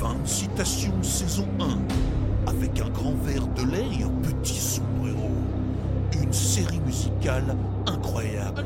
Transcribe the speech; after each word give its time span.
Fin 0.00 0.14
de 0.14 0.28
citation 0.28 0.92
saison 1.02 1.48
1. 1.58 2.50
Avec 2.50 2.78
un 2.80 2.90
grand 2.90 3.14
verre 3.22 3.46
de 3.48 3.62
lait 3.70 3.86
et 3.98 4.02
un 4.02 4.10
petit 4.22 4.58
sombrero. 4.58 5.30
Une 6.22 6.32
série 6.32 6.80
musicale 6.80 7.56
incroyable. 7.86 8.64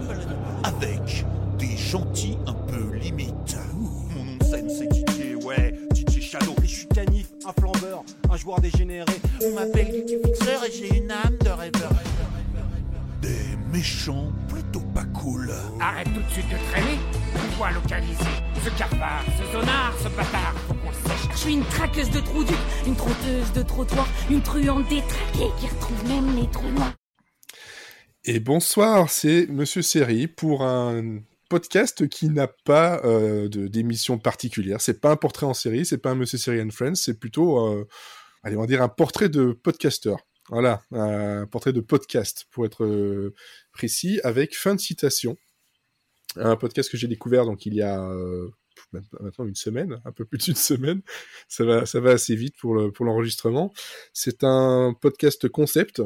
Avec 0.65 1.24
des 1.58 1.77
gentils 1.77 2.37
un 2.47 2.53
peu 2.53 2.97
limite. 2.97 3.56
Mon 4.17 4.24
nom 4.24 4.37
de 4.38 4.45
scène 4.45 4.69
c'est 4.69 4.93
DJ, 4.93 5.45
ouais, 5.45 5.79
DJ 5.95 6.21
Shadow. 6.21 6.54
Et 6.65 6.67
je 6.67 6.74
suis 6.74 6.88
Canif, 6.88 7.29
un 7.47 7.53
flambeur, 7.53 8.03
un 8.28 8.37
joueur 8.37 8.60
dégénéré. 8.60 9.12
On 9.44 9.54
m'appelle 9.54 9.92
Lucky 9.92 10.17
Fixer 10.24 10.67
et 10.67 10.72
j'ai 10.72 10.99
une 10.99 11.12
âme 11.12 11.37
de 11.44 11.51
rêveur. 11.51 11.92
Des 13.22 13.56
méchants 13.72 14.33
plutôt 14.49 14.81
pas 14.81 15.04
cool. 15.04 15.53
Arrête 15.81 16.09
tout 16.12 16.20
de 16.20 16.30
suite 16.33 16.48
de 16.48 16.56
traîner. 16.73 16.98
On 17.37 17.56
doit 17.56 17.70
localiser 17.70 18.24
ce 18.65 18.70
cafard, 18.70 19.23
ce 19.38 19.52
zonard, 19.52 19.92
ce 20.02 20.09
bâtard? 20.09 20.55
Je 21.32 21.36
suis 21.36 21.54
une 21.54 21.64
traqueuse 21.64 22.10
de 22.10 22.20
trous 22.20 22.45
ducs, 22.45 22.56
une 22.86 22.96
trotteuse 22.96 23.52
de 23.54 23.62
trottoir, 23.62 24.08
une 24.30 24.42
truande 24.42 24.86
détraquée 24.88 25.50
qui 25.58 25.68
retrouve 25.68 26.08
même 26.08 26.36
les 26.36 26.48
trous 26.50 26.68
noirs. 26.68 26.95
Et 28.24 28.41
bonsoir, 28.41 29.08
c'est 29.08 29.46
Monsieur 29.46 29.80
Seri 29.80 30.27
pour 30.27 30.62
un 30.62 31.20
podcast 31.48 32.06
qui 32.08 32.28
n'a 32.28 32.48
pas 32.48 33.00
euh, 33.05 33.48
d'émission 33.48 34.18
particulière. 34.18 34.80
C'est 34.80 35.00
pas 35.00 35.10
un 35.10 35.16
portrait 35.16 35.46
en 35.46 35.55
série, 35.55 35.86
c'est 35.86 35.98
pas 35.98 36.10
un 36.10 36.14
Monsieur 36.14 36.38
Seri 36.38 36.60
and 36.60 36.70
Friends, 36.70 36.96
c'est 36.96 37.19
plutôt, 37.19 37.66
euh, 37.66 37.88
allez, 38.42 38.56
on 38.56 38.60
va 38.60 38.66
dire 38.66 38.82
un 38.82 38.88
portrait 38.88 39.28
de 39.28 39.52
podcasteur. 39.52 40.19
Voilà, 40.50 40.82
un 40.92 41.46
portrait 41.46 41.72
de 41.72 41.80
podcast 41.80 42.46
pour 42.50 42.66
être 42.66 42.84
euh, 42.84 43.34
précis, 43.72 44.20
avec 44.24 44.56
fin 44.56 44.74
de 44.74 44.80
citation. 44.80 45.36
Un 46.36 46.56
podcast 46.56 46.91
que 46.91 46.96
j'ai 46.96 47.08
découvert 47.08 47.44
donc 47.44 47.66
il 47.66 47.74
y 47.74 47.82
a 47.82 48.08
maintenant 48.92 49.46
une 49.46 49.54
semaine, 49.54 50.00
un 50.04 50.12
peu 50.12 50.24
plus 50.24 50.38
d'une 50.44 50.54
semaine. 50.54 51.02
Ça 51.48 51.64
va, 51.64 51.86
ça 51.86 52.00
va 52.00 52.10
assez 52.12 52.34
vite 52.34 52.56
pour 52.56 52.74
le 52.74 52.90
pour 52.90 53.04
l'enregistrement. 53.04 53.72
C'est 54.12 54.44
un 54.44 54.94
podcast 55.00 55.48
concept 55.48 56.02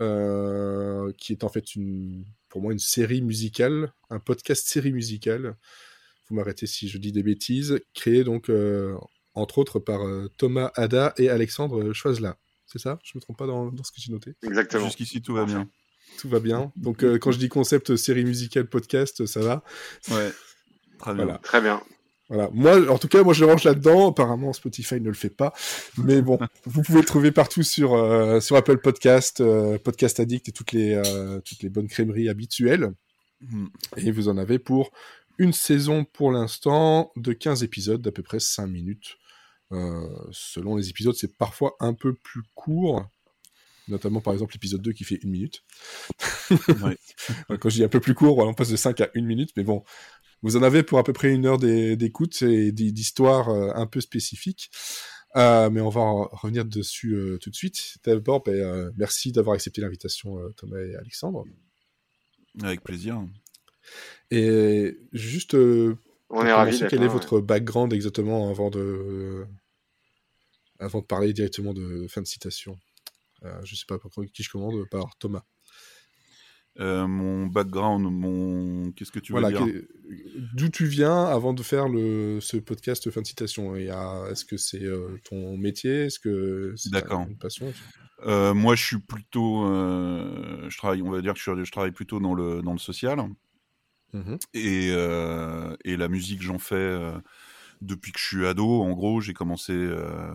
euh, 0.00 1.12
qui 1.18 1.32
est 1.32 1.44
en 1.44 1.48
fait 1.48 1.74
une, 1.74 2.24
pour 2.48 2.60
moi 2.62 2.72
une 2.72 2.78
série 2.78 3.22
musicale, 3.22 3.92
un 4.10 4.18
podcast 4.18 4.66
série 4.66 4.92
musicale. 4.92 5.56
Vous 6.28 6.36
m'arrêtez 6.36 6.66
si 6.66 6.88
je 6.88 6.98
dis 6.98 7.12
des 7.12 7.22
bêtises, 7.22 7.80
créé 7.94 8.24
donc 8.24 8.48
euh, 8.48 8.96
entre 9.34 9.58
autres 9.58 9.78
par 9.78 10.06
euh, 10.06 10.28
Thomas 10.36 10.70
Ada 10.74 11.14
et 11.18 11.28
Alexandre 11.28 11.92
Choisela. 11.92 12.38
C'est 12.66 12.78
ça? 12.78 12.98
Je 13.04 13.12
me 13.16 13.20
trompe 13.20 13.36
pas 13.36 13.46
dans, 13.46 13.70
dans 13.70 13.84
ce 13.84 13.92
que 13.92 14.00
j'ai 14.00 14.12
noté? 14.12 14.34
Exactement. 14.42 14.86
Jusqu'ici, 14.86 15.20
tout 15.20 15.34
va 15.34 15.44
bien. 15.44 15.68
Tout 16.18 16.28
va 16.28 16.40
bien. 16.40 16.72
Donc 16.76 17.04
euh, 17.04 17.18
quand 17.18 17.32
je 17.32 17.38
dis 17.38 17.48
concept 17.48 17.96
série 17.96 18.24
musicale 18.24 18.66
podcast, 18.66 19.26
ça 19.26 19.40
va. 19.40 19.62
Ouais. 20.10 20.32
Très 20.98 21.14
bien. 21.14 21.24
Voilà. 21.24 21.38
Très 21.38 21.60
bien. 21.60 21.82
Voilà. 22.32 22.48
Moi, 22.54 22.90
en 22.90 22.96
tout 22.96 23.08
cas, 23.08 23.22
moi, 23.22 23.34
je 23.34 23.44
range 23.44 23.64
là-dedans. 23.64 24.08
Apparemment, 24.08 24.54
Spotify 24.54 24.94
ne 24.94 25.08
le 25.08 25.14
fait 25.14 25.28
pas. 25.28 25.52
Mais 25.98 26.22
bon, 26.22 26.38
vous 26.64 26.80
pouvez 26.80 27.00
le 27.00 27.04
trouver 27.04 27.30
partout 27.30 27.62
sur, 27.62 27.92
euh, 27.92 28.40
sur 28.40 28.56
Apple 28.56 28.78
Podcast, 28.78 29.42
euh, 29.42 29.76
Podcast 29.76 30.18
Addict 30.18 30.48
et 30.48 30.52
toutes 30.52 30.72
les, 30.72 30.94
euh, 30.94 31.40
toutes 31.40 31.62
les 31.62 31.68
bonnes 31.68 31.88
crèmeries 31.88 32.30
habituelles. 32.30 32.94
Mhm. 33.42 33.68
Et 33.98 34.10
vous 34.12 34.28
en 34.28 34.38
avez 34.38 34.58
pour 34.58 34.92
une 35.36 35.52
saison 35.52 36.06
pour 36.06 36.32
l'instant 36.32 37.12
de 37.16 37.34
15 37.34 37.64
épisodes 37.64 38.00
d'à 38.00 38.12
peu 38.12 38.22
près 38.22 38.40
5 38.40 38.66
minutes. 38.66 39.18
Selon 40.32 40.76
les 40.76 40.90
épisodes, 40.90 41.14
c'est 41.14 41.36
parfois 41.36 41.76
un 41.80 41.94
peu 41.94 42.14
plus 42.14 42.42
court. 42.54 43.06
Notamment, 43.88 44.20
par 44.20 44.34
exemple, 44.34 44.54
l'épisode 44.54 44.80
2 44.80 44.92
qui 44.92 45.04
fait 45.04 45.18
une 45.22 45.30
minute. 45.30 45.64
Ouais. 46.50 46.96
Quand 47.58 47.68
je 47.68 47.76
dis 47.76 47.84
un 47.84 47.88
peu 47.88 48.00
plus 48.00 48.14
court, 48.14 48.38
on 48.38 48.54
passe 48.54 48.68
de 48.70 48.76
5 48.76 49.00
à 49.00 49.10
1 49.14 49.22
minute. 49.22 49.50
Mais 49.56 49.64
bon, 49.64 49.82
vous 50.42 50.56
en 50.56 50.62
avez 50.62 50.82
pour 50.82 50.98
à 50.98 51.04
peu 51.04 51.12
près 51.12 51.32
une 51.32 51.46
heure 51.46 51.58
d'é- 51.58 51.96
d'écoute 51.96 52.42
et 52.42 52.72
d'histoires 52.72 53.48
euh, 53.48 53.70
un 53.74 53.86
peu 53.86 54.00
spécifiques. 54.00 54.70
Euh, 55.34 55.70
mais 55.70 55.80
on 55.80 55.88
va 55.88 56.00
en 56.02 56.28
revenir 56.32 56.64
dessus 56.66 57.14
euh, 57.14 57.38
tout 57.38 57.48
de 57.48 57.54
suite. 57.54 57.96
D'abord, 58.04 58.42
ben, 58.42 58.54
euh, 58.54 58.90
merci 58.96 59.32
d'avoir 59.32 59.54
accepté 59.54 59.80
l'invitation, 59.80 60.38
euh, 60.38 60.50
Thomas 60.56 60.78
et 60.78 60.94
Alexandre. 60.96 61.44
Avec 62.62 62.82
plaisir. 62.82 63.24
Et 64.30 64.98
juste, 65.12 65.54
euh, 65.54 65.96
On 66.28 66.44
est 66.44 66.52
ravis 66.52 66.82
quel 66.88 67.00
là, 67.00 67.06
est 67.06 67.08
votre 67.08 67.40
background 67.40 67.92
exactement 67.94 68.50
avant 68.50 68.68
de, 68.68 69.46
avant 70.78 71.00
de 71.00 71.06
parler 71.06 71.32
directement 71.32 71.72
de 71.72 72.06
fin 72.08 72.20
de 72.20 72.26
citation? 72.26 72.78
Euh, 73.44 73.58
Je 73.64 73.74
sais 73.74 73.86
pas 73.88 73.98
par 73.98 74.10
contre, 74.10 74.30
qui 74.32 74.42
je 74.42 74.50
commande, 74.50 74.86
par 74.90 75.16
Thomas. 75.18 75.44
Euh, 76.80 77.06
mon 77.06 77.46
background, 77.46 78.06
mon. 78.10 78.92
Qu'est-ce 78.92 79.12
que 79.12 79.18
tu 79.18 79.34
veux 79.34 79.40
voilà, 79.40 79.62
dire 79.62 79.82
d'où 80.54 80.70
tu 80.70 80.86
viens 80.86 81.24
avant 81.24 81.52
de 81.52 81.62
faire 81.62 81.86
le, 81.88 82.40
ce 82.40 82.56
podcast 82.56 83.10
fin 83.10 83.20
de 83.20 83.26
citation 83.26 83.74
à- 83.74 84.28
Est-ce 84.30 84.46
que 84.46 84.56
c'est 84.56 84.82
euh, 84.84 85.18
ton 85.28 85.58
métier? 85.58 86.06
Est-ce 86.06 86.18
que 86.18 86.72
c'est 86.76 86.90
D'accord. 86.90 87.26
une 87.28 87.36
passion? 87.36 87.72
Euh, 88.24 88.54
Moi, 88.54 88.74
je 88.74 88.84
suis 88.86 88.98
plutôt. 88.98 89.66
euh, 89.66 90.64
je 90.70 90.78
travaille, 90.78 91.02
on 91.02 91.10
va 91.10 91.20
dire 91.20 91.34
que 91.34 91.40
je, 91.40 91.70
travaille 91.70 91.92
plutôt 91.92 92.20
dans 92.20 92.34
le, 92.34 92.62
dans 92.62 92.72
le 92.72 92.78
social. 92.78 93.18
Mhm. 94.14 94.38
Et, 94.54 94.90
euh, 94.92 95.76
et 95.84 95.96
la 95.98 96.08
musique, 96.08 96.40
j'en 96.40 96.58
fais 96.58 96.74
euh, 96.74 97.12
depuis 97.82 98.12
que 98.12 98.18
je 98.18 98.24
suis 98.24 98.46
ado. 98.46 98.80
En 98.82 98.92
gros, 98.92 99.20
j'ai 99.20 99.34
commencé 99.34 99.72
euh, 99.74 100.32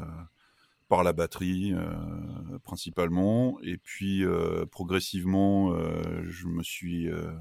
par 0.89 1.03
la 1.03 1.13
batterie 1.13 1.73
euh, 1.73 2.59
principalement, 2.63 3.57
et 3.61 3.77
puis 3.77 4.23
euh, 4.23 4.65
progressivement, 4.65 5.73
euh, 5.73 6.23
je 6.27 6.47
me 6.47 6.63
suis, 6.63 7.09
euh, 7.09 7.31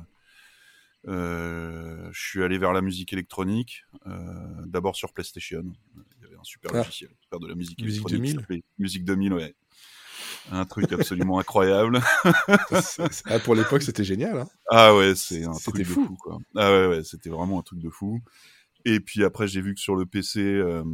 euh, 1.09 2.09
je 2.13 2.21
suis 2.21 2.43
allé 2.43 2.59
vers 2.59 2.73
la 2.73 2.81
musique 2.83 3.13
électronique. 3.13 3.85
euh, 4.07 4.13
D'abord 4.67 4.97
sur 4.97 5.13
PlayStation. 5.13 5.63
Il 5.95 6.23
y 6.25 6.27
avait 6.27 6.37
un 6.37 6.45
super 6.45 6.73
Ah. 6.75 6.79
logiciel 6.79 7.11
pour 7.11 7.29
faire 7.31 7.41
de 7.41 7.47
la 7.49 7.55
musique, 7.55 7.81
Musique 7.81 8.01
électronique. 8.11 8.23
2000? 8.23 8.33
qui 8.35 8.41
s'appelait 8.41 8.63
Musique 8.79 9.05
2000, 9.05 9.33
ouais. 9.35 9.55
Un 10.51 10.65
truc 10.65 10.93
absolument 10.93 11.39
incroyable. 11.39 12.01
Ah, 13.27 13.39
Pour 13.41 13.55
l'époque, 13.55 13.83
c'était 13.83 14.05
génial. 14.05 14.39
Hein 14.39 14.49
Ah 14.71 14.95
ouais, 14.97 15.15
c'est 15.15 15.45
un 15.45 15.53
truc 15.53 15.77
de 15.79 15.85
fou. 15.85 16.05
fou. 16.07 16.17
quoi. 16.17 16.39
Ah 16.57 16.71
ouais, 16.71 16.87
ouais, 16.89 17.05
c'était 17.05 17.31
vraiment 17.31 17.59
un 17.61 17.63
truc 17.63 17.79
de 17.79 17.91
fou. 17.91 18.21
Et 18.89 19.01
puis 19.01 19.25
après, 19.25 19.49
j'ai 19.49 19.61
vu 19.61 19.75
que 19.75 19.81
sur 19.81 19.97
le 19.97 20.07
PC, 20.07 20.41
euh, 20.41 20.85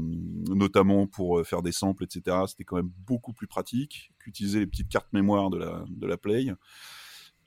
notamment 0.49 1.07
pour 1.07 1.39
euh, 1.39 1.45
faire 1.45 1.61
des 1.61 1.73
samples, 1.73 2.05
etc., 2.05 2.39
c'était 2.49 2.65
quand 2.65 2.77
même 2.77 2.91
beaucoup 3.07 3.35
plus 3.35 3.47
pratique 3.47 4.15
qu'utiliser 4.19 4.61
les 4.61 4.67
petites 4.67 4.89
cartes 4.89 5.13
mémoire 5.13 5.51
de 5.51 5.59
la, 5.59 5.85
de 5.87 6.07
la 6.07 6.17
Play. 6.17 6.55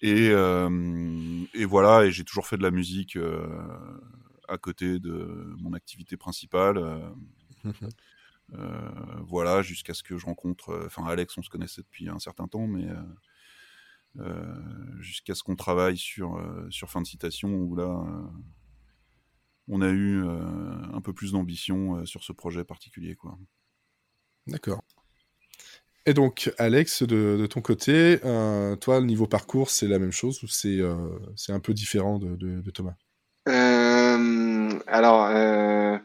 Et, 0.01 0.29
euh, 0.29 0.69
voilà, 1.67 2.05
et 2.05 2.11
j'ai 2.11 2.23
toujours 2.23 2.45
fait 2.45 2.57
de 2.57 2.61
la 2.61 2.69
musique 2.69 3.17
à 4.47 4.57
côté 4.59 4.99
de 4.99 5.51
mon 5.57 5.73
activité 5.73 6.15
principale. 6.15 7.01
voilà, 9.23 9.63
jusqu'à 9.63 9.95
ce 9.95 10.03
que 10.03 10.15
je 10.15 10.27
rencontre. 10.27 10.79
Enfin, 10.85 11.05
Alex, 11.07 11.35
on 11.39 11.41
se 11.41 11.49
connaissait 11.49 11.81
depuis 11.81 12.07
un 12.07 12.19
certain 12.19 12.47
temps, 12.47 12.67
mais 12.67 12.85
jusqu'à 14.99 15.33
ce 15.33 15.41
qu'on 15.41 15.55
travaille 15.55 15.97
sur, 15.97 16.39
sur 16.69 16.91
fin 16.91 17.01
de 17.01 17.07
citation, 17.07 17.49
où 17.49 17.75
là, 17.75 18.05
on 19.67 19.81
a 19.81 19.89
eu 19.89 20.23
euh, 20.23 20.39
un 20.93 21.01
peu 21.01 21.13
plus 21.13 21.31
d'ambition 21.33 21.97
euh, 21.97 22.05
sur 22.05 22.23
ce 22.23 22.31
projet 22.33 22.63
particulier. 22.63 23.15
Quoi. 23.15 23.37
D'accord. 24.47 24.83
Et 26.05 26.13
donc, 26.13 26.53
Alex, 26.59 27.01
de, 27.01 27.35
de 27.39 27.47
ton 27.47 27.61
côté, 27.61 28.19
euh, 28.25 28.75
toi, 28.75 28.99
le 28.99 29.07
niveau 29.07 29.25
parcours, 29.25 29.71
c'est 29.71 29.87
la 29.87 29.97
même 29.97 30.11
chose 30.11 30.43
ou 30.43 30.47
c'est 30.47 30.79
euh, 30.79 30.95
c'est 31.35 31.51
un 31.51 31.59
peu 31.59 31.73
différent 31.73 32.19
de, 32.19 32.35
de- 32.35 32.61
de 32.61 32.71
Thomas? 32.71 32.93
Euh, 33.47 34.69
alors, 34.85 35.25
euh, 35.25 35.97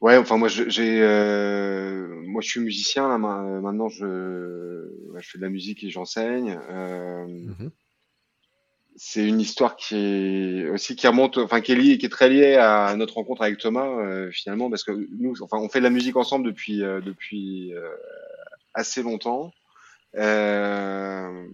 ouais, 0.00 0.16
enfin 0.16 0.36
moi 0.36 0.48
je- 0.48 0.68
j'ai, 0.68 1.00
euh, 1.02 2.22
moi 2.26 2.42
je 2.42 2.48
suis 2.48 2.60
musicien 2.60 3.08
là. 3.08 3.18
ma- 3.18 3.60
Maintenant 3.60 3.88
je, 3.88 4.06
ouais, 5.10 5.20
je 5.20 5.30
fais 5.30 5.38
de 5.38 5.42
la 5.42 5.50
musique 5.50 5.82
et 5.84 5.90
j'enseigne. 5.90 6.58
Euh, 6.70 7.26
Mhm. 7.26 7.70
C'est 8.96 9.26
une 9.26 9.40
histoire 9.40 9.76
qui 9.76 9.96
est 9.96 10.68
aussi 10.70 10.96
qui 10.96 11.06
remonte, 11.06 11.38
enfin 11.38 11.60
qui 11.60 11.72
est 11.72 11.76
liée, 11.76 11.98
qui 11.98 12.06
est 12.06 12.08
très 12.10 12.28
liée 12.28 12.56
à 12.56 12.94
notre 12.96 13.14
rencontre 13.14 13.42
avec 13.42 13.58
Thomas 13.58 13.86
euh, 13.86 14.30
finalement, 14.30 14.68
parce 14.70 14.84
que 14.84 14.92
nous, 15.18 15.34
enfin, 15.42 15.58
on 15.58 15.68
fait 15.68 15.78
de 15.80 15.84
la 15.84 15.90
musique 15.90 16.16
ensemble 16.16 16.44
depuis 16.46 16.82
euh, 16.82 17.00
depuis 17.00 17.74
euh, 17.74 17.88
assez 18.74 19.02
longtemps. 19.02 19.52
Euh, 20.16 21.46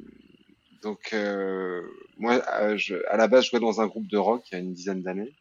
donc 0.82 1.10
euh, 1.12 1.82
moi, 2.18 2.42
euh, 2.60 2.76
je, 2.76 2.96
à 3.08 3.16
la 3.16 3.28
base, 3.28 3.44
je 3.44 3.50
jouais 3.50 3.60
dans 3.60 3.80
un 3.80 3.86
groupe 3.86 4.08
de 4.08 4.18
rock 4.18 4.44
il 4.50 4.54
y 4.54 4.56
a 4.56 4.60
une 4.60 4.72
dizaine 4.74 5.02
d'années. 5.02 5.32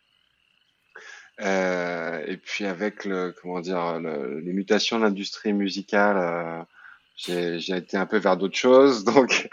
Et 1.39 2.37
puis 2.37 2.65
avec 2.65 3.05
le, 3.05 3.31
comment 3.41 3.59
dire, 3.59 3.99
le- 3.99 4.39
les 4.39 4.53
mutations 4.53 4.97
de 4.97 5.03
l'industrie 5.03 5.53
musicale, 5.53 6.65
j'ai 7.17 7.59
j'ai 7.59 7.75
été 7.75 7.97
un 7.97 8.05
peu 8.05 8.17
vers 8.17 8.37
d'autres 8.37 8.55
choses. 8.57 9.03
Donc, 9.05 9.49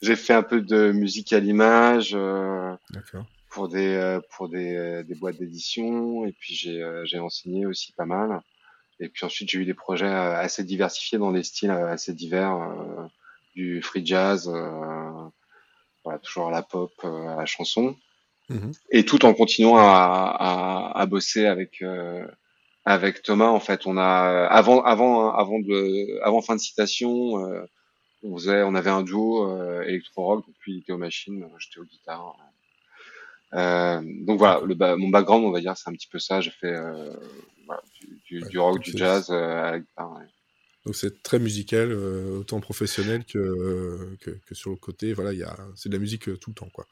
j'ai 0.00 0.16
fait 0.16 0.32
un 0.32 0.42
peu 0.42 0.62
de 0.62 0.92
musique 0.92 1.32
à 1.34 1.40
l'image 1.40 2.12
euh, 2.14 2.74
pour 3.50 3.68
des 3.68 3.94
euh, 3.94 4.20
pour 4.30 4.48
des, 4.48 4.74
euh, 4.74 5.02
des 5.02 5.14
boîtes 5.14 5.38
d'édition. 5.38 6.24
Et 6.26 6.32
puis 6.32 6.54
j'ai 6.54 6.82
euh, 6.82 7.04
j'ai 7.04 7.18
enseigné 7.18 7.66
aussi 7.66 7.92
pas 7.92 8.06
mal. 8.06 8.40
Et 9.00 9.08
puis 9.08 9.26
ensuite, 9.26 9.50
j'ai 9.50 9.58
eu 9.58 9.64
des 9.64 9.74
projets 9.74 10.06
assez 10.06 10.62
diversifiés 10.64 11.18
dans 11.18 11.32
des 11.32 11.42
styles 11.42 11.72
assez 11.72 12.14
divers, 12.14 12.54
euh, 12.54 13.06
du 13.56 13.82
free 13.82 14.06
jazz, 14.06 14.48
euh, 14.48 15.10
voilà, 16.04 16.20
toujours 16.20 16.48
à 16.48 16.52
la 16.52 16.62
pop, 16.62 16.92
euh, 17.04 17.28
à 17.28 17.36
la 17.36 17.46
chanson 17.46 17.96
Mhm. 18.50 18.72
et 18.90 19.06
tout 19.06 19.24
en 19.24 19.32
continuant 19.32 19.78
à, 19.78 20.36
à, 20.38 21.00
à 21.00 21.06
bosser 21.06 21.46
avec 21.46 21.80
euh, 21.80 22.26
avec 22.84 23.22
Thomas, 23.22 23.48
en 23.48 23.60
fait, 23.60 23.86
on 23.86 23.96
a 23.96 24.46
avant 24.50 24.82
avant 24.82 25.32
avant 25.34 25.58
de 25.60 26.20
avant 26.22 26.42
fin 26.42 26.54
de 26.56 26.60
citation, 26.60 27.46
euh, 27.46 27.64
on 28.22 28.36
faisait, 28.36 28.62
on 28.62 28.74
avait 28.74 28.90
un 28.90 29.02
duo 29.02 29.48
euh, 29.50 29.82
électro 29.82 30.24
rock, 30.24 30.46
donc 30.46 30.54
lui 30.66 30.74
il 30.74 30.78
était 30.80 30.92
aux 30.92 30.98
machines, 30.98 31.48
j'étais 31.58 31.80
aux 31.80 31.84
guitares. 31.84 32.36
Euh, 33.54 34.02
donc 34.26 34.38
voilà, 34.38 34.60
le, 34.64 34.74
mon 34.96 35.08
background, 35.08 35.44
on 35.44 35.50
va 35.52 35.60
dire, 35.60 35.76
c'est 35.76 35.88
un 35.88 35.92
petit 35.92 36.08
peu 36.08 36.18
ça. 36.18 36.40
J'ai 36.40 36.50
fait 36.50 36.74
euh, 36.74 37.14
voilà, 37.66 37.82
du, 38.00 38.20
du, 38.26 38.42
Ouais, 38.42 38.48
du 38.48 38.58
rock, 38.58 38.80
du 38.80 38.92
jazz 38.96 39.30
euh, 39.30 39.62
à 39.62 39.70
la 39.72 39.78
guitare. 39.80 40.12
ouais. 40.12 40.26
Donc 40.84 40.96
c'est 40.96 41.22
très 41.22 41.38
musical, 41.38 41.90
euh, 41.92 42.40
autant 42.40 42.60
professionnel 42.60 43.24
que, 43.24 44.16
que, 44.20 44.30
que 44.30 44.54
sur 44.54 44.70
le 44.70 44.76
côté. 44.76 45.12
Voilà, 45.14 45.32
il 45.32 45.38
y 45.38 45.44
a, 45.44 45.56
c'est 45.76 45.88
de 45.88 45.94
la 45.94 46.00
musique 46.00 46.28
euh, 46.28 46.36
tout 46.36 46.50
le 46.50 46.54
temps, 46.54 46.68
quoi. 46.72 46.86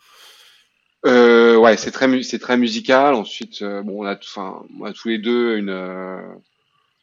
Euh, 1.06 1.56
ouais, 1.56 1.76
c'est 1.76 1.90
très 1.90 2.22
c'est 2.22 2.38
très 2.38 2.56
musical. 2.56 3.14
Ensuite, 3.14 3.62
euh, 3.62 3.82
bon, 3.82 4.02
on 4.02 4.06
a, 4.06 4.14
enfin, 4.16 4.62
on 4.78 4.84
a 4.84 4.93
tous 4.93 5.08
les 5.08 5.19
deux 5.19 5.56
une 5.56 5.69
euh, 5.70 6.20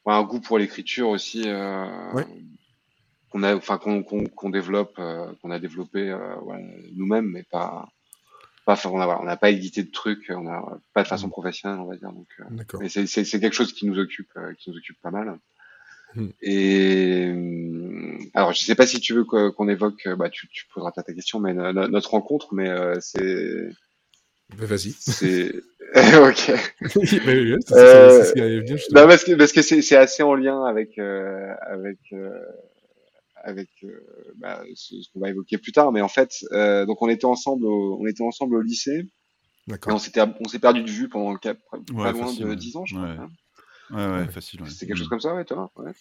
un 0.05 0.23
goût 0.23 0.39
pour 0.39 0.57
l'écriture 0.57 1.09
aussi. 1.09 1.43
Euh, 1.45 1.85
Ouais. 2.13 2.25
Qu'on 3.31 3.43
a, 3.43 3.55
enfin, 3.55 3.77
qu'on 3.77 4.01
qu'on 4.01 4.25
qu'on 4.25 4.49
développe, 4.49 4.95
euh, 4.97 5.27
qu'on 5.41 5.51
a 5.51 5.59
développé 5.59 6.09
euh, 6.09 6.35
ouais, 6.41 6.65
nous-mêmes, 6.95 7.27
mais 7.27 7.43
pas, 7.43 7.87
pas, 8.65 8.75
on 8.85 8.99
a, 8.99 9.05
voilà, 9.05 9.21
on 9.21 9.25
n'a 9.25 9.37
pas 9.37 9.51
édité 9.51 9.83
de 9.83 9.91
trucs, 9.91 10.31
on 10.35 10.47
a 10.47 10.79
pas 10.95 11.03
de 11.03 11.07
façon 11.07 11.27
Mm. 11.27 11.31
professionnelle, 11.31 11.79
on 11.79 11.85
va 11.85 11.95
dire. 11.95 12.11
Donc, 12.11 12.27
euh, 12.39 12.43
D'accord. 12.49 12.81
mais 12.81 12.89
c'est 12.89 13.05
c'est 13.05 13.23
c'est 13.25 13.39
quelque 13.39 13.53
chose 13.53 13.71
qui 13.73 13.85
nous 13.85 13.99
occupe, 13.99 14.31
euh, 14.37 14.53
qui 14.57 14.71
nous 14.71 14.77
occupe 14.77 14.99
pas 15.03 15.11
mal. 15.11 15.37
Mm. 16.15 16.27
Et 16.41 17.27
euh, 17.27 18.17
alors, 18.33 18.53
je 18.53 18.63
sais 18.65 18.73
pas 18.73 18.87
si 18.87 18.99
tu 18.99 19.13
veux 19.13 19.25
qu'on 19.25 19.69
évoque, 19.69 20.07
euh, 20.07 20.15
bah, 20.15 20.31
tu, 20.31 20.47
tu 20.47 20.65
poseras 20.73 20.91
ta 20.91 21.03
question, 21.03 21.39
mais 21.39 21.53
no- 21.53 21.71
no- 21.71 21.87
notre 21.87 22.09
rencontre, 22.11 22.55
mais 22.55 22.67
euh, 22.67 22.95
c'est 22.99 23.69
Ben, 24.57 24.65
vas-y. 24.65 24.91
c'est 24.99 25.53
ok. 25.95 26.51
Oui, 26.95 27.19
oui, 27.25 27.55
Euh, 27.71 28.09
c'est 28.21 28.23
ce 28.29 28.33
qui 28.33 28.41
allait 28.41 28.59
venir, 28.59 28.77
justement. 28.77 29.01
Non, 29.01 29.07
parce 29.07 29.23
que 29.23 29.33
parce 29.33 29.51
que 29.51 29.61
c'est 29.61 29.81
c'est 29.81 29.95
assez 29.95 30.21
en 30.23 30.35
lien 30.35 30.63
avec 30.65 30.97
euh, 30.99 31.51
avec 31.67 31.97
euh, 32.13 32.29
avec 33.43 33.69
euh, 33.83 33.99
bah, 34.37 34.61
ce, 34.75 35.01
ce 35.01 35.09
qu'on 35.11 35.19
va 35.19 35.29
évoquer 35.29 35.57
plus 35.57 35.71
tard. 35.71 35.91
Mais 35.91 36.01
en 36.01 36.07
fait, 36.07 36.31
euh, 36.51 36.85
donc 36.85 37.01
on 37.01 37.09
était 37.09 37.25
ensemble 37.25 37.65
au, 37.65 37.97
on 37.99 38.05
était 38.05 38.23
ensemble 38.23 38.55
au 38.55 38.61
lycée 38.61 38.99
et 38.99 39.71
D'accord. 39.71 39.95
on 39.95 39.99
s'était 39.99 40.21
on 40.39 40.47
s'est 40.47 40.59
perdu 40.59 40.83
de 40.83 40.89
vue 40.89 41.09
pendant 41.09 41.31
le 41.31 41.39
cap- 41.39 41.57
pas 41.71 41.77
Ouais, 41.93 42.11
loin 42.11 42.25
facile, 42.27 42.43
de 42.45 42.49
ouais. 42.49 42.55
10 42.55 42.75
ans, 42.75 42.85
je 42.85 42.95
Ouais. 42.95 43.01
crois. 43.15 43.25
hein. 43.25 43.29
Ouais, 43.91 44.05
ouais, 44.05 44.25
Ouais. 44.25 44.31
facile. 44.31 44.61
Ouais. 44.61 44.69
C'était 44.69 44.85
quelque 44.87 44.97
chose 44.97 45.07
Mm. 45.07 45.09
comme 45.09 45.19
ça, 45.21 45.33
ouais, 45.35 45.45
toi. 45.45 45.71
Ouais. 45.77 45.91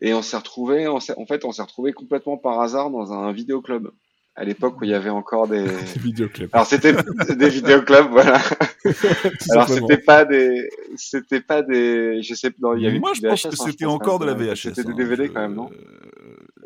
Et 0.00 0.14
on 0.14 0.22
s'est 0.22 0.36
retrouvé, 0.36 0.86
en 0.86 1.00
fait, 1.00 1.44
on 1.44 1.52
s'est 1.52 1.62
retrouvé 1.62 1.92
complètement 1.92 2.36
par 2.38 2.60
hasard 2.60 2.90
dans 2.90 3.12
un 3.12 3.32
vidéoclub. 3.32 3.88
À 4.38 4.44
l'époque 4.44 4.78
où 4.80 4.84
il 4.84 4.90
y 4.90 4.94
avait 4.94 5.08
encore 5.10 5.48
des, 5.48 5.64
Vidéoclub. 5.96 6.50
alors 6.52 6.66
c'était 6.66 6.92
des 7.36 7.48
vidéoclubs, 7.48 8.10
voilà. 8.10 8.38
Alors 9.50 9.66
c'était 9.68 9.96
pas 9.96 10.26
des, 10.26 10.68
c'était 10.96 11.40
pas 11.40 11.62
des, 11.62 12.22
je 12.22 12.34
sais, 12.34 12.50
non, 12.60 12.74
il 12.76 12.82
y 12.82 12.86
avait 12.86 12.98
Moi, 12.98 13.12
je 13.14 13.22
pense 13.22 13.42
que 13.44 13.48
hein, 13.48 13.50
c'était 13.64 13.86
pense, 13.86 13.94
encore 13.94 14.18
de 14.18 14.26
la. 14.26 14.34
VHS. 14.34 14.56
C'était 14.56 14.84
des 14.84 14.90
hein. 14.90 14.94
DVD 14.94 15.26
Je- 15.26 15.32
quand 15.32 15.40
même, 15.40 15.54
non? 15.54 15.70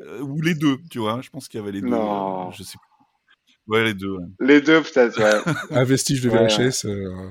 euh, 0.01 0.21
Ou 0.23 0.41
les 0.43 0.55
deux, 0.57 0.79
tu 0.91 0.99
vois. 0.99 1.21
Je 1.23 1.31
pense 1.31 1.47
qu'il 1.49 1.61
y 1.61 1.63
avait 1.63 1.73
les 1.73 1.81
deux. 1.81 1.87
Non. 1.89 2.49
euh, 2.49 2.51
Je 2.53 2.65
sais. 2.65 2.77
Ouais, 3.69 3.85
les 3.85 3.95
deux. 3.95 4.11
ouais. 4.17 4.25
Les 4.41 4.61
deux 4.61 4.81
peut-être, 4.83 5.21
ouais. 5.21 5.53
Un 5.71 5.85
vestige 5.85 6.23
de 6.23 6.29
Ouais, 6.31 6.49
VHS. 6.49 6.87
euh, 6.87 7.31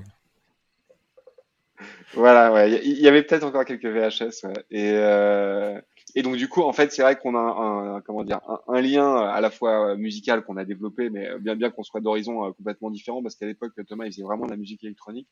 voilà, 2.13 2.51
ouais. 2.51 2.79
Il 2.83 2.97
y- 2.97 3.01
y 3.01 3.07
avait 3.07 3.23
peut-être 3.23 3.43
encore 3.43 3.65
quelques 3.65 3.85
VHS, 3.85 4.43
ouais. 4.47 4.53
Et 4.71 4.91
euh, 4.93 5.79
et 6.15 6.21
donc 6.23 6.35
du 6.37 6.47
coup, 6.49 6.61
en 6.61 6.73
fait, 6.73 6.91
c'est 6.91 7.01
vrai 7.01 7.17
qu'on 7.17 7.35
a 7.35 7.39
un, 7.39 7.95
un- 7.97 8.01
comment 8.01 8.23
dire, 8.23 8.39
un, 8.47 8.59
un 8.67 8.81
lien 8.81 9.15
à 9.15 9.41
la 9.41 9.49
fois 9.51 9.95
musical 9.95 10.43
qu'on 10.43 10.57
a 10.57 10.65
développé, 10.65 11.09
mais 11.09 11.27
bien 11.39 11.55
bien 11.55 11.69
qu'on 11.71 11.83
soit 11.83 12.01
d'horizons 12.01 12.45
euh, 12.45 12.51
complètement 12.53 12.91
différents, 12.91 13.21
parce 13.23 13.35
qu'à 13.35 13.45
l'époque, 13.47 13.73
Thomas, 13.87 14.05
il 14.05 14.11
faisait 14.11 14.23
vraiment 14.23 14.45
de 14.45 14.51
la 14.51 14.57
musique 14.57 14.83
électronique. 14.83 15.29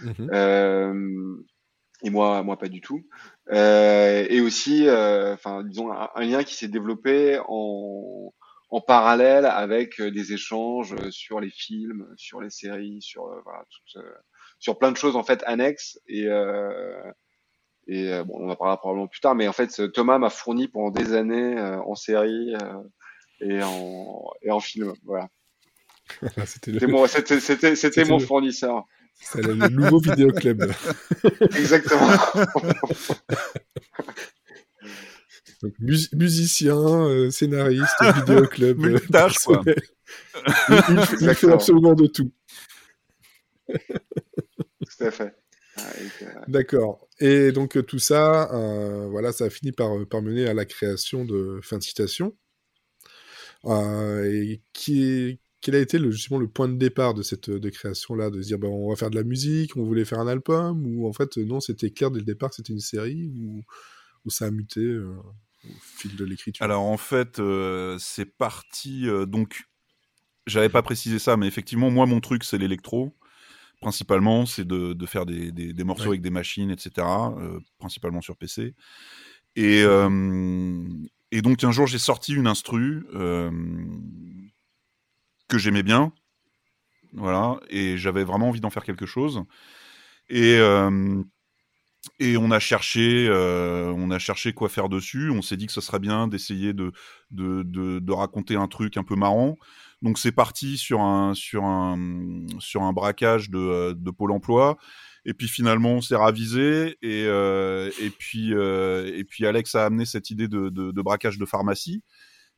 mhm. 0.00 0.30
Euh, 0.32 1.36
et 2.02 2.10
moi, 2.10 2.42
moi 2.42 2.58
pas 2.58 2.68
du 2.68 2.80
tout. 2.80 3.06
Euh, 3.52 4.26
et 4.28 4.40
aussi, 4.40 4.86
euh, 4.86 5.34
enfin, 5.34 5.64
disons, 5.64 5.92
un, 5.92 6.08
un 6.14 6.24
lien 6.24 6.44
qui 6.44 6.54
s'est 6.54 6.68
développé 6.68 7.40
en, 7.48 8.32
en 8.70 8.80
parallèle 8.80 9.46
avec 9.46 10.00
euh, 10.00 10.10
des 10.10 10.32
échanges 10.32 10.94
euh, 10.94 11.10
sur 11.10 11.40
les 11.40 11.50
films, 11.50 12.06
sur 12.16 12.40
les 12.40 12.50
séries, 12.50 13.02
sur 13.02 13.26
euh, 13.26 13.40
voilà, 13.44 13.64
euh, 13.96 14.02
sur 14.60 14.78
plein 14.78 14.92
de 14.92 14.96
choses 14.96 15.16
en 15.16 15.24
fait 15.24 15.42
annexes. 15.46 15.98
Et 16.06 16.26
euh, 16.26 17.00
et 17.88 18.12
euh, 18.12 18.22
bon, 18.24 18.34
on 18.38 18.50
en 18.50 18.54
parlera 18.56 18.76
probablement 18.78 19.08
plus 19.08 19.20
tard, 19.20 19.34
mais 19.34 19.48
en 19.48 19.52
fait, 19.52 19.92
Thomas 19.92 20.18
m'a 20.18 20.30
fourni 20.30 20.68
pendant 20.68 20.90
des 20.90 21.14
années 21.14 21.58
euh, 21.58 21.78
en 21.80 21.94
série 21.94 22.54
euh, 22.54 22.82
et 23.40 23.62
en 23.62 24.22
et 24.42 24.50
en 24.50 24.60
film. 24.60 24.92
Voilà. 25.04 25.28
Voilà, 26.20 26.46
c'était 26.46 26.70
le, 26.72 26.86
mon, 26.86 28.18
le- 28.18 28.24
fournisseur. 28.24 28.84
c'est 29.20 29.42
le, 29.42 29.54
nouveau 29.68 29.98
vidéoclub. 30.00 30.64
Exactement. 31.56 32.08
Donc, 35.62 35.72
mus- 35.80 36.08
musicien, 36.14 36.76
euh, 36.76 37.30
scénariste, 37.30 37.96
vidéoclub. 38.14 38.84
euh, 38.84 38.98
quoi. 39.44 39.62
il, 39.66 39.74
il- 40.88 41.22
il 41.22 41.34
fait 41.34 41.50
absolument 41.52 41.94
de 41.94 42.06
tout. 42.06 42.30
Tout 43.68 45.04
à 45.04 45.10
fait. 45.10 45.34
Euh, 46.22 46.26
D'accord. 46.48 47.08
Et 47.20 47.52
donc 47.52 47.76
euh, 47.76 47.82
tout 47.82 47.98
ça, 47.98 48.52
euh, 48.54 49.06
voilà, 49.08 49.32
ça 49.32 49.44
a 49.44 49.50
fini 49.50 49.72
par, 49.72 49.90
par 50.08 50.22
mener 50.22 50.46
à 50.46 50.54
la 50.54 50.64
création 50.64 51.24
de 51.24 51.60
fin 51.62 51.78
de 51.78 51.82
citation. 51.82 52.36
Euh, 53.64 54.24
et 54.24 54.62
qui 54.72 55.40
quel 55.60 55.74
a 55.74 55.80
été 55.80 55.98
le, 55.98 56.12
justement 56.12 56.38
le 56.38 56.46
point 56.46 56.68
de 56.68 56.76
départ 56.76 57.14
de 57.14 57.22
cette 57.22 57.50
de 57.50 57.68
création-là, 57.70 58.30
de 58.30 58.40
se 58.40 58.46
dire 58.46 58.58
ben, 58.58 58.68
on 58.68 58.90
va 58.90 58.96
faire 58.96 59.10
de 59.10 59.16
la 59.16 59.24
musique, 59.24 59.76
on 59.76 59.82
voulait 59.82 60.04
faire 60.04 60.20
un 60.20 60.28
album, 60.28 60.86
ou 60.86 61.08
en 61.08 61.12
fait 61.12 61.36
non, 61.38 61.58
c'était 61.60 61.90
clair 61.90 62.12
dès 62.12 62.20
le 62.20 62.24
départ 62.24 62.50
que 62.50 62.56
c'était 62.56 62.72
une 62.72 62.78
série, 62.78 63.32
ou, 63.36 63.64
ou 64.24 64.30
ça 64.30 64.46
a 64.46 64.50
muté 64.52 64.80
euh, 64.80 65.16
au 65.64 65.72
fil 65.80 66.14
de 66.14 66.24
l'écriture? 66.24 66.64
Alors 66.64 66.82
en 66.82 66.96
fait, 66.96 67.40
euh, 67.40 67.96
c'est 67.98 68.24
parti. 68.24 69.08
euh, 69.08 69.26
donc, 69.26 69.64
j'avais 70.46 70.68
pas 70.68 70.82
précisé 70.82 71.18
ça, 71.18 71.36
mais 71.36 71.48
effectivement, 71.48 71.90
moi, 71.90 72.06
mon 72.06 72.20
truc, 72.20 72.44
c'est 72.44 72.58
l'électro. 72.58 73.16
Principalement, 73.80 74.44
c'est 74.44 74.66
de, 74.66 74.92
de 74.92 75.06
faire 75.06 75.24
des, 75.24 75.52
des, 75.52 75.72
des 75.72 75.84
morceaux 75.84 76.08
Ouais. 76.08 76.08
avec 76.10 76.20
des 76.22 76.30
machines, 76.30 76.70
etc. 76.70 77.32
euh, 77.38 77.60
principalement 77.78 78.20
sur 78.20 78.36
PC. 78.36 78.74
Et, 79.56 79.82
euh, 79.84 80.84
et 81.30 81.42
donc, 81.42 81.62
un 81.64 81.70
jour, 81.72 81.86
j'ai 81.86 81.98
sorti 81.98 82.34
une 82.34 82.48
instru 82.48 83.06
euh, 83.14 83.50
que 85.48 85.58
j'aimais 85.58 85.82
bien. 85.82 86.12
Voilà. 87.12 87.58
Et 87.70 87.96
j'avais 87.96 88.24
vraiment 88.24 88.48
envie 88.48 88.60
d'en 88.60 88.70
faire 88.70 88.84
quelque 88.84 89.06
chose. 89.06 89.42
Et. 90.28 90.56
euh, 90.58 91.22
et 92.20 92.36
on 92.36 92.50
a 92.52 92.60
cherché, 92.60 93.26
euh, 93.28 93.92
on 93.96 94.10
a 94.10 94.18
cherché 94.18 94.52
quoi 94.52 94.68
faire 94.68 94.88
dessus. 94.88 95.30
On 95.30 95.42
s'est 95.42 95.56
dit 95.56 95.66
que 95.66 95.72
ce 95.72 95.80
serait 95.80 95.98
bien 95.98 96.28
d'essayer 96.28 96.72
de, 96.72 96.92
de, 97.30 97.62
de, 97.64 97.98
de 97.98 98.12
raconter 98.12 98.56
un 98.56 98.68
truc 98.68 98.96
un 98.96 99.04
peu 99.04 99.16
marrant. 99.16 99.56
Donc 100.02 100.18
c'est 100.18 100.32
parti 100.32 100.78
sur 100.78 101.00
un 101.00 101.34
sur 101.34 101.64
un 101.64 102.46
sur 102.60 102.82
un 102.82 102.92
braquage 102.92 103.50
de, 103.50 103.58
euh, 103.58 103.94
de 103.94 104.10
Pôle 104.10 104.32
Emploi. 104.32 104.76
Et 105.24 105.34
puis 105.34 105.48
finalement 105.48 105.90
on 105.94 106.00
s'est 106.00 106.16
ravisé 106.16 106.96
et 107.02 107.24
euh, 107.26 107.90
et 108.00 108.10
puis 108.10 108.54
euh, 108.54 109.10
et 109.14 109.24
puis 109.24 109.46
Alex 109.46 109.74
a 109.74 109.86
amené 109.86 110.04
cette 110.06 110.30
idée 110.30 110.48
de, 110.48 110.68
de, 110.68 110.92
de 110.92 111.02
braquage 111.02 111.38
de 111.38 111.44
pharmacie. 111.44 112.02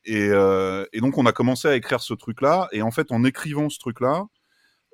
Et, 0.04 0.28
euh, 0.30 0.85
et 0.92 1.00
donc 1.00 1.18
on 1.18 1.26
a 1.26 1.32
commencé 1.32 1.68
à 1.68 1.76
écrire 1.76 2.00
ce 2.00 2.14
truc-là. 2.14 2.68
Et 2.73 2.82
en 2.82 2.90
fait 2.90 3.12
en 3.12 3.25
écrivant 3.25 3.68
ce 3.70 3.78
truc-là, 3.78 4.26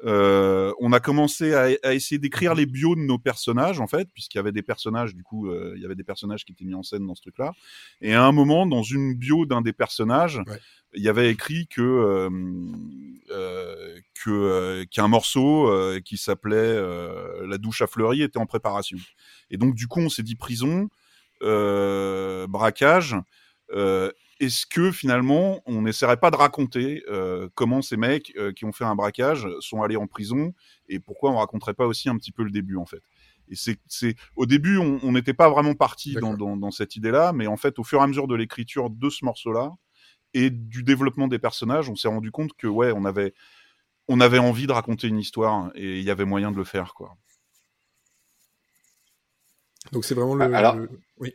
euh, 0.05 0.73
on 0.79 0.93
a 0.93 1.01
commencé 1.01 1.55
à, 1.55 1.69
à 1.83 1.95
essayer 1.95 2.19
d'écrire 2.19 2.55
les 2.55 2.67
bios 2.67 2.95
de 2.97 3.01
nos 3.01 3.19
personnages 3.19 3.81
en 3.81 3.87
fait, 3.87 4.09
puisqu'il 4.13 4.37
y 4.37 4.41
avait 4.41 4.53
des 4.53 4.63
personnages 4.63 5.15
du 5.15 5.23
coup, 5.23 5.49
euh, 5.49 5.73
il 5.77 5.83
y 5.83 5.87
avait 5.87 5.95
des 5.95 6.05
personnages 6.05 6.45
qui 6.45 6.53
étaient 6.53 6.67
mis 6.67 6.75
en 6.75 6.83
scène 6.83 7.07
dans 7.07 7.15
ce 7.15 7.23
truc-là. 7.23 7.53
Et 8.03 8.13
à 8.15 8.23
un 8.25 8.33
moment, 8.33 8.67
dans 8.67 8.83
une 8.83 9.15
bio 9.15 9.47
d'un 9.47 9.63
des 9.63 9.73
personnages, 9.73 10.41
Ouais. 10.47 10.61
il 10.95 11.03
y 11.03 11.09
avait 11.09 11.31
écrit 11.31 11.67
que 11.67 11.81
euh, 13.31 13.99
que 14.23 14.85
qu'un 14.85 15.09
morceau 15.09 15.73
qui 16.05 16.17
s'appelait 16.19 16.77
La 17.47 17.59
douche 17.59 17.81
à 17.83 17.87
fleury 17.87 18.23
était 18.23 18.39
en 18.39 18.47
préparation. 18.47 18.99
Et 19.51 19.57
donc 19.57 19.75
du 19.75 19.89
coup, 19.89 20.01
on 20.01 20.09
s'est 20.09 20.23
dit 20.23 20.37
prison, 20.37 20.89
braquage. 22.49 23.17
Euh, 23.73 24.13
est-ce 24.41 24.67
que 24.67 24.93
finalement 24.93 25.61
on 25.67 25.83
n'essaierait 25.83 26.19
pas 26.19 26.31
de 26.31 26.37
raconter 26.37 27.03
euh, 27.09 27.49
comment 27.55 27.81
ces 27.83 27.97
mecs 27.97 28.33
euh, 28.37 28.53
qui 28.53 28.65
ont 28.65 28.73
fait 28.73 28.85
un 28.85 28.95
braquage 28.95 29.47
sont 29.61 29.83
allés 29.83 29.97
en 29.97 30.07
prison 30.07 30.53
et 30.89 31.01
pourquoi 31.01 31.31
on 31.31 31.37
raconterait 31.37 31.75
pas 31.75 31.87
aussi 31.87 32.09
un 32.09 32.17
petit 32.17 32.33
peu 32.33 32.43
le 32.45 32.51
début 32.51 32.77
en 32.77 32.87
fait? 32.87 33.03
Et 33.49 33.55
c'est 33.57 33.79
c'est 33.87 34.17
au 34.35 34.45
début 34.47 34.79
on 34.79 35.13
n'était 35.13 35.33
pas 35.35 35.49
vraiment 35.49 35.75
parti 35.75 36.15
dans, 36.21 36.35
dans, 36.35 36.57
dans 36.57 36.71
cette 36.71 36.97
idée 36.97 37.11
là 37.11 37.33
mais 37.33 37.47
en 37.47 37.57
fait 37.57 37.79
au 37.79 37.85
fur 37.85 38.01
et 38.01 38.03
à 38.03 38.07
mesure 38.07 38.27
de 38.27 38.35
l'écriture 38.35 38.91
de 38.91 39.09
ce 39.09 39.25
morceau 39.25 39.53
là 39.53 39.71
et 40.35 40.51
du 40.51 40.83
développement 40.83 41.29
des 41.29 41.39
personnages 41.39 41.89
on 41.89 41.95
s'est 41.97 42.09
rendu 42.09 42.31
compte 42.31 42.53
que 42.55 42.67
ouais 42.67 42.93
on 42.95 43.05
avait 43.05 43.35
on 44.09 44.21
avait 44.21 44.39
envie 44.39 44.67
de 44.67 44.73
raconter 44.73 45.07
une 45.09 45.19
histoire 45.19 45.71
et 45.75 45.99
il 45.99 46.05
y 46.05 46.11
avait 46.11 46.25
moyen 46.25 46.51
de 46.51 46.57
le 46.57 46.65
faire 46.65 46.93
quoi 46.95 47.17
Donc 49.93 50.05
c'est 50.05 50.15
vraiment 50.15 50.35
le. 50.35 50.53
Alors- 50.55 50.75
le- 50.77 50.91
Oui. 51.19 51.35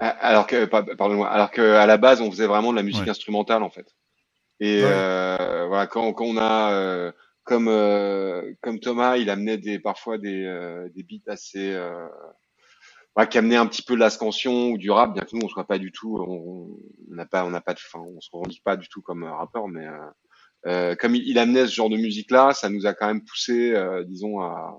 Ah, 0.00 0.08
Alors 0.20 0.46
que, 0.46 0.64
pa- 0.66 0.82
pardonne-moi, 0.82 1.28
alors 1.28 1.50
que 1.50 1.60
à 1.62 1.86
la 1.86 1.98
base, 1.98 2.20
on 2.22 2.30
faisait 2.30 2.46
vraiment 2.46 2.72
de 2.72 2.76
la 2.76 2.82
musique 2.82 3.02
Ouais. 3.02 3.10
instrumentale 3.10 3.62
en 3.62 3.70
fait. 3.70 3.86
Et 4.60 4.82
Ouais. 4.82 4.88
euh, 4.90 5.66
voilà, 5.68 5.86
quand, 5.86 6.12
quand 6.14 6.24
on 6.26 6.36
a, 6.38 6.72
euh, 6.72 7.12
comme 7.44 7.68
euh, 7.68 8.54
comme 8.62 8.80
Thomas, 8.80 9.16
il 9.18 9.30
amenait 9.30 9.58
des 9.58 9.78
parfois 9.78 10.18
des 10.18 10.44
euh, 10.46 10.88
des 10.94 11.02
beats 11.02 11.30
assez 11.32 11.72
euh, 11.74 12.08
bah, 13.16 13.26
qui 13.26 13.38
amenaient 13.38 13.56
un 13.56 13.66
petit 13.66 13.82
peu 13.82 13.94
de 13.94 14.00
la 14.00 14.10
scansion 14.10 14.70
ou 14.72 14.78
du 14.78 14.90
rap, 14.90 15.14
bien 15.14 15.24
que 15.24 15.36
nous 15.36 15.42
on 15.44 15.48
soit 15.48 15.66
pas 15.66 15.78
du 15.78 15.92
tout, 15.92 16.18
on 16.18 17.14
n'a 17.14 17.26
pas 17.26 17.44
on 17.44 17.50
n'a 17.50 17.60
pas 17.60 17.74
de, 17.74 17.80
fin, 17.80 18.00
on 18.00 18.20
se 18.20 18.30
revendique 18.32 18.64
pas 18.64 18.76
du 18.76 18.88
tout 18.88 19.02
comme 19.02 19.24
euh, 19.24 19.32
rappeur, 19.34 19.68
mais 19.68 19.86
comme 20.98 21.14
il, 21.14 21.28
il 21.28 21.38
amenait 21.38 21.66
ce 21.66 21.74
genre 21.74 21.90
de 21.90 21.96
musique 21.96 22.30
là, 22.30 22.52
ça 22.54 22.68
nous 22.70 22.86
a 22.86 22.94
quand 22.94 23.06
même 23.08 23.24
poussé, 23.24 23.72
euh, 23.74 24.04
disons 24.04 24.40
à 24.40 24.78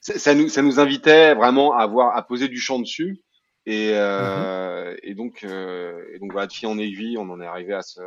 ça, 0.00 0.18
ça 0.18 0.34
nous 0.34 0.48
ça 0.48 0.62
nous 0.62 0.80
invitait 0.80 1.34
vraiment 1.34 1.74
à 1.74 1.82
avoir 1.82 2.16
à 2.16 2.26
poser 2.26 2.48
du 2.48 2.58
chant 2.60 2.78
dessus 2.80 3.20
et 3.66 3.92
euh, 3.94 4.96
et 5.02 5.14
donc 5.14 5.44
euh, 5.44 6.04
et 6.14 6.18
donc 6.18 6.32
voilà 6.32 6.46
de 6.46 6.52
fil 6.52 6.68
en 6.68 6.78
aiguille 6.78 7.18
on 7.18 7.28
en 7.30 7.40
est 7.40 7.46
arrivé 7.46 7.74
à 7.74 7.82
ce 7.82 8.00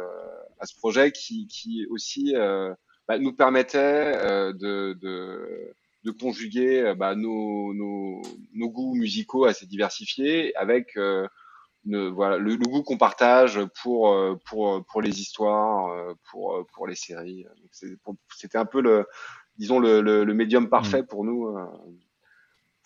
à 0.60 0.65
ce 0.65 0.75
projet 0.75 1.12
qui 1.12 1.48
qui 1.48 1.86
aussi 1.89 2.36
euh, 2.36 2.74
bah, 3.07 3.19
nous 3.19 3.33
permettait 3.33 3.77
euh, 4.17 4.53
de, 4.53 4.93
de 5.01 5.74
de 6.03 6.12
conjuguer 6.12 6.81
euh, 6.81 6.95
bah, 6.95 7.15
nos, 7.15 7.74
nos 7.74 8.22
nos 8.53 8.69
goûts 8.69 8.95
musicaux 8.95 9.45
assez 9.45 9.65
diversifiés 9.67 10.55
avec 10.55 10.98
euh, 10.98 11.27
ne- 11.86 12.10
voilà 12.10 12.38
le, 12.38 12.51
le 12.55 12.65
goût 12.65 12.83
qu'on 12.83 12.98
partage 12.98 13.60
pour 13.83 14.15
pour 14.45 14.86
pour 14.88 15.01
les 15.01 15.22
histoires 15.22 16.15
pour 16.31 16.65
pour 16.74 16.88
les 16.88 16.95
séries. 16.95 17.45
C'était 17.72 18.57
un 18.57 18.65
peu 18.65 18.81
le 18.81 19.05
disons 19.57 19.79
le 19.79 20.01
le, 20.01 20.24
le 20.24 20.33
médium 20.33 20.69
parfait 20.69 21.03
pour 21.03 21.25
nous 21.25 21.55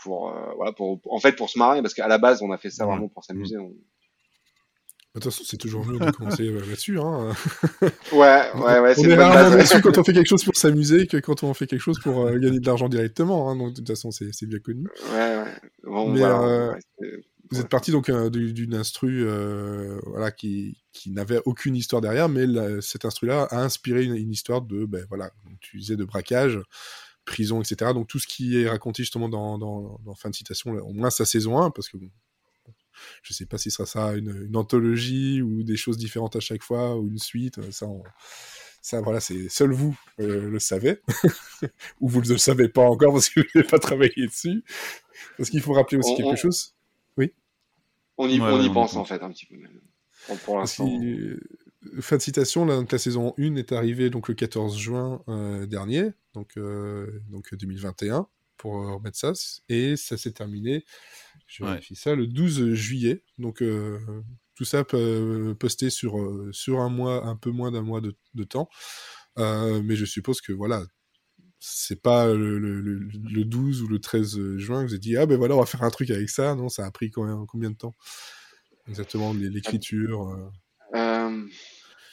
pour 0.04 0.30
euh, 0.30 0.54
voilà 0.56 0.72
pour 0.74 1.00
en 1.10 1.20
fait 1.20 1.34
pour 1.36 1.50
se 1.50 1.58
marrer 1.58 1.82
parce 1.82 1.94
qu'à 1.94 2.08
la 2.08 2.18
base 2.18 2.42
on 2.42 2.51
a 2.51 2.58
fait 2.58 2.70
ça 2.70 2.86
Ouais. 2.86 2.92
vraiment 2.94 3.08
pour 3.10 3.24
s'amuser 3.24 3.58
on- 3.58 3.70
De 3.70 5.20
toute 5.20 5.32
façon, 5.32 5.44
c'est 5.48 5.58
toujours 5.58 5.84
mieux 5.86 5.98
de 5.98 6.12
commencer 6.12 6.48
euh, 6.48 6.60
là-dessus. 6.60 7.00
Hein. 7.00 7.34
ouais 8.12 8.51
ouais 8.54 8.80
ouais 8.80 8.94
on 8.98 9.01
c'est 9.01 9.10
est 9.10 9.16
rarement 9.16 9.56
déçu 9.58 9.82
quand 9.82 9.98
on 9.98 10.04
fait 10.04 10.13
quelque 10.13 10.27
chose 10.30 10.44
pour 10.44 10.56
s'amuser 10.56 11.08
que 11.08 11.18
quand 11.18 11.42
on 11.44 11.54
fait 11.56 11.66
quelque 11.66 11.82
chose 11.82 12.00
pour 12.00 12.27
euh, 12.27 12.38
gagner 12.38 12.60
de 12.60 12.66
l'argent 12.68 12.88
directement. 12.88 13.50
Hein. 13.50 13.56
Donc, 13.56 13.70
de 13.72 13.75
toute 13.77 13.88
façon, 13.88 14.12
c'est 14.12 14.32
c'est 14.32 14.46
bien 14.46 14.60
connu. 14.60 14.86
ouais 15.13 15.38
ouais 15.38 15.56
bon 15.84 16.12
Mais, 16.12 16.20
voilà 16.20 16.42
euh, 16.44 16.74
ouais, 16.74 16.80
c'est- 17.00 17.24
Vous 17.50 17.60
êtes 17.62 17.70
parti 17.70 17.92
donc 17.92 18.10
euh, 18.10 18.30
du- 18.30 18.54
d'une 18.54 18.75
instru 18.75 19.24
euh, 19.25 19.98
voilà, 20.06 20.30
qui, 20.32 20.77
qui 20.94 21.10
n'avait 21.12 21.42
aucune 21.46 21.75
histoire 21.75 22.01
derrière, 22.01 22.30
mais 22.30 22.46
la- 22.46 22.82
cet 22.82 23.04
instru-là 23.06 23.48
a 23.50 23.63
inspiré 23.63 24.04
une, 24.04 24.16
une 24.16 24.32
histoire 24.32 24.62
de, 24.62 24.86
ben, 24.86 25.04
voilà, 25.10 25.32
tu 25.62 25.77
disais 25.77 25.96
de 25.96 26.04
braquage, 26.06 26.60
prison, 27.28 27.62
etc. 27.62 27.94
Donc 27.94 28.08
tout 28.08 28.18
ce 28.20 28.26
qui 28.28 28.60
est 28.60 28.68
raconté 28.68 29.04
justement 29.04 29.30
dans, 29.30 29.60
dans, 29.60 30.00
dans 30.04 30.16
fin 30.16 30.30
de 30.32 30.36
citation, 30.36 30.72
au 30.72 30.94
moins 30.94 31.12
sa 31.12 31.26
saison 31.26 31.60
1, 31.60 31.70
parce 31.70 31.90
que 31.90 31.98
bon, 31.98 32.10
je 33.22 33.34
sais 33.34 33.46
pas 33.46 33.60
si 33.60 33.70
ce 33.70 33.78
sera 33.78 33.86
ça 33.86 34.16
une, 34.16 34.46
une 34.48 34.56
anthologie 34.56 35.42
ou 35.44 35.62
des 35.64 35.78
choses 35.78 35.98
différentes 35.98 36.36
à 36.36 36.40
chaque 36.40 36.64
fois 36.64 36.98
ou 36.98 37.08
une 37.08 37.20
suite. 37.20 37.60
euh, 37.60 37.70
Ça, 37.72 37.86
on- 37.86 38.04
ça 38.82 39.02
voilà, 39.02 39.20
c'est 39.20 39.50
seul 39.50 39.72
vous 39.72 40.00
euh, 40.20 40.50
le 40.50 40.60
savez, 40.60 41.02
ou 42.00 42.08
vous 42.08 42.22
ne 42.22 42.30
le 42.30 42.38
savez 42.38 42.70
pas 42.70 42.84
encore 42.84 43.12
parce 43.14 43.30
que 43.30 43.42
vous 43.42 43.46
n'avez 43.56 43.68
pas 43.68 43.80
travaillé 43.80 44.28
dessus. 44.28 44.64
Parce 45.38 45.50
qu'il 45.50 45.62
faut 45.62 45.74
rappeler 45.74 45.98
aussi 45.98 46.12
On- 46.14 46.16
quelque 46.16 46.28
on- 46.34 46.36
chose. 46.38 46.74
Ouais, 47.18 47.34
on 48.18 48.30
y 48.30 48.40
ouais, 48.40 48.48
on 48.50 48.62
y 48.62 48.70
pense 48.74 48.96
en 48.96 49.04
fait 49.06 49.22
un 49.22 49.32
petit 49.32 49.46
peu 49.46 49.58
même 49.58 49.82
pour, 50.46 50.58
l'instant 50.58 50.88
fin 52.02 52.18
de 52.18 52.22
citation, 52.22 52.66
là, 52.66 52.76
donc 52.76 52.92
la 52.92 52.98
saison 52.98 53.34
1 53.38 53.56
est 53.56 53.72
arrivée 53.72 54.10
donc 54.10 54.28
le 54.28 54.34
14 54.34 54.78
juin 54.78 55.24
euh, 55.28 55.66
dernier, 55.66 56.12
donc, 56.34 56.58
euh, 56.58 57.22
donc 57.30 57.54
2021, 57.54 58.28
pour 58.58 58.78
euh, 58.82 58.96
remettre 58.96 59.18
ça, 59.18 59.34
et 59.70 59.96
ça 59.96 60.18
s'est 60.18 60.32
terminé, 60.32 60.86
je 61.48 61.64
Ouais. 61.64 61.72
vérifie 61.72 61.96
ça, 61.96 62.16
le 62.16 62.28
12 62.28 62.74
juillet, 62.74 63.24
donc 63.38 63.62
euh, 63.62 64.00
tout 64.56 64.66
ça 64.66 64.84
peut- 64.84 65.56
posté 65.60 65.90
sur, 65.90 66.18
sur 66.52 66.80
un 66.80 66.90
mois, 66.90 67.26
un 67.26 67.36
peu 67.36 67.52
moins 67.52 67.72
d'un 67.72 67.84
mois 67.84 68.02
de, 68.02 68.16
de 68.34 68.44
temps, 68.44 68.70
mais 69.38 69.96
je 69.96 70.06
suppose 70.06 70.42
que 70.42 70.54
voilà, 70.54 70.84
c'est 71.60 72.02
pas 72.02 72.34
le, 72.34 72.60
le, 72.60 72.82
le- 72.82 73.00
le 73.00 73.46
12 73.46 73.82
ou 73.84 73.88
le 73.88 74.00
13 74.00 74.58
juin 74.58 74.82
que 74.84 74.88
vous 74.88 74.94
avez 74.94 75.00
dit, 75.00 75.18
ah 75.18 75.26
ben 75.26 75.38
voilà, 75.38 75.56
on 75.56 75.60
va 75.60 75.66
faire 75.66 75.84
un 75.84 75.90
truc 75.92 76.10
avec 76.12 76.30
ça, 76.30 76.56
non, 76.56 76.70
ça 76.70 76.86
a 76.86 76.92
pris 76.92 77.12
combien, 77.12 77.46
combien 77.48 77.72
de 77.72 77.76
temps? 77.78 77.96
Exactement, 78.88 79.34
l'é- 79.34 79.50
l'écriture. 79.50 80.52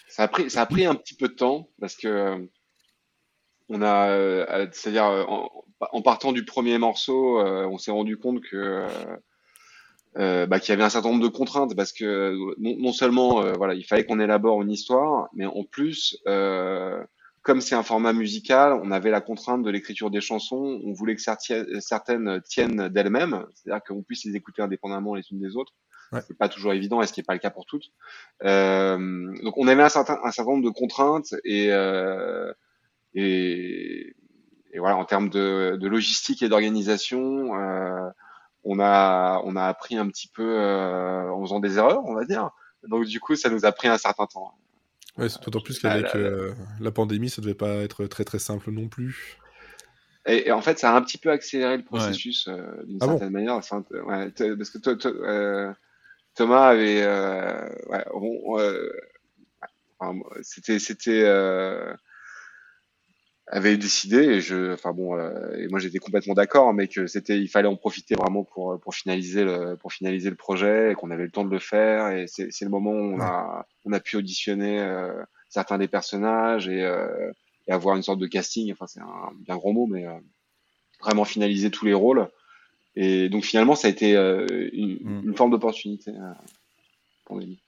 Ça 0.09 0.25
a 0.25 0.67
pris 0.67 0.87
un 0.87 0.95
petit 0.95 1.15
peu 1.15 1.29
de 1.29 1.35
temps 1.35 1.69
parce 1.81 1.97
que 1.97 2.49
euh, 3.71 4.69
c'est-à-dire 4.73 5.07
euh, 5.07 5.25
en, 5.81 6.03
partant 6.03 6.33
du 6.33 6.45
premier 6.45 6.77
morceau 6.77 7.41
euh, 7.41 7.67
on 7.67 7.79
s'est 7.79 7.91
rendu 7.91 8.19
compte 8.19 8.43
que 8.43 8.87
bah, 10.17 10.61
qu'il 10.61 10.69
y 10.69 10.73
avait 10.73 10.85
un 10.85 10.91
certain 10.91 11.09
nombre 11.09 11.23
de 11.23 11.29
contraintes 11.29 11.75
parce 11.75 11.93
que 11.93 12.37
non, 12.59 12.93
seulement 12.93 13.41
voilà 13.57 13.75
il 13.75 13.85
fallait 13.85 14.05
qu'on 14.05 14.21
élabore 14.21 14.63
une 14.63 14.71
histoire 14.71 15.29
mais 15.33 15.47
en 15.47 15.65
plus 15.65 16.23
comme 17.43 17.61
c'est 17.61 17.75
un 17.75 17.83
format 17.83 18.13
musical 18.13 18.79
on 18.83 18.91
avait 18.91 19.11
la 19.11 19.23
contrainte 19.23 19.63
de 19.63 19.71
l'écriture 19.71 20.11
des 20.11 20.21
chansons 20.21 20.81
on 20.85 20.93
voulait 20.93 21.17
que 21.17 21.23
certaines 21.81 22.43
tiennent 22.43 22.89
d'elles-mêmes 22.89 23.47
c'est-à-dire 23.55 23.83
qu'on 23.83 24.03
puisse 24.03 24.25
les 24.25 24.37
écouter 24.37 24.61
indépendamment 24.61 25.15
les 25.15 25.23
unes 25.31 25.41
des 25.41 25.57
autres 25.57 25.73
Ouais. 26.15 26.21
c'est 26.27 26.37
pas 26.39 26.49
toujours 26.49 26.73
évident 26.73 27.03
et 27.03 27.07
ce 27.07 27.13
qui 27.13 27.21
n'est 27.21 27.25
pas 27.25 27.33
le 27.35 27.39
cas 27.41 27.51
pour 27.51 27.67
toutes. 27.67 27.91
Euh, 28.45 29.35
donc 29.43 29.57
on 29.59 29.69
avait 29.69 29.83
un 29.83 29.89
certain 29.89 30.19
un 30.25 30.31
certain 30.31 30.53
nombre 30.53 30.65
de 30.65 30.71
contraintes 30.71 31.35
et 31.45 31.73
euh, 31.73 32.53
et, 33.15 34.15
et 34.73 34.79
voilà 34.79 34.97
en 34.97 35.05
termes 35.05 35.29
de, 35.29 35.77
de 35.81 35.89
logistique 35.89 36.43
et 36.43 36.49
d'organisation 36.49 37.55
euh, 37.59 38.09
on 38.65 38.81
a 38.81 39.41
on 39.45 39.57
a 39.57 39.65
appris 39.65 39.97
un 39.97 40.09
petit 40.09 40.29
peu 40.29 40.43
euh, 40.59 41.29
en 41.31 41.41
faisant 41.43 41.61
des 41.61 41.79
erreurs 41.79 42.05
on 42.07 42.15
va 42.15 42.25
dire. 42.25 42.51
Donc 42.89 43.05
du 43.07 43.21
coup 43.21 43.35
ça 43.37 43.51
nous 43.51 43.65
a 43.65 43.73
pris 43.73 43.89
un 43.89 43.99
certain 43.99 44.27
temps. 44.27 44.53
Ouais, 45.17 45.29
c'est 45.29 45.43
d'autant 45.45 45.61
plus 45.61 45.79
Ah, 45.85 45.91
qu'avec 46.01 46.13
la- 46.15 46.21
la- 46.31 46.55
la 46.81 46.91
pandémie, 46.91 47.31
ça 47.31 47.41
devait 47.41 47.55
pas 47.55 47.75
être 47.77 48.07
très 48.07 48.25
très 48.25 48.41
simple 48.41 48.71
non 48.73 48.89
plus. 48.89 49.39
et, 50.27 50.49
et 50.49 50.53
en 50.53 50.61
fait 50.61 50.79
ça 50.79 50.93
a 50.93 50.97
un 50.97 51.03
petit 51.03 51.19
peu 51.19 51.31
accéléré 51.31 51.77
le 51.77 51.85
processus 51.85 52.49
euh, 52.49 52.83
d'une 52.85 52.99
Ah 53.01 53.07
bon 53.07 53.13
certaine 53.13 53.31
manière. 53.33 53.55
Enfin, 53.55 53.85
ouais, 53.93 54.31
parce 54.57 54.71
que 54.71 54.79
to- 54.79 54.97
to- 54.97 55.09
euh, 55.25 55.73
Thomas 56.35 56.69
avait 56.69 57.03
euh, 57.03 57.69
euh, 57.93 58.91
c'était 60.43 60.79
c'était 60.79 61.23
euh, 61.25 61.95
avait 63.47 63.77
décidé 63.77 64.17
et 64.17 64.41
je 64.41 64.73
enfin 64.73 64.93
bon 64.93 65.17
moi 65.71 65.79
j'étais 65.79 65.99
complètement 65.99 66.35
d'accord 66.35 66.75
mais 66.75 66.89
que 66.89 67.07
c'était 67.07 67.39
il 67.39 67.49
fallait 67.49 67.69
en 67.69 67.77
profiter 67.77 68.17
vraiment 68.17 68.43
pour 68.43 68.81
pour 68.81 68.95
finaliser 68.95 69.45
le 69.45 69.77
pour 69.77 69.93
finaliser 69.93 70.29
le 70.29 70.37
projet 70.37 70.93
et 70.93 70.95
qu'on 70.95 71.11
avait 71.11 71.25
le 71.25 71.31
temps 71.31 71.45
de 71.45 71.51
le 71.51 71.61
faire. 71.61 72.09
Et 72.11 72.27
c'est 72.27 72.63
le 72.63 72.71
moment 72.71 72.91
où 72.91 73.15
on 73.15 73.21
a 73.21 73.67
on 73.85 73.93
a 73.93 74.01
pu 74.01 74.17
auditionner 74.17 74.85
certains 75.49 75.79
des 75.79 75.89
personnages 75.89 76.69
et, 76.69 76.85
avoir 77.69 77.97
une 77.97 78.03
sorte 78.03 78.19
de 78.19 78.27
casting. 78.27 78.73
Enfin 78.73 78.87
c'est 78.89 79.01
un 79.01 79.33
bien 79.41 79.57
gros 79.57 79.73
mot 79.73 79.87
mais 79.87 80.05
vraiment 81.01 81.25
finaliser 81.25 81.71
tous 81.71 81.85
les 81.85 81.95
rôles 81.95 82.29
et 82.97 83.29
donc 83.29 83.45
finalement 83.45 83.75
ça 83.75 83.89
a 83.89 83.91
été 83.91 84.17
euh, 84.17 84.47
une, 84.73 84.99
Mm. 85.01 85.29
une 85.29 85.37
forme 85.37 85.51
d'opportunité 85.51 86.11
euh, 86.11 86.33
pour 87.25 87.39
Nelly. 87.39 87.59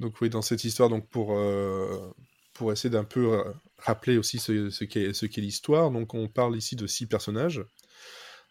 Donc 0.00 0.20
oui, 0.20 0.30
dans 0.30 0.42
cette 0.42 0.64
histoire, 0.64 0.88
donc 0.88 1.08
pour 1.08 1.36
euh, 1.36 1.98
pour 2.54 2.72
essayer 2.72 2.90
d'un 2.90 3.04
peu 3.04 3.42
rappeler 3.78 4.16
aussi 4.18 4.38
ce, 4.38 4.70
ce 4.70 4.84
qu'est 4.84 5.12
ce 5.14 5.26
qu'est 5.26 5.40
l'histoire, 5.42 5.90
donc 5.90 6.14
on 6.14 6.28
parle 6.28 6.56
ici 6.56 6.76
de 6.76 6.86
six 6.86 7.06
personnages. 7.06 7.62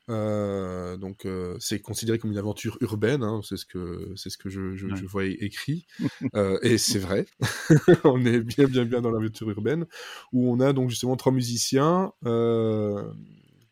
Euh, 0.10 0.98
donc 0.98 1.25
euh, 1.25 1.56
c'est 1.60 1.80
considéré 1.82 2.18
comme 2.18 2.32
une 2.32 2.38
aventure 2.39 2.78
urbaine, 2.82 3.22
hein, 3.22 3.42
c'est 3.44 3.58
ce 3.58 3.66
que 3.66 4.12
c'est 4.16 4.32
ce 4.32 4.39
que 4.39 4.50
je, 4.50 4.75
je, 4.75 4.88
Ouais. 4.88 4.96
je 4.96 5.06
voyais 5.06 5.34
écrit, 5.42 5.86
Euh, 6.36 6.58
et 6.63 6.78
c'est 6.80 6.98
vrai. 7.00 7.25
on 8.04 8.25
est 8.25 8.39
bien 8.39 8.66
bien 8.66 8.86
bien 8.86 9.01
dans 9.01 9.12
l'aventure 9.12 9.50
urbaine 9.51 9.86
où 10.34 10.51
on 10.51 10.60
a 10.60 10.74
donc 10.74 10.89
justement 10.89 11.16
trois 11.16 11.32
musiciens 11.32 12.12
euh, 12.25 13.04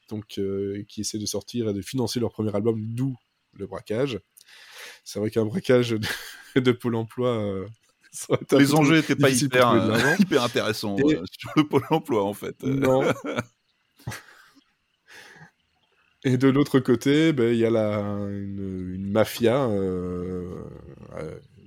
donc 0.09 0.37
euh, 0.37 0.83
qui 0.87 1.01
essaient 1.01 1.19
de 1.19 1.25
sortir 1.25 1.69
et 1.69 1.73
de 1.73 1.81
financer 1.81 2.19
leur 2.19 2.31
premier 2.31 2.55
album, 2.55 2.79
d'où 2.79 3.15
le 3.53 3.65
braquage. 3.67 4.19
C'est 5.03 5.19
vrai 5.19 5.29
qu'un 5.31 5.45
braquage 5.45 5.91
de, 5.91 5.99
de 6.59 6.71
Pôle 6.71 6.95
Emploi. 6.95 7.29
euh, 7.29 7.67
Les 8.51 8.73
enjeux 8.73 8.97
n'étaient 8.97 9.15
pas 9.15 9.29
hyper, 9.29 9.71
euh, 9.71 9.97
hyper 10.19 10.43
intéressants 10.43 10.95
Et- 10.97 11.15
euh, 11.15 11.23
sur 11.29 11.51
le 11.55 11.67
pôle 11.67 11.83
emploi 11.89 12.23
en 12.23 12.33
fait. 12.33 12.61
Non. 12.63 13.03
Et 16.23 16.37
de 16.37 16.47
l'autre 16.49 16.79
côté, 16.79 17.31
ben, 17.31 17.53
il 17.53 17.59
y 17.59 17.65
a 17.65 17.69
la, 17.69 17.99
une, 17.99 18.91
une 18.95 19.11
mafia 19.11 19.65
euh, 19.65 20.49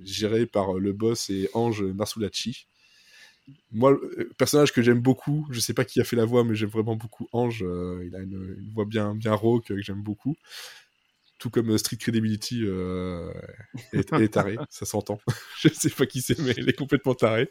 gérée 0.03 0.45
par 0.47 0.75
le 0.75 0.93
boss 0.93 1.31
et 1.31 1.49
Ange 1.55 1.83
Marsulacci. 1.83 2.67
Moi, 3.73 3.93
le 3.93 4.31
personnage 4.39 4.73
que 4.73 4.83
j'aime 4.83 5.01
beaucoup, 5.01 5.47
je 5.51 5.61
sais 5.61 5.75
pas 5.75 5.85
qui 5.85 6.01
a 6.01 6.05
fait 6.05 6.17
la 6.17 6.25
voix, 6.25 6.45
mais 6.45 6.55
j'aime 6.55 6.69
vraiment 6.71 6.97
beaucoup 6.97 7.29
Ange. 7.33 7.63
euh, 7.65 8.05
il 8.07 8.15
a 8.15 8.21
une, 8.21 8.57
une 8.59 8.71
voix 8.73 8.85
bien, 8.85 9.15
bien 9.15 9.35
rauque 9.35 9.71
euh, 9.71 9.77
que 9.77 9.83
j'aime 9.83 10.03
beaucoup. 10.03 10.37
Tout 11.39 11.49
comme 11.49 11.71
euh, 11.71 11.79
Street 11.79 11.97
Credibility 11.97 12.65
euh, 12.65 13.33
est, 13.95 14.13
est 14.13 14.29
taré, 14.29 14.59
ça 14.71 14.85
s'entend. 14.85 15.21
je 15.61 15.69
sais 15.71 15.89
pas 15.89 16.05
qui 16.07 16.21
c'est, 16.21 16.39
mais 16.39 16.53
il 16.59 16.69
est 16.69 16.75
complètement 16.77 17.15
taré. 17.15 17.51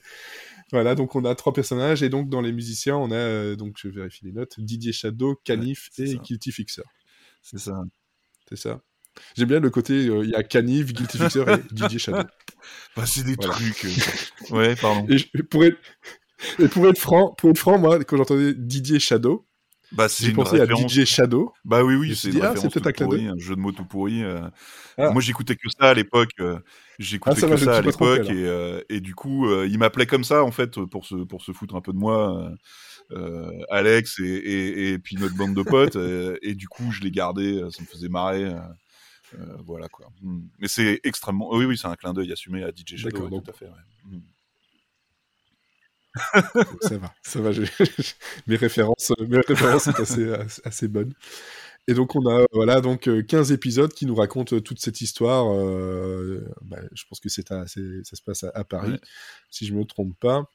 Voilà, 0.72 0.96
donc 0.96 1.16
on 1.16 1.26
a 1.26 1.34
trois 1.36 1.54
personnages, 1.54 2.04
et 2.04 2.10
donc 2.10 2.30
dans 2.30 2.42
les 2.42 2.52
musiciens, 2.52 2.98
on 2.98 3.12
a, 3.12 3.16
euh, 3.16 3.56
donc 3.56 3.78
je 3.80 3.88
vérifie 3.90 4.26
les 4.26 4.32
notes, 4.32 4.60
Didier 4.60 4.94
Shadow, 4.94 5.36
Canif 5.44 5.90
et 5.98 6.08
ça. 6.08 6.18
Guilty 6.18 6.52
Fixer. 6.52 6.84
C'est 7.42 7.60
ça. 7.60 7.82
C'est 8.50 8.58
ça. 8.58 8.82
J'aime 9.36 9.48
bien 9.50 9.60
le 9.60 9.70
côté, 9.70 10.08
euh, 10.08 10.24
il 10.24 10.30
y 10.32 10.36
a 10.36 10.44
Canif, 10.44 10.94
Guilty 10.94 11.18
Fixer 11.18 11.44
et 11.48 11.64
Didier 11.74 12.00
Shadow. 12.00 12.24
Bah, 12.96 13.06
c'est 13.06 13.24
des 13.24 13.36
Voilà. 13.36 13.54
trucs. 13.54 13.86
euh, 13.86 13.90
Ouais, 14.56 14.76
pardon. 14.76 15.06
Et 15.10 15.18
je- 15.18 15.28
pour, 15.44 15.64
être, 15.64 15.78
Et 16.60 16.68
pour 16.68 16.88
être 16.88 17.00
franc, 17.00 17.34
pour 17.38 17.50
être 17.52 17.58
franc, 17.58 17.78
moi, 17.78 18.04
quand 18.04 18.18
j'entendais 18.18 18.54
Didier 18.54 19.00
Shadow, 19.00 19.46
Bah, 19.92 20.08
c'est 20.10 20.24
j'ai 20.26 20.30
une 20.32 20.36
pensé 20.36 20.58
à 20.58 20.62
référence. 20.62 20.92
DJ 20.94 21.06
Shadow. 21.06 21.52
Bah 21.66 21.84
oui, 21.84 21.96
oui, 21.96 22.16
c'est 22.16 22.30
ah, 22.42 22.54
peut-être 22.54 22.66
un 22.66 22.70
tout 22.70 22.80
clin 22.92 23.06
pourri, 23.06 23.18
d'œil. 23.24 23.28
un 23.28 23.38
jeu 23.38 23.56
de 23.56 23.60
mots 23.60 23.72
tout 23.72 23.86
pourri. 23.86 24.24
euh. 24.24 24.42
Ah. 24.98 25.12
Moi, 25.12 25.22
j'écoutais 25.22 25.56
que 25.56 25.70
ça 25.70 25.90
à 25.90 25.94
l'époque. 25.94 26.32
J'écoutais 27.00 27.42
Ah, 27.44 27.48
que 27.50 27.58
ça 27.58 27.78
à 27.78 27.82
l'époque 27.82 28.30
et, 28.30 28.46
euh, 28.46 28.82
et 28.90 29.00
du 29.02 29.16
coup, 29.16 29.48
euh, 29.48 29.68
il 29.70 29.78
m'appelait 29.80 30.06
comme 30.06 30.24
ça 30.24 30.44
en 30.44 30.52
fait 30.52 30.80
pour 30.86 31.06
se 31.06 31.16
pour 31.16 31.42
se 31.42 31.52
foutre 31.54 31.76
un 31.76 31.82
peu 31.82 31.94
de 31.94 31.98
moi. 31.98 32.52
Alex 33.70 34.20
et, 34.20 34.24
et, 34.26 34.90
et 34.94 35.00
puis 35.00 35.16
notre 35.18 35.36
bande 35.36 35.56
de 35.56 35.64
potes 35.64 35.96
et 36.44 36.56
du 36.56 36.68
coup 36.68 36.92
je 36.92 37.02
l'ai 37.02 37.10
gardé 37.12 37.56
euh, 37.62 37.70
ça 37.72 37.82
me 37.82 37.88
faisait 37.88 38.10
marrer 38.10 38.54
voilà 39.66 39.88
quoi 39.90 40.12
Mm. 40.22 40.42
mais 40.60 40.68
c'est 40.68 41.00
extrêmement 41.04 41.50
oui 41.54 41.66
oui 41.66 41.78
c'est 41.78 41.88
un 41.88 41.96
clin 41.96 42.14
d'œil 42.14 42.32
assumé 42.32 42.64
à 42.64 42.70
DJ 42.72 42.96
Shadow 42.98 43.24
ouais, 43.24 43.30
donc- 43.30 43.44
tout 43.46 43.52
à 43.52 43.54
fait 43.54 43.66
ouais. 43.66 43.72
Mm. 44.06 44.20
ça 46.82 46.98
va, 46.98 47.14
ça 47.22 47.40
va. 47.42 47.52
mes 48.48 48.56
références, 48.56 49.14
mes 49.28 49.40
références 49.42 49.84
sont 49.84 49.92
assez, 50.00 50.32
assez 50.64 50.88
bonnes. 50.88 51.14
Et 51.88 51.94
donc 51.94 52.16
on 52.16 52.28
a 52.30 52.46
voilà 52.52 52.82
donc 52.82 53.08
euh, 53.08 53.22
15 53.24 53.52
épisodes 53.52 53.94
qui 53.94 54.06
nous 54.06 54.16
racontent 54.16 54.56
euh, 54.56 54.60
toute 54.60 54.80
cette 54.80 55.02
histoire. 55.02 55.52
euh, 55.54 56.46
bah, 56.62 56.80
je 56.94 57.04
pense 57.08 57.20
que 57.20 57.30
c'est 57.30 57.48
ça 57.48 57.66
se 57.68 58.22
passe 58.24 58.44
à, 58.44 58.52
à 58.54 58.64
Paris, 58.64 58.92
Ouais. 58.94 59.00
si 59.50 59.66
je 59.66 59.74
me 59.74 59.84
trompe 59.86 60.18
pas. 60.20 60.52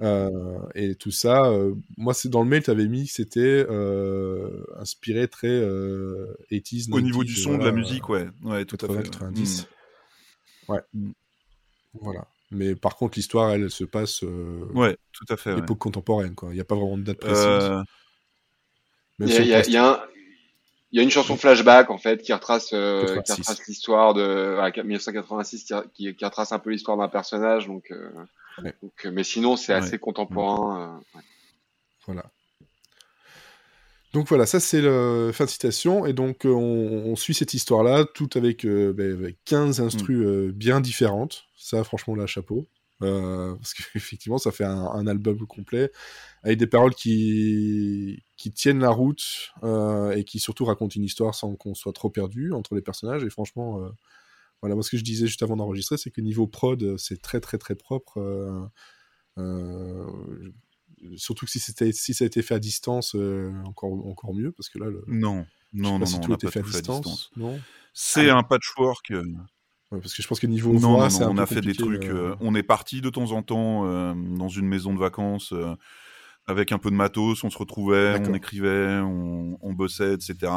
Euh, 0.00 0.58
et 0.74 0.94
tout 0.96 1.10
ça, 1.12 1.44
euh, 1.44 1.74
moi 1.96 2.12
c'est 2.14 2.28
dans 2.28 2.42
le 2.42 2.48
mail 2.48 2.62
tu 2.64 2.70
avais 2.70 2.86
mis 2.88 3.06
que 3.06 3.12
c'était 3.12 3.64
euh, 3.70 4.64
inspiré 4.78 5.28
très 5.28 5.46
euh, 5.48 6.34
80s. 6.50 6.92
au 6.92 7.00
niveau 7.00 7.22
90s, 7.22 7.26
du 7.26 7.36
son 7.36 7.58
de 7.58 7.64
la 7.64 7.70
musique 7.72 8.08
ouais 8.08 8.26
ouais 8.42 8.64
tout 8.64 8.76
à 8.76 8.88
80, 8.88 8.94
fait 9.02 9.04
ouais. 9.06 9.10
90. 9.10 9.68
Mm. 10.64 10.72
Ouais. 10.72 10.80
Voilà. 12.00 12.26
Mais 12.50 12.74
par 12.74 12.96
contre 12.96 13.16
l'histoire 13.18 13.50
elle, 13.50 13.62
elle 13.64 13.70
se 13.70 13.84
passe 13.84 14.24
euh, 14.24 14.64
ouais 14.74 14.96
tout 15.12 15.26
à 15.28 15.36
fait 15.36 15.52
ouais. 15.52 15.58
époque 15.60 15.78
contemporaine 15.78 16.34
quoi. 16.34 16.48
Il 16.50 16.54
n'y 16.54 16.60
a 16.60 16.64
pas 16.64 16.74
vraiment 16.74 16.98
de 16.98 17.02
date 17.04 17.18
précise. 17.18 17.44
Euh, 17.44 17.82
Il 19.20 19.28
y 19.28 19.32
a, 19.32 19.34
sur 19.34 19.42
il 19.44 19.46
le 19.46 19.50
y 19.50 19.54
a- 19.54 19.58
poster. 19.58 19.70
il 19.70 19.74
y 19.74 19.76
a 19.76 19.88
un- 19.88 20.00
il 20.90 20.96
y 20.96 21.00
a 21.00 21.02
une 21.04 21.10
chanson 21.10 21.36
flashback 21.36 21.90
en 21.90 21.96
fait 21.98 22.20
qui 22.22 22.32
retrace, 22.34 22.70
euh, 22.74 23.00
qui 23.06 23.14
86. 23.14 23.40
retrace 23.40 23.66
l'histoire 23.68 24.12
de 24.14 24.54
voilà, 24.56 24.82
1986, 24.82 25.64
qui, 25.64 25.74
qui, 25.94 26.14
qui 26.14 26.24
retrace 26.24 26.52
un 26.52 26.58
peu 26.58 26.68
l'histoire 26.70 26.98
d'un 26.98 27.08
personnage. 27.08 27.66
Donc, 27.66 27.90
euh, 27.92 28.10
Ouais. 28.58 28.74
donc, 28.82 28.92
euh, 29.06 29.10
mais 29.12 29.24
sinon 29.24 29.56
c'est 29.56 29.72
Ouais. 29.72 29.78
assez 29.78 29.98
contemporain. 29.98 30.98
euh, 31.14 31.18
ouais. 31.18 31.24
Voilà. 32.06 32.24
Donc 34.12 34.28
voilà, 34.28 34.44
ça 34.44 34.60
c'est 34.60 34.82
le 34.82 35.30
fin 35.32 35.46
de 35.46 35.50
citation. 35.50 36.04
Et 36.04 36.12
donc 36.12 36.44
euh, 36.44 36.50
on, 36.50 37.06
on 37.10 37.16
suit 37.16 37.32
cette 37.34 37.54
histoire-là, 37.54 38.04
tout 38.04 38.28
avec, 38.34 38.66
euh, 38.66 38.92
ben, 38.92 39.12
avec 39.12 39.38
15 39.46 39.80
instrus 39.80 40.20
euh, 40.26 40.52
bien 40.54 40.80
différentes. 40.80 41.44
Ça, 41.56 41.82
franchement, 41.84 42.14
là, 42.14 42.26
chapeau. 42.26 42.66
Euh, 43.00 43.54
parce 43.56 43.72
qu'effectivement, 43.74 44.38
ça 44.38 44.52
fait 44.52 44.64
un, 44.64 44.84
un 44.84 45.06
album 45.06 45.38
complet 45.46 45.90
avec 46.42 46.58
des 46.58 46.66
paroles 46.66 46.94
qui, 46.94 48.22
qui 48.36 48.52
tiennent 48.52 48.80
la 48.80 48.90
route 48.90 49.22
euh, 49.62 50.10
et 50.12 50.24
qui 50.24 50.38
surtout 50.40 50.66
racontent 50.66 50.94
une 50.94 51.04
histoire 51.04 51.34
sans 51.34 51.54
qu'on 51.56 51.74
soit 51.74 51.92
trop 51.94 52.10
perdu 52.10 52.52
entre 52.52 52.74
les 52.74 52.82
personnages. 52.82 53.24
Et 53.24 53.30
franchement, 53.30 53.80
euh, 53.82 53.88
voilà, 54.62 54.74
moi 54.76 54.82
ce 54.82 54.90
que 54.90 54.96
je 54.96 55.04
disais 55.04 55.26
juste 55.26 55.42
avant 55.42 55.56
d'enregistrer, 55.56 55.98
c'est 55.98 56.10
que 56.10 56.20
niveau 56.22 56.46
prod, 56.46 56.82
euh, 56.82 56.96
c'est 56.96 57.20
très 57.20 57.40
très 57.40 57.58
très 57.58 57.74
propre. 57.74 58.18
euh, 58.18 58.64
euh, 59.38 60.06
surtout 61.16 61.46
que 61.46 61.50
si, 61.52 61.58
c'était, 61.58 61.92
si 61.92 62.14
ça 62.14 62.24
a 62.24 62.26
été 62.26 62.42
fait 62.42 62.54
à 62.54 62.58
distance, 62.60 63.14
euh, 63.16 63.50
encore, 63.64 63.92
encore 64.06 64.34
mieux, 64.34 64.52
parce 64.52 64.68
que 64.68 64.78
là, 64.78 64.86
le, 64.86 65.04
non 65.08 65.44
non 65.72 65.98
non 65.98 66.06
si 66.06 66.14
non 66.14 66.20
tout 66.20 66.30
on 66.30 66.34
a 66.34 66.36
été 66.36 66.46
pas 66.46 66.52
fait 66.52 66.58
à 66.60 66.62
tout 66.62 66.68
fait 66.70 66.76
à 66.76 66.80
distance. 66.80 67.04
distance 67.04 67.30
Non? 67.36 67.60
C'est 67.92 68.30
Ah. 68.30 68.38
un 68.38 68.42
patchwork 68.42 69.10
euh, 69.10 69.22
Ouais, 69.90 70.00
Parce 70.00 70.14
que 70.14 70.22
je 70.22 70.28
pense 70.28 70.40
que 70.40 70.46
niveau 70.46 70.72
Non, 70.72 70.94
voix, 70.94 71.08
non, 71.10 71.20
non, 71.20 71.30
on 71.32 71.38
a 71.38 71.44
fait 71.46 71.60
des 71.60 71.74
trucs. 71.74 72.04
euh, 72.06 72.34
on 72.40 72.54
est 72.54 72.62
parti 72.62 73.02
de 73.02 73.10
temps 73.10 73.32
en 73.32 73.42
temps 73.42 74.14
dans 74.14 74.48
une 74.48 74.66
maison 74.66 74.94
de 74.94 74.98
vacances 74.98 75.52
avec 76.46 76.72
un 76.72 76.78
peu 76.78 76.90
de 76.90 76.96
matos. 76.96 77.44
On 77.44 77.50
se 77.50 77.58
retrouvait, 77.58 78.20
on 78.28 78.34
écrivait, 78.34 78.98
on, 79.00 79.58
on 79.60 79.72
bossait, 79.72 80.14
etc. 80.14 80.52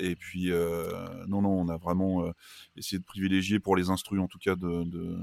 Et 0.00 0.16
puis, 0.16 0.50
euh, 0.52 0.90
non, 1.26 1.42
non, 1.42 1.50
on 1.60 1.68
a 1.68 1.76
vraiment 1.76 2.24
euh, 2.24 2.32
essayé 2.76 2.98
de 2.98 3.04
privilégier 3.04 3.60
pour 3.60 3.76
les 3.76 3.90
instrus, 3.90 4.20
en 4.20 4.28
tout 4.28 4.38
cas, 4.38 4.56
de, 4.56 4.84
de, 4.84 4.84
de- 4.84 5.16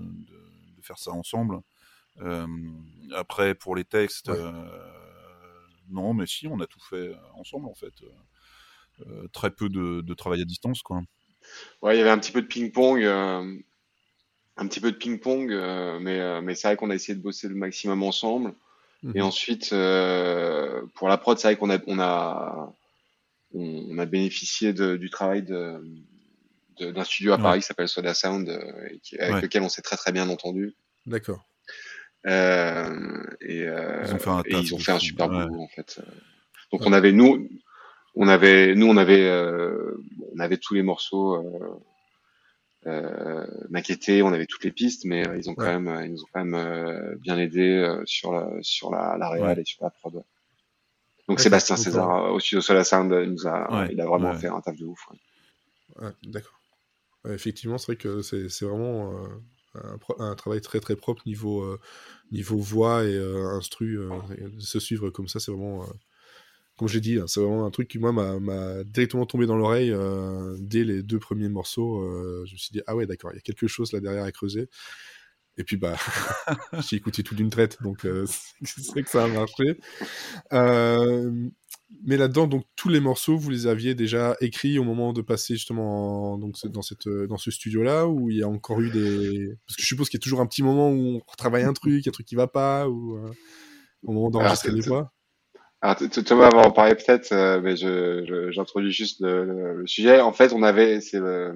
de 0.78 0.82
faire 0.82 0.97
ça 0.99 1.12
ensemble. 1.12 1.60
Euh, 2.21 2.47
après, 3.15 3.56
pour 3.56 3.75
les 3.75 3.86
textes, 3.86 4.30
Ouais. 4.30 4.38
non, 5.89 6.13
mais 6.13 6.25
si, 6.25 6.47
on 6.47 6.60
a 6.60 6.67
tout 6.67 6.82
fait 6.89 7.15
ensemble, 7.36 7.67
en 7.67 7.75
fait. 7.75 7.93
Très 9.34 9.51
peu 9.51 9.67
de, 9.67 10.01
de 10.01 10.13
travail 10.13 10.41
à 10.41 10.45
distance, 10.45 10.82
quoi. 10.82 11.01
Ouais, 11.82 11.95
il 11.95 11.99
y 11.99 12.01
avait 12.01 12.10
un 12.10 12.17
petit 12.17 12.32
peu 12.32 12.41
de 12.41 12.47
ping-pong, 12.47 13.04
un 13.04 14.67
petit 14.67 14.80
peu 14.80 14.91
de 14.91 14.97
ping-pong, 14.97 15.49
mais, 16.01 16.41
mais 16.41 16.56
c'est 16.56 16.67
vrai 16.69 16.78
qu'on 16.78 16.89
a 16.89 16.95
essayé 16.95 17.15
de 17.15 17.21
bosser 17.21 17.47
le 17.47 17.56
maximum 17.56 18.04
ensemble. 18.04 18.54
Et 19.13 19.20
mhm. 19.20 19.26
ensuite, 19.26 19.72
euh, 19.74 20.82
pour 20.96 21.08
la 21.08 21.18
prod, 21.18 21.38
c'est 21.38 21.48
vrai 21.48 21.58
qu'on 21.58 21.70
a, 21.70 21.78
on 21.86 22.00
a, 22.00 22.74
on, 23.54 23.98
a 24.00 24.06
bénéficié 24.06 24.74
de, 24.74 24.96
du 24.96 25.10
travail 25.12 25.44
de, 25.44 25.80
de- 26.80 26.91
d'un 26.91 27.04
studio 27.04 27.34
à 27.34 27.38
Ouais. 27.38 27.44
Paris 27.44 27.60
qui 27.60 27.68
s'appelle 27.68 27.88
Soda 27.88 28.13
Sound, 28.15 28.50
euh, 28.50 28.88
et 28.89 29.00
qui- 29.00 29.18
avec 29.20 29.36
Ouais. 29.36 29.41
lequel 29.41 29.62
on 29.62 29.70
s'est 29.70 29.84
très 29.84 29.96
très 29.96 30.12
bien 30.12 30.28
entendu. 30.30 30.74
D'accord. 31.06 31.46
Euh, 32.26 33.24
et, 33.41 33.63
euh, 33.68 34.04
Ils 34.08 34.13
ont 34.15 34.18
fait 34.18 34.30
un 34.30 34.41
et 34.46 34.56
ils 34.58 34.74
ont 34.74 34.80
fait 34.80 34.91
un 34.94 35.00
super 35.00 35.30
ouais. 35.30 35.46
boulot 35.46 35.62
en 35.62 35.68
fait. 35.68 36.00
Donc 36.72 36.82
on 36.88 36.91
avait 36.91 37.12
nous, 37.12 37.48
on 38.15 38.28
avait 38.28 38.74
nous 38.74 38.88
on 38.88 38.98
avait 38.98 39.28
euh, 39.30 39.96
on 40.36 40.39
avait 40.39 40.58
tous 40.58 40.74
les 40.74 40.82
morceaux 40.82 41.36
euh, 42.88 43.45
euh, 43.71 44.21
on 44.24 44.34
avait 44.34 44.45
toutes 44.45 44.63
les 44.63 44.71
pistes, 44.71 45.06
mais 45.06 45.28
euh, 45.28 45.38
ils 45.38 45.50
ont 45.50 45.56
quand 45.56 45.63
Ouais. 45.63 45.80
même 45.80 45.88
euh, 45.88 46.06
ils 46.06 46.12
nous 46.12 46.21
ont 46.24 46.28
quand 46.34 46.43
même 46.45 46.56
euh, 46.56 47.15
bien 47.21 47.38
aidé 47.38 47.62
euh, 47.62 48.02
sur 48.06 48.32
la 48.34 48.50
sur 48.62 48.91
la, 48.91 49.17
la 49.17 49.30
réal 49.30 49.58
Ouais. 49.58 49.62
et 49.62 49.65
sur 49.65 49.84
la 49.84 49.89
prod. 49.89 50.24
Donc. 51.28 51.39
Sébastien 51.39 51.76
César 51.78 52.26
euh, 52.26 52.30
au 52.32 52.39
studio 52.39 52.62
Solar 52.62 52.86
Sound 52.86 53.12
il 53.24 53.32
nous 53.32 53.48
a 53.48 53.88
il 53.91 54.00
a 54.00 54.06
vraiment 54.06 54.34
fait 54.34 54.48
un 54.48 54.62
taf 54.62 54.76
de 54.78 54.86
ouf. 54.86 55.08
d'accord. 56.24 56.60
Effectivement, 57.28 57.80
c'est 57.80 57.88
vrai 57.88 57.95
que 57.95 58.21
c'est 58.21 58.50
c'est 58.50 58.65
vraiment 58.65 59.12
euh, 59.12 59.28
un, 60.19 60.24
un 60.24 60.36
travail 60.36 60.62
très 60.62 60.80
très 60.80 60.95
propre 60.95 61.24
niveau, 61.26 61.63
euh, 61.63 61.80
niveau 62.32 62.58
voix 62.58 63.04
et 63.04 63.15
euh, 63.15 63.48
instru. 63.58 63.98
euh, 64.00 64.10
se 64.60 64.80
suivre 64.80 65.10
comme 65.10 65.28
ça, 65.28 65.39
c'est 65.39 65.52
vraiment, 65.52 65.84
euh, 65.84 65.88
comme 66.77 66.88
j'ai 66.89 66.99
dit, 67.01 67.17
hein, 67.17 67.25
c'est 67.27 67.39
vraiment 67.39 67.65
un 67.65 67.71
truc 67.71 67.88
qui, 67.88 67.99
moi, 67.99 68.11
m'a- 68.11 68.83
directement 68.83 69.25
tombé 69.25 69.45
dans 69.45 69.55
l'oreille 69.57 69.91
euh, 69.91 70.55
dès 70.59 70.83
les 70.83 71.03
deux 71.03 71.19
premiers 71.19 71.49
morceaux. 71.49 72.01
euh, 72.01 72.43
je 72.47 72.53
me 72.53 72.57
suis 72.57 72.71
dit, 72.73 72.81
ah 72.88 72.95
ouais, 72.95 73.05
d'accord, 73.07 73.31
il 73.31 73.35
y 73.35 73.39
a 73.39 73.41
quelque 73.41 73.67
chose 73.67 73.91
là 73.93 73.99
derrière 74.01 74.23
à 74.23 74.31
creuser. 74.31 74.69
Et 75.57 75.63
puis, 75.63 75.77
bah, 75.77 75.95
j'ai 76.89 76.97
écouté 76.97 77.23
tout 77.23 77.33
d'une 77.35 77.49
traite, 77.49 77.81
donc 77.81 78.05
euh, 78.05 78.25
c'est 78.63 78.88
vrai 78.91 79.03
que 79.03 79.09
ça 79.09 79.23
a 79.23 79.27
marché. 79.27 79.79
Euh, 80.53 81.49
mais 82.03 82.17
là-dedans, 82.17 82.47
donc 82.47 82.65
tous 82.75 82.89
les 82.89 82.99
morceaux, 82.99 83.38
vous 83.38 83.49
les 83.51 83.67
aviez 83.67 83.95
déjà 83.95 84.35
écrits 84.41 84.79
au 84.79 84.83
moment 84.83 85.13
de 85.13 85.21
passer 85.21 85.55
justement 85.55 86.33
en- 86.33 86.38
donc, 86.38 86.55
dans, 86.67 86.81
cette, 86.81 87.07
dans 87.07 87.38
ce 87.38 87.51
studio-là, 87.51 88.07
où 88.07 88.29
il 88.29 88.38
y 88.38 88.43
a 88.43 88.49
encore 88.49 88.81
eu 88.81 88.89
des... 88.91 89.55
Parce 89.65 89.77
que 89.77 89.81
je 89.81 89.88
suppose 89.88 90.09
qu'il 90.09 90.17
y 90.17 90.21
a 90.21 90.23
toujours 90.23 90.41
un 90.41 90.47
petit 90.47 90.63
moment 90.63 90.89
où 90.91 90.99
on 91.17 91.21
retravaille 91.27 91.63
un 91.63 91.73
truc, 91.73 92.07
un 92.07 92.11
truc 92.11 92.25
qui 92.27 92.35
va 92.35 92.47
pas, 92.47 92.89
ou 92.89 93.17
au 94.03 94.13
moment 94.13 94.29
d'enregistrer 94.31 94.71
les 94.71 94.81
voix. 94.81 95.13
Alors 95.86 95.98
Th- 95.98 96.10
Th- 96.10 96.24
Thomas 96.24 96.50
va 96.50 96.62
en 96.67 96.71
parler 96.71 96.95
peut-être, 96.95 97.32
euh, 97.32 97.62
mais 97.62 97.76
je, 97.76 98.26
je- 98.26 98.50
j'introduis 98.50 98.91
juste 98.91 99.19
le, 99.21 99.45
le- 99.45 99.86
sujet. 99.88 100.19
En 100.19 100.34
fait, 100.34 100.52
on 100.52 100.63
avait, 100.63 101.00
c'est 101.00 101.19
le, 101.19 101.54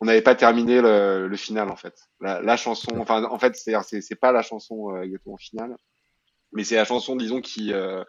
on 0.00 0.04
n'avait 0.06 0.22
pas 0.22 0.36
terminé 0.36 0.80
le, 0.80 1.26
le 1.26 1.36
final 1.36 1.68
en 1.68 1.74
fait. 1.74 1.96
La, 2.20 2.40
la 2.40 2.56
chanson, 2.56 2.92
enfin 2.98 3.24
en 3.24 3.38
fait, 3.40 3.56
c'est, 3.56 3.74
c'est, 4.02 4.14
pas 4.14 4.30
la 4.30 4.42
chanson 4.42 4.94
euh, 4.94 5.02
exactement 5.02 5.36
finale, 5.36 5.76
mais 6.52 6.62
c'est 6.62 6.76
la 6.76 6.84
chanson, 6.84 7.16
disons, 7.16 7.40
qui, 7.40 7.72
euh, 7.72 8.04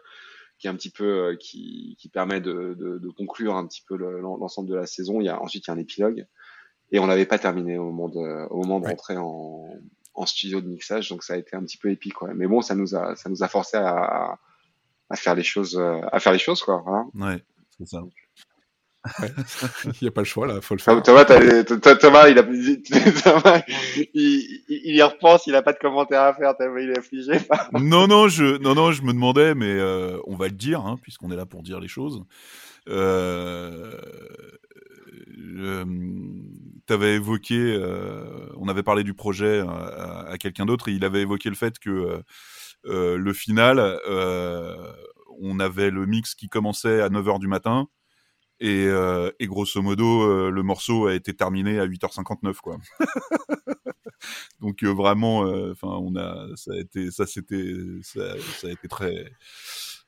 qui 0.60 0.68
est 0.68 0.70
un 0.70 0.76
petit 0.76 0.90
peu, 0.90 1.04
euh, 1.32 1.36
qui, 1.36 1.96
qui 1.98 2.08
permet 2.08 2.40
de, 2.40 2.76
de, 2.78 2.98
de 2.98 3.08
conclure 3.10 3.56
un 3.56 3.66
petit 3.66 3.82
peu 3.88 3.96
le- 3.96 4.20
l'ensemble 4.20 4.68
de 4.68 4.76
la 4.76 4.86
saison. 4.86 5.20
Il 5.20 5.24
y 5.24 5.28
a 5.28 5.42
ensuite 5.42 5.66
il 5.66 5.70
y 5.70 5.72
a 5.72 5.74
un 5.74 5.78
épilogue, 5.80 6.24
et 6.92 7.00
on 7.00 7.08
n'avait 7.08 7.26
pas 7.26 7.40
terminé 7.40 7.78
au 7.78 7.86
moment 7.90 8.08
de, 8.08 8.46
au 8.50 8.58
moment 8.58 8.78
de 8.78 8.84
Ouais. 8.84 8.90
rentrer 8.92 9.16
en, 9.16 9.68
en 10.14 10.26
studio 10.26 10.60
de 10.60 10.68
mixage, 10.68 11.08
donc 11.08 11.24
ça 11.24 11.34
a 11.34 11.36
été 11.36 11.56
un 11.56 11.64
petit 11.64 11.78
peu 11.78 11.90
épique, 11.90 12.14
quoi. 12.14 12.32
Mais 12.32 12.46
bon, 12.46 12.62
ça 12.62 12.76
nous 12.76 12.94
a, 12.94 13.16
ça 13.16 13.28
nous 13.28 13.42
a 13.42 13.48
forcé 13.48 13.76
à, 13.76 13.88
à 14.32 14.38
faire 15.14 15.36
les 15.36 15.44
choses, 15.44 15.76
euh, 15.78 16.00
à 16.10 16.18
faire 16.18 16.32
les 16.32 16.40
choses, 16.40 16.60
quoi. 16.62 16.82
Ouais, 17.14 17.40
c'est 17.78 17.86
ça. 17.86 18.02
Ouais. 18.02 18.10
il 19.84 19.92
n'y 20.02 20.08
a 20.08 20.10
pas 20.10 20.22
le 20.22 20.26
choix, 20.26 20.48
là, 20.48 20.60
faut 20.60 20.74
le 20.74 20.80
Thomas, 20.80 21.24
faire. 21.24 21.64
Thomas, 21.64 21.94
Thomas, 21.96 22.28
il 22.28 22.38
a, 22.38 22.42
Thomas, 23.22 23.62
il, 24.14 24.62
il, 24.68 24.96
y 24.96 25.02
repense, 25.02 25.46
il 25.46 25.54
a 25.54 25.62
pas 25.62 25.72
de 25.72 25.78
commentaire 25.78 26.22
à 26.22 26.34
faire, 26.34 26.54
il 26.58 26.90
est 26.90 26.98
affligé. 26.98 27.32
non, 27.72 28.08
non, 28.08 28.26
je, 28.26 28.58
non, 28.58 28.74
non, 28.74 28.90
je 28.90 29.02
me 29.02 29.12
demandais, 29.12 29.54
mais 29.54 29.70
euh, 29.70 30.18
on 30.26 30.34
va 30.34 30.46
le 30.46 30.54
dire, 30.54 30.80
hein, 30.80 30.98
puisqu'on 31.02 31.30
est 31.30 31.36
là 31.36 31.46
pour 31.46 31.62
dire 31.62 31.78
les 31.78 31.86
choses. 31.88 32.24
Euh, 32.88 33.92
euh, 35.56 35.84
T'avais 36.86 37.14
évoqué, 37.16 37.80
on 38.56 38.68
avait 38.68 38.84
parlé 38.84 39.02
du 39.02 39.12
projet 39.14 39.60
à, 39.60 39.70
à- 39.70 40.30
à 40.32 40.38
quelqu'un 40.38 40.66
d'autre, 40.66 40.88
et 40.88 40.92
il 40.92 41.04
avait 41.04 41.22
évoqué 41.22 41.48
le 41.48 41.56
fait 41.56 41.78
que 41.78 42.22
le 42.86 43.32
final, 43.32 43.78
euh, 43.80 44.92
on 45.40 45.58
avait 45.60 45.90
le 45.90 46.06
mix 46.06 46.34
qui 46.34 46.48
commençait 46.48 47.00
à 47.02 47.08
9h 47.08 47.38
du 47.40 47.48
matin, 47.48 47.88
et, 48.60 48.86
euh, 48.86 49.30
et 49.38 49.46
grosso 49.46 49.82
modo, 49.82 50.22
euh, 50.22 50.50
le 50.50 50.62
morceau 50.62 51.06
a 51.06 51.14
été 51.14 51.34
terminé 51.34 51.78
à 51.78 51.86
8h59, 51.86 52.54
quoi. 52.62 52.78
Donc 54.60 54.82
euh, 54.82 54.92
vraiment, 54.92 55.46
euh, 55.46 55.72
enfin, 55.72 55.88
on 56.00 56.16
a, 56.16 56.48
ça 56.56 56.72
a 56.72 56.76
été, 56.78 57.10
ça 57.10 57.26
c'était, 57.26 57.74
ça, 58.02 58.34
ça 58.58 58.68
a 58.68 58.70
été 58.70 58.88
très, 58.88 59.30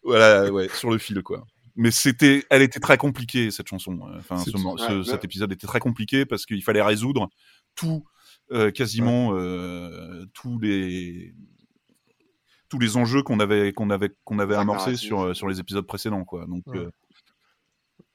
voilà, 0.02 0.50
ouais, 0.50 0.68
sur 0.74 0.90
le 0.90 0.98
fil 0.98 1.22
quoi. 1.22 1.44
Mais 1.76 1.90
c'était, 1.90 2.44
elle 2.50 2.62
était 2.62 2.80
très 2.80 2.96
compliquée 2.96 3.50
cette 3.50 3.68
chanson. 3.68 4.00
Enfin, 4.16 4.38
ce, 4.52 4.56
ce- 4.78 5.02
cet 5.04 5.24
épisode 5.24 5.52
était 5.52 5.66
très 5.66 5.78
compliqué 5.78 6.24
parce 6.26 6.44
qu'il 6.46 6.62
fallait 6.64 6.82
résoudre 6.82 7.28
tout, 7.76 8.04
euh, 8.50 8.70
quasiment 8.72 9.30
euh, 9.34 10.24
tous 10.34 10.58
les 10.58 11.34
tous 12.68 12.78
les 12.78 12.96
enjeux 12.96 13.22
qu'on 13.22 13.40
avait 13.40 13.72
qu'on 13.72 13.90
avait 13.90 14.10
qu'on 14.24 14.38
avait 14.38 14.56
narratif. 14.62 14.96
sur 14.98 15.20
euh, 15.22 15.34
sur 15.34 15.48
les 15.48 15.58
épisodes 15.60 15.86
précédents 15.86 16.24
quoi. 16.24 16.46
Donc 16.46 16.66
Ouais. 16.68 16.78
euh, 16.78 16.90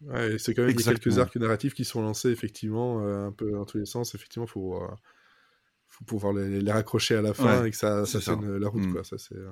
Ouais, 0.05 0.37
c'est 0.37 0.53
quand 0.53 0.63
même 0.63 0.71
il 0.71 0.79
y 0.79 0.83
a 0.89 0.91
quelques 0.93 1.17
arcs 1.19 1.35
narratifs 1.37 1.73
qui 1.73 1.85
sont 1.85 2.01
lancés 2.01 2.29
effectivement 2.29 3.01
euh, 3.05 3.27
un 3.27 3.31
peu 3.31 3.51
dans 3.51 3.63
tous 3.65 3.77
les 3.77 3.85
sens. 3.85 4.15
Effectivement, 4.15 4.45
faut 4.47 4.75
euh, 4.83 4.87
faut 5.87 6.03
pouvoir 6.03 6.33
les, 6.33 6.59
les 6.61 6.71
raccrocher 6.71 7.15
à 7.15 7.21
la 7.21 7.33
fin 7.33 7.61
Ouais, 7.61 7.67
et 7.69 7.71
que 7.71 7.77
ça, 7.77 8.05
ça 8.05 8.19
tienne 8.19 8.57
la 8.57 8.67
route 8.67 8.83
Mm. 8.85 8.91
quoi. 8.93 9.03
Ça 9.05 9.17
c'est. 9.17 9.35
euh, 9.35 9.49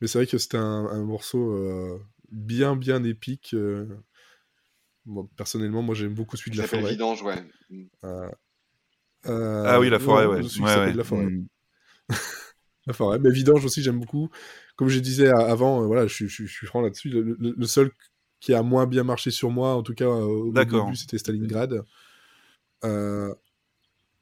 Mais 0.00 0.08
c'est 0.08 0.18
vrai 0.18 0.26
que 0.26 0.36
c'était 0.38 0.58
un, 0.58 0.86
un 0.86 1.04
morceau 1.04 1.52
euh, 1.54 1.98
bien 2.30 2.76
bien 2.76 3.02
épique. 3.04 3.54
euh. 3.54 3.86
Personnellement, 5.36 5.80
moi 5.80 5.94
j'aime 5.94 6.12
beaucoup 6.12 6.36
celui 6.36 6.50
de 6.50 6.58
la 6.58 6.66
forêt. 6.66 6.90
Vidange, 6.90 7.22
ouais. 7.22 7.42
Euh, 8.04 8.28
euh, 9.26 9.64
ah 9.66 9.80
oui 9.80 9.88
la 9.88 9.98
forêt 9.98 10.24
non, 10.26 10.30
ouais. 10.32 10.42
celui 10.42 10.50
qui 10.50 10.60
Ouais, 10.62 10.68
s'appelle 10.68 10.88
ouais. 10.90 10.94
la 10.96 11.04
forêt. 11.04 11.24
Mm. 11.26 11.46
La 12.88 12.92
forêt. 12.94 13.18
Mais 13.20 13.30
Vidange 13.30 13.64
aussi, 13.64 13.82
j'aime 13.82 14.00
beaucoup. 14.00 14.30
Comme 14.76 14.88
je 14.88 14.98
disais 14.98 15.28
avant, 15.28 15.82
euh, 15.82 15.86
voilà, 15.86 16.06
je, 16.08 16.14
suis- 16.14 16.28
je, 16.28 16.34
suis- 16.34 16.46
je 16.48 16.52
suis 16.52 16.66
franc 16.66 16.80
là-dessus. 16.80 17.08
Le, 17.10 17.22
le- 17.22 17.54
le 17.56 17.66
seul 17.66 17.92
qui 18.40 18.54
a 18.54 18.62
moins 18.62 18.86
bien 18.86 19.04
marché 19.04 19.30
sur 19.30 19.50
moi, 19.50 19.74
en 19.74 19.82
tout 19.82 19.94
cas 19.94 20.06
euh, 20.06 20.24
au 20.24 20.52
début, 20.86 20.96
c'était 20.96 21.18
Stalingrad. 21.18 21.84
Euh, 22.84 23.34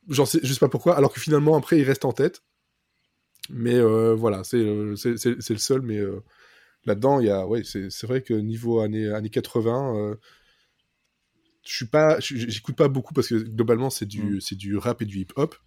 J'en 0.08 0.24
sais, 0.26 0.38
je 0.42 0.52
sais 0.52 0.60
pas 0.60 0.68
pourquoi, 0.68 0.96
alors 0.96 1.12
que 1.12 1.20
finalement, 1.20 1.56
après, 1.56 1.78
il 1.78 1.84
reste 1.84 2.04
en 2.04 2.12
tête. 2.12 2.42
Mais 3.50 3.74
euh, 3.74 4.14
voilà, 4.14 4.44
c'est 4.44 4.58
le 4.62 4.96
seul. 5.58 5.82
Mais 5.82 5.98
euh, 5.98 6.22
là-dedans, 6.84 7.20
il 7.20 7.26
y 7.26 7.30
a, 7.30 7.46
ouais, 7.46 7.62
c'est 7.64 8.06
vrai 8.06 8.22
que 8.22 8.34
niveau 8.34 8.80
années, 8.80 9.08
années 9.12 9.30
80, 9.30 9.96
euh, 9.96 10.14
je 11.64 11.74
suis 11.74 11.86
pas, 11.86 12.18
j'écoute 12.20 12.76
pas 12.76 12.88
beaucoup 12.88 13.14
parce 13.14 13.28
que 13.28 13.34
globalement, 13.34 13.90
c'est 13.90 14.06
du, 14.06 14.36
Mm. 14.36 14.40
c'est 14.40 14.54
du 14.56 14.76
rap 14.76 15.02
et 15.02 15.04
du 15.06 15.18
hip-hop. 15.18 15.54
Euh, 15.54 15.58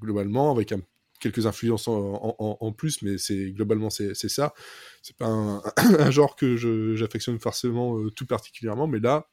globalement, 0.00 0.50
avec 0.50 0.72
un- 0.72 0.80
quelques 1.20 1.46
influences 1.46 1.86
en, 1.88 1.94
en- 2.14 2.36
en- 2.38 2.56
en 2.60 2.72
plus, 2.72 3.00
mais 3.02 3.16
c'est 3.18 3.52
globalement 3.52 3.90
c'est 3.90 4.14
ça. 4.14 4.54
C'est 5.02 5.16
pas 5.16 5.26
un, 5.28 5.62
un 5.98 6.10
genre 6.10 6.34
que 6.36 6.56
j'affectionne 6.96 7.38
forcément 7.38 7.98
euh, 7.98 8.10
tout 8.10 8.26
particulièrement, 8.26 8.86
mais 8.86 8.98
là, 9.00 9.28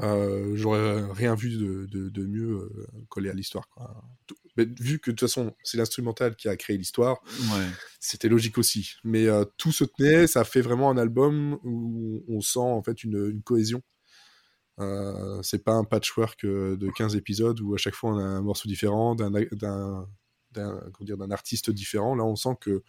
euh, 0.00 0.52
j'aurais 0.56 1.02
rien 1.12 1.34
vu 1.34 1.56
de, 1.56 1.86
de- 1.86 2.08
de 2.10 2.26
mieux 2.26 2.50
euh, 2.50 2.86
collé 3.08 3.30
à 3.30 3.32
l'histoire. 3.32 3.66
vu 4.56 4.98
que 4.98 5.10
de 5.10 5.16
toute 5.16 5.20
façon, 5.20 5.54
c'est 5.62 5.78
l'instrumental 5.78 6.36
qui 6.36 6.48
a 6.48 6.56
créé 6.56 6.76
l'histoire, 6.76 7.20
Ouais. 7.52 7.66
c'était 8.00 8.28
logique 8.28 8.58
aussi. 8.58 8.92
Mais 9.04 9.26
euh, 9.26 9.44
tout 9.56 9.72
se 9.72 9.84
tenait, 9.84 10.26
ça 10.26 10.44
fait 10.44 10.60
vraiment 10.60 10.90
un 10.90 10.98
album 10.98 11.58
où 11.64 12.22
on 12.28 12.40
sent 12.42 12.58
en 12.58 12.82
fait 12.82 13.04
une, 13.04 13.30
une 13.30 13.42
cohésion. 13.42 13.82
Euh, 14.78 15.42
c'est 15.42 15.64
pas 15.64 15.72
un 15.72 15.84
patchwork 15.84 16.44
euh, 16.44 16.76
de 16.76 16.90
15 16.90 17.16
épisodes 17.16 17.58
où 17.60 17.74
à 17.74 17.78
chaque 17.78 17.94
fois 17.94 18.10
on 18.10 18.18
a 18.18 18.22
un 18.22 18.42
morceau 18.42 18.68
différent 18.68 19.14
d'un 19.14 19.32
artiste 21.30 21.70
différent. 21.70 22.14
Là, 22.14 22.24
on 22.24 22.36
sent 22.36 22.56
que 22.60 22.82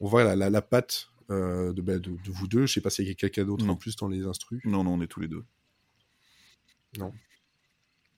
on 0.00 0.06
voit 0.06 0.24
la, 0.24 0.36
la, 0.36 0.50
la 0.50 0.62
patte 0.62 1.08
euh, 1.30 1.72
de, 1.72 1.82
bah, 1.82 1.98
de, 1.98 2.10
de 2.10 2.30
vous 2.30 2.48
deux. 2.48 2.66
Je 2.66 2.74
sais 2.74 2.80
pas 2.80 2.90
s'il 2.90 3.06
y 3.06 3.10
a 3.10 3.14
quelqu'un 3.14 3.44
d'autre 3.44 3.64
Non. 3.64 3.74
en 3.74 3.76
plus 3.76 3.96
dans 3.96 4.08
les 4.08 4.24
instrus. 4.24 4.60
Non 4.64 4.84
non 4.84 4.94
on 4.94 5.00
est 5.02 5.06
tous 5.06 5.20
les 5.20 5.28
deux. 5.28 5.44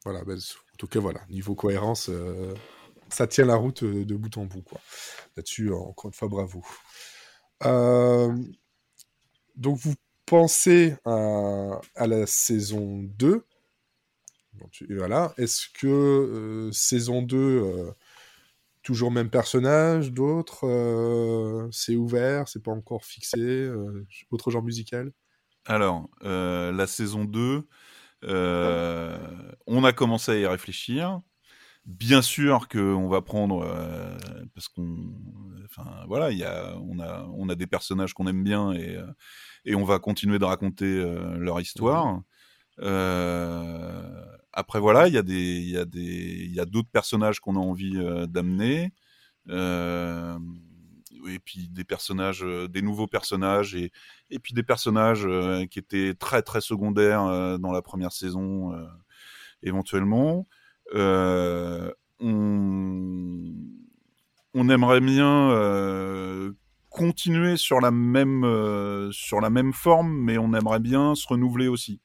Voilà, 0.05 0.25
bah, 0.25 0.35
en 0.35 0.77
tout 0.79 0.87
cas, 0.87 1.01
voilà, 1.01 1.21
niveau 1.29 1.55
cohérence, 1.55 2.09
euh, 2.09 2.55
ça 3.11 3.27
tient 3.27 3.45
la 3.45 3.57
route 3.57 3.85
de 3.85 4.15
bout 4.15 4.35
en 4.39 4.47
bout, 4.47 4.63
quoi. 4.63 4.81
Là-dessus, 5.37 5.73
encore 5.73 6.07
une 6.09 6.15
fois, 6.15 6.29
bravo. 6.29 6.65
Euh, 7.65 8.35
donc, 9.57 9.77
vous 9.79 9.95
pensez 10.31 10.95
à, 11.05 11.81
la 12.07 12.25
saison 12.27 13.03
2. 13.03 13.45
Donc, 14.55 14.71
tu- 14.71 14.97
voilà. 14.97 15.35
Est-ce 15.39 15.67
que 15.75 15.89
euh, 15.89 16.73
saison 16.73 17.23
2, 17.23 17.37
euh, 17.37 17.91
toujours 18.83 19.11
même 19.11 19.29
personnage, 19.31 20.13
d'autres 20.13 20.67
euh, 20.67 21.69
C'est 21.73 21.97
ouvert, 21.97 22.49
c'est 22.49 22.63
pas 22.63 22.71
encore 22.73 23.05
fixé 23.05 23.69
Autre 24.31 24.51
genre 24.53 24.63
musical? 24.63 25.13
Alors, 25.67 26.09
la 26.23 26.87
saison 26.87 27.25
2, 27.25 27.67
euh, 28.25 29.19
on 29.67 29.85
a 29.85 29.93
commencé 29.93 30.31
à 30.33 30.39
y 30.39 30.47
réfléchir. 30.47 31.21
Bien 31.87 32.21
sûr 32.23 32.69
qu'on 32.69 33.09
va 33.09 33.23
prendre, 33.23 33.63
euh, 33.65 34.17
parce 34.55 34.69
qu'on, 34.69 35.15
enfin 35.65 35.85
voilà, 36.07 36.31
il 36.31 36.39
y 36.39 36.45
a, 36.45 36.77
on 36.79 37.01
a, 37.01 37.27
on 37.35 37.49
a 37.49 37.55
des 37.55 37.67
personnages 37.67 38.13
qu'on 38.13 38.27
aime 38.27 38.45
bien 38.45 38.73
et, 38.73 38.97
euh, 38.97 39.07
et 39.65 39.75
on 39.75 39.85
va 39.85 39.99
continuer 39.99 40.39
de 40.39 40.45
raconter 40.45 40.85
euh, 40.87 41.37
leur 41.39 41.61
histoire. 41.61 42.21
Euh, 42.81 44.25
après 44.53 44.81
voilà, 44.81 45.09
il 45.09 45.15
y 45.15 45.19
a 45.19 45.23
des, 45.23 45.59
il 45.59 45.71
y 45.71 45.79
a 45.79 45.85
des, 45.87 46.01
il 46.03 46.55
y 46.55 46.61
a 46.61 46.67
d'autres 46.67 46.91
personnages 46.93 47.41
qu'on 47.41 47.57
a 47.57 47.61
envie 47.61 47.99
d'amener. 48.29 48.93
Et 51.29 51.39
puis 51.39 51.69
des 51.69 51.85
personnages, 51.85 52.45
des 52.71 52.83
nouveaux 52.83 53.07
personnages 53.07 53.75
et, 53.75 53.93
et 54.31 54.39
puis 54.39 54.55
des 54.55 54.63
personnages 54.63 55.27
euh, 55.27 55.67
qui 55.67 55.79
étaient 55.79 56.15
très 56.15 56.43
très 56.43 56.61
secondaires 56.61 57.25
euh, 57.25 57.59
dans 57.59 57.73
la 57.73 57.83
première 57.83 58.13
saison 58.13 58.73
euh, 58.75 58.87
éventuellement. 59.63 60.47
Euh, 60.95 61.91
on, 62.21 63.55
on 64.55 64.69
aimerait 64.69 65.01
bien 65.01 65.51
euh, 65.53 66.53
continuer 66.91 67.57
sur 67.57 67.81
la 67.81 67.91
même 67.91 68.45
euh, 68.45 69.11
sur 69.13 69.41
la 69.41 69.51
même 69.51 69.73
forme, 69.73 70.13
mais 70.13 70.39
on 70.39 70.53
aimerait 70.55 70.81
bien 70.81 71.15
se 71.15 71.27
renouveler 71.29 71.69
aussi. 71.69 72.01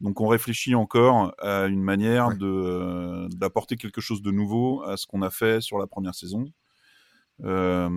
Donc 0.00 0.20
on 0.20 0.26
réfléchit 0.28 0.74
encore 0.74 1.34
à 1.38 1.66
une 1.66 1.82
manière 1.82 2.28
Ouais. 2.28 2.36
de 2.38 2.46
euh, 2.46 3.28
d'apporter 3.30 3.76
quelque 3.76 4.00
chose 4.00 4.22
de 4.22 4.30
nouveau 4.30 4.82
à 4.84 4.96
ce 4.96 5.06
qu'on 5.06 5.22
a 5.22 5.30
fait 5.30 5.60
sur 5.60 5.78
la 5.78 5.86
première 5.86 6.14
saison. 6.14 6.46
Euh, 7.44 7.88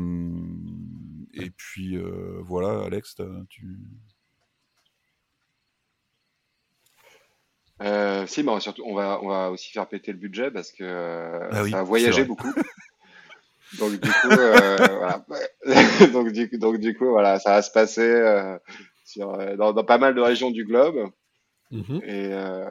et 1.34 1.50
puis 1.50 1.98
euh, 1.98 2.40
voilà, 2.44 2.84
Alex, 2.86 3.16
tu. 3.50 3.80
Euh, 7.84 8.26
si, 8.28 8.44
mais 8.44 8.60
surtout, 8.60 8.84
on 8.86 8.96
va, 8.96 9.20
on 9.22 9.28
va 9.28 9.52
aussi 9.52 9.72
faire 9.72 9.88
péter 9.88 10.12
le 10.12 10.18
budget 10.18 10.52
parce 10.52 10.72
que 10.72 10.84
euh, 10.84 11.50
Ah 11.52 11.64
oui, 11.64 11.72
ça 11.72 11.80
a 11.80 11.84
voyagé 11.84 12.24
beaucoup. 12.24 12.52
Donc 13.80 14.00
du 14.00 14.10
coup, 14.10 14.30
euh, 14.30 14.78
voilà. 14.78 15.26
donc 16.14 16.32
du 16.32 16.50
coup, 16.50 16.58
donc 16.58 16.78
du 16.78 16.96
coup, 16.96 17.10
voilà, 17.10 17.40
ça 17.40 17.52
va 17.52 17.62
se 17.62 17.72
passer 17.72 18.02
euh, 18.02 18.58
sur, 19.04 19.34
euh, 19.34 19.56
dans, 19.56 19.74
dans 19.74 19.84
pas 19.84 19.98
mal 19.98 20.14
de 20.14 20.22
régions 20.22 20.52
du 20.52 20.64
globe. 20.64 21.10
Mhm. 21.72 22.02
Et, 22.04 22.30
euh, 22.34 22.70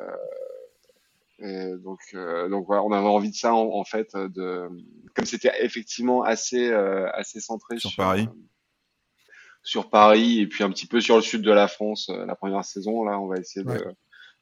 et 1.41 1.73
donc, 1.83 1.99
euh, 2.15 2.49
donc 2.49 2.67
voilà, 2.67 2.85
on 2.85 2.93
avait 2.93 3.09
envie 3.09 3.31
de 3.31 3.35
ça 3.35 3.53
en, 3.53 3.73
en 3.73 3.85
fait, 3.85 4.15
de 4.15 4.69
comme 5.15 5.25
c'était 5.25 5.53
effectivement 5.61 6.23
assez, 6.23 6.69
euh, 6.71 7.11
assez 7.15 7.41
centré 7.41 7.79
Sur 7.79 7.91
sur, 7.91 7.97
Paris. 7.97 8.29
sur 9.65 9.91
Paris 9.91 10.41
et 10.41 10.47
puis 10.47 10.63
un 10.63 10.71
petit 10.71 10.87
peu 10.87 11.01
sur 11.01 11.17
le 11.17 11.23
sud 11.23 11.43
de 11.43 11.51
la 11.51 11.67
France 11.67 12.11
la 12.11 12.37
première 12.37 12.65
saison. 12.65 13.03
Là, 13.03 13.19
on 13.19 13.27
va 13.27 13.39
essayer 13.39 13.65
de, 13.65 13.95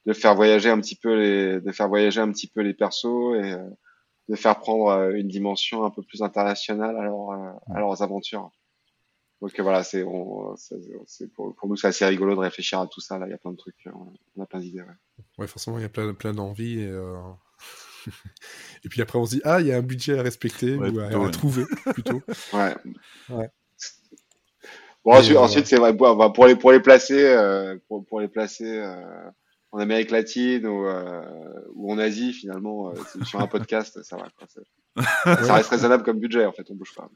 de 0.06 0.12
faire 0.12 0.34
voyager 0.34 0.70
un 0.70 0.80
petit 0.80 0.96
peu 0.96 1.14
les, 1.14 1.60
de 1.60 1.72
faire 1.72 1.88
voyager 1.88 2.20
un 2.20 2.30
petit 2.32 2.46
peu 2.48 2.60
les 2.62 2.74
persos 2.74 3.34
et 3.36 3.52
euh, 3.52 3.68
de 4.28 4.36
faire 4.36 4.58
prendre 4.58 4.88
euh, 4.88 5.12
une 5.14 5.28
dimension 5.28 5.84
un 5.84 5.90
peu 5.90 6.02
plus 6.02 6.22
internationale 6.22 6.96
à, 6.96 7.02
leur, 7.02 7.30
euh, 7.30 7.50
à 7.74 7.80
leurs 7.80 8.02
aventures. 8.02 8.50
Donc 9.42 9.58
voilà, 9.58 9.82
c'est 9.82 10.02
on- 10.02 10.54
c'est 10.56 10.76
c'est 11.06 11.32
pour, 11.32 11.54
pour 11.54 11.68
nous 11.68 11.76
c'est 11.76 11.86
assez 11.86 12.04
rigolo 12.04 12.34
de 12.34 12.40
réfléchir 12.40 12.78
à 12.78 12.86
tout 12.86 13.00
ça. 13.00 13.18
Là, 13.18 13.26
il 13.26 13.30
y 13.30 13.34
a 13.34 13.38
plein 13.38 13.52
de 13.52 13.56
trucs, 13.56 13.88
on 14.36 14.42
a 14.42 14.46
plein 14.46 14.60
d'idées. 14.60 14.82
Ouais. 14.82 15.24
Ouais, 15.38 15.46
forcément, 15.46 15.78
il 15.78 15.82
y 15.82 15.86
a 15.86 15.88
plein, 15.88 16.12
plein 16.12 16.34
d'envies. 16.34 16.80
Et, 16.80 16.88
euh, 16.88 17.16
et 18.84 18.88
puis 18.90 19.00
après, 19.00 19.18
on 19.18 19.24
se 19.24 19.36
dit, 19.36 19.40
ah, 19.44 19.60
il 19.60 19.66
y 19.68 19.72
a 19.72 19.78
un 19.78 19.82
budget 19.82 20.18
à 20.18 20.22
respecter 20.22 20.76
Ouais, 20.76 20.90
ou 20.90 21.00
à, 21.00 21.30
trouver, 21.30 21.64
plutôt. 21.94 22.20
Ouais. 22.52 22.74
Ouais. 23.30 23.50
Bon, 25.02 25.12
ensuite, 25.12 25.36
euh, 25.36 25.40
ensuite 25.40 25.66
c'est 25.66 25.76
vrai, 25.78 25.96
pour 25.96 26.46
les 26.46 26.56
pour 26.56 26.72
les 26.72 26.80
placer, 26.80 27.24
euh, 27.24 27.78
pour, 27.88 28.04
pour 28.04 28.20
les 28.20 28.28
placer 28.28 28.66
euh, 28.78 29.30
en 29.72 29.78
Amérique 29.78 30.10
latine 30.10 30.66
ou, 30.66 30.86
euh, 30.86 31.22
ou 31.74 31.92
en 31.92 31.98
Asie, 31.98 32.32
finalement, 32.32 32.90
euh, 32.90 33.24
sur 33.24 33.40
un 33.40 33.46
podcast, 33.46 34.02
ça 34.02 34.16
va. 34.16 34.28
Quoi, 34.36 34.46
ça 35.46 35.54
reste 35.54 35.70
raisonnable 35.70 36.02
comme 36.02 36.18
budget, 36.18 36.44
en 36.46 36.52
fait, 36.52 36.66
on 36.70 36.74
bouge 36.74 36.94
pas. 36.96 37.08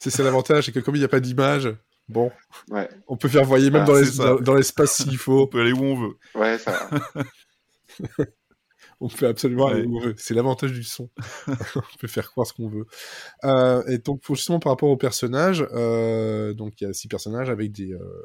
C'est 0.00 0.10
ça 0.10 0.22
l'avantage, 0.22 0.66
c'est 0.66 0.72
que 0.72 0.80
comme 0.80 0.94
il 0.96 1.00
n'y 1.00 1.04
a 1.04 1.08
pas 1.08 1.20
d'image, 1.20 1.74
bon, 2.08 2.30
Ouais, 2.70 2.88
on 3.08 3.16
peut 3.16 3.28
faire 3.28 3.44
voyer 3.44 3.70
même 3.70 3.82
Ah, 3.82 3.86
dans 3.86 3.94
c'est 3.94 4.00
l'es- 4.02 4.10
ça. 4.12 4.24
dans- 4.34 4.40
dans 4.40 4.54
l'espace 4.54 4.96
s'il 4.96 5.14
On 5.14 5.16
faut. 5.18 5.46
peut 5.46 5.60
aller 5.60 5.72
où 5.72 5.82
on 5.82 5.94
veut. 6.00 6.18
ouais, 6.34 6.58
ça 6.58 6.70
va. 6.72 7.24
On 9.00 9.06
peut 9.08 9.28
absolument 9.28 9.68
aller 9.68 9.84
où 9.86 9.96
on 9.98 10.00
veut. 10.00 10.14
C'est 10.18 10.34
l'avantage 10.34 10.72
du 10.72 10.82
son. 10.82 11.08
on 11.76 11.96
peut 12.00 12.08
faire 12.08 12.28
croire 12.32 12.48
ce 12.48 12.52
qu'on 12.52 12.68
veut. 12.68 12.84
Euh, 13.44 13.80
et 13.86 13.98
donc, 13.98 14.22
justement, 14.28 14.58
par 14.58 14.72
rapport 14.72 14.88
aux 14.88 14.96
personnages, 14.96 15.64
euh, 15.72 16.52
donc 16.52 16.80
il 16.80 16.84
y 16.84 16.90
a 16.90 16.92
six 16.92 17.06
personnages 17.06 17.48
avec 17.48 17.70
des, 17.70 17.92
euh, 17.92 18.24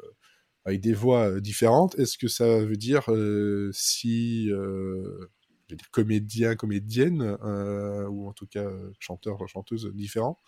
avec 0.64 0.80
des 0.80 0.94
voix 0.94 1.28
euh, 1.28 1.40
différentes. 1.40 1.98
Est-ce 1.98 2.18
que 2.18 2.28
ça 2.28 2.58
veut 2.60 2.76
dire 2.76 3.10
euh, 3.12 3.70
si 3.72 4.50
euh, 4.50 5.30
je 5.68 5.74
dire 5.76 5.90
comédien, 5.90 6.56
comédienne, 6.56 7.36
ou 8.10 8.28
en 8.28 8.32
tout 8.32 8.46
cas 8.46 8.70
chanteur, 8.98 9.38
chanteuse 9.48 9.90
différents 9.94 10.38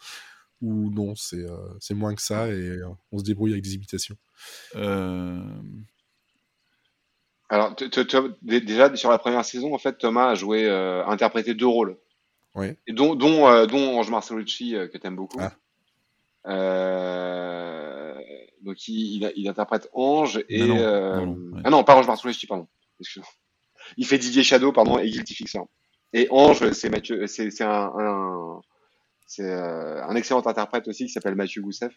Ou 0.61 0.91
non, 0.91 1.15
c'est 1.15 1.45
euh, 1.45 1.95
moins 1.95 2.15
que 2.15 2.23
ça 2.23 2.49
et 2.49 2.81
on 3.13 3.19
se 3.19 3.25
débrouille 3.25 3.53
avec 3.53 3.65
des 3.65 3.75
imitations? 3.75 4.17
Euh, 4.75 5.41
Alors, 7.49 7.75
déjà, 8.43 8.95
sur 8.97 9.11
la 9.11 9.19
première 9.19 9.45
saison, 9.45 9.75
en 9.75 9.79
fait, 9.79 9.99
Thomas 9.99 10.29
a 10.31 10.35
joué, 10.35 10.67
euh, 10.67 11.05
interprété 11.07 11.55
deux 11.55 11.67
rôles. 11.67 11.99
Oui. 12.55 12.69
Et 12.87 12.93
dont, 12.93 13.15
dont, 13.15 13.67
dont 13.67 13.99
Ange 13.99 14.11
Marcelucci, 14.11 14.75
euh, 14.75 14.89
que 14.89 14.99
t'aimes 14.99 15.17
beaucoup. 15.17 15.41
Ah. 15.41 15.53
Donc, 18.63 18.89
il, 18.89 19.23
il, 19.23 19.33
il 19.37 19.49
interprète 19.49 19.89
Ange 19.93 20.45
et. 20.49 20.67
Non, 20.67 20.77
non, 20.77 21.27
non, 21.27 21.55
ouais. 21.55 21.63
Ah 21.65 21.71
non, 21.71 21.85
pas 21.85 21.97
Ange 21.97 22.07
Marcelucci, 22.07 22.47
pardon. 22.47 22.67
Il 23.97 24.07
fait 24.07 24.19
Didier 24.19 24.43
Shadow, 24.43 24.73
pardon, 24.73 24.99
et 24.99 25.09
Guilty 25.11 25.35
Fixer. 25.35 25.61
Et 26.13 26.29
Ange, 26.31 26.73
c'est 26.73 26.89
Mathieu, 26.89 27.27
c'est 27.27 27.51
c'est 27.51 27.65
un, 27.65 27.93
un, 27.99 28.61
c'est 29.27 29.51
euh, 29.51 30.05
un 30.05 30.15
excellent 30.17 30.47
interprète 30.47 30.89
aussi 30.89 31.07
qui 31.07 31.13
s'appelle 31.13 31.35
Mathieu 31.35 31.63
Goussef. 31.63 31.93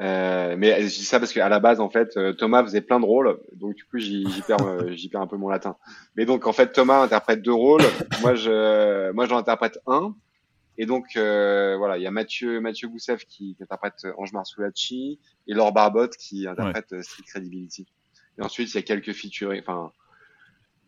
Euh, 0.00 0.56
mais 0.58 0.82
je 0.82 0.86
dis 0.86 1.04
ça 1.04 1.20
parce 1.20 1.32
qu'à 1.32 1.48
la 1.48 1.60
base, 1.60 1.78
en 1.78 1.88
fait, 1.88 2.16
euh, 2.16 2.32
Thomas 2.32 2.64
faisait 2.64 2.80
plein 2.80 2.98
de 2.98 3.04
rôles, 3.04 3.38
donc 3.52 3.74
du 3.76 3.84
coup, 3.84 3.98
j'y 3.98 4.24
perds, 4.46 4.56
j'y 4.92 5.08
perds 5.08 5.20
un 5.20 5.26
peu 5.26 5.36
mon 5.36 5.48
latin. 5.48 5.76
Mais 6.16 6.24
donc, 6.24 6.46
en 6.46 6.52
fait, 6.52 6.72
Thomas 6.72 7.00
interprète 7.00 7.42
deux 7.42 7.52
rôles. 7.52 7.84
Moi, 8.22 8.34
je, 8.34 9.12
moi, 9.12 9.26
j'en 9.26 9.36
interprète 9.36 9.78
un. 9.86 10.14
Et 10.76 10.86
donc, 10.86 11.16
euh, 11.16 11.76
voilà, 11.76 11.98
il 11.98 12.02
y 12.02 12.06
a 12.06 12.10
Mathieu, 12.10 12.60
Mathieu 12.60 12.88
Goussef 12.88 13.24
qui, 13.26 13.54
qui 13.54 13.62
interprète 13.62 14.06
Ange 14.18 14.32
Marsulacci 14.32 15.20
et 15.46 15.54
Laure 15.54 15.72
Barbotte 15.72 16.16
qui 16.16 16.46
interprète 16.48 16.92
euh, 16.92 17.02
Street 17.02 17.22
Credibility. 17.26 17.86
Et 18.38 18.42
ensuite, 18.42 18.72
il 18.72 18.74
y 18.74 18.78
a 18.78 18.82
quelques 18.82 19.12
featurés, 19.12 19.60
enfin, 19.60 19.92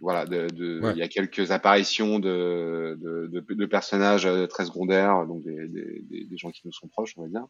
voilà, 0.01 0.27
de, 0.27 0.49
de, 0.49 0.81
Ouais. 0.81 0.93
il 0.93 0.99
y 0.99 1.03
a 1.03 1.09
quelques 1.09 1.53
apparitions 1.53 2.19
de, 2.19 2.99
de, 3.01 3.29
de, 3.29 3.55
de 3.55 3.67
personnages 3.67 4.27
euh, 4.27 4.47
très 4.47 4.65
secondaires, 4.67 5.25
donc 5.27 5.45
des, 5.45 5.69
des, 5.69 6.25
des, 6.25 6.37
gens 6.37 6.51
qui 6.51 6.63
nous 6.65 6.73
sont 6.73 6.89
proches, 6.89 7.15
on 7.17 7.23
va 7.23 7.29
dire. 7.29 7.47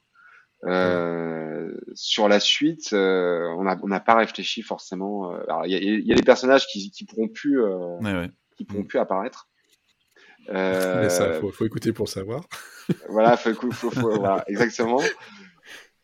Euh, 0.64 1.74
sur 1.94 2.28
la 2.28 2.40
suite, 2.40 2.92
euh, 2.92 3.46
on 3.58 3.64
n'a 3.64 3.78
on 3.82 3.88
n'a 3.88 4.00
pas 4.00 4.14
réfléchi 4.14 4.62
forcément. 4.62 5.32
euh, 5.34 5.42
il 5.64 5.70
y 5.70 5.74
a, 5.74 5.78
y 5.80 6.12
a 6.12 6.14
des 6.14 6.22
personnages 6.22 6.66
qui, 6.66 6.90
qui 6.90 7.04
pourront 7.04 7.28
plus, 7.28 7.60
euh, 7.62 7.98
ouais, 8.00 8.12
ouais. 8.14 8.30
qui 8.56 8.64
pourront 8.64 8.84
plus 8.84 8.98
apparaître. 8.98 9.48
Euh, 10.48 11.02
Mais 11.02 11.08
ça, 11.10 11.32
faut, 11.40 11.50
faut 11.50 11.64
écouter 11.66 11.92
pour 11.92 12.08
savoir. 12.08 12.44
voilà, 13.08 13.36
faut, 13.36 13.52
faut, 13.54 13.70
faut, 13.72 13.90
faut- 13.90 14.18
voilà, 14.18 14.44
exactement. 14.48 15.00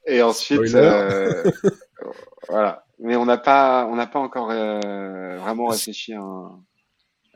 Et 0.07 0.20
ensuite, 0.22 0.74
euh, 0.74 1.44
voilà. 2.48 2.85
Mais 2.98 3.16
on 3.16 3.24
n'a 3.24 3.38
pas, 3.38 3.87
on 3.90 3.96
n'a 3.96 4.07
pas 4.07 4.18
encore 4.20 4.50
euh, 4.50 5.37
vraiment 5.38 5.66
réfléchi 5.68 6.12
à 6.12 6.20
un, 6.20 6.61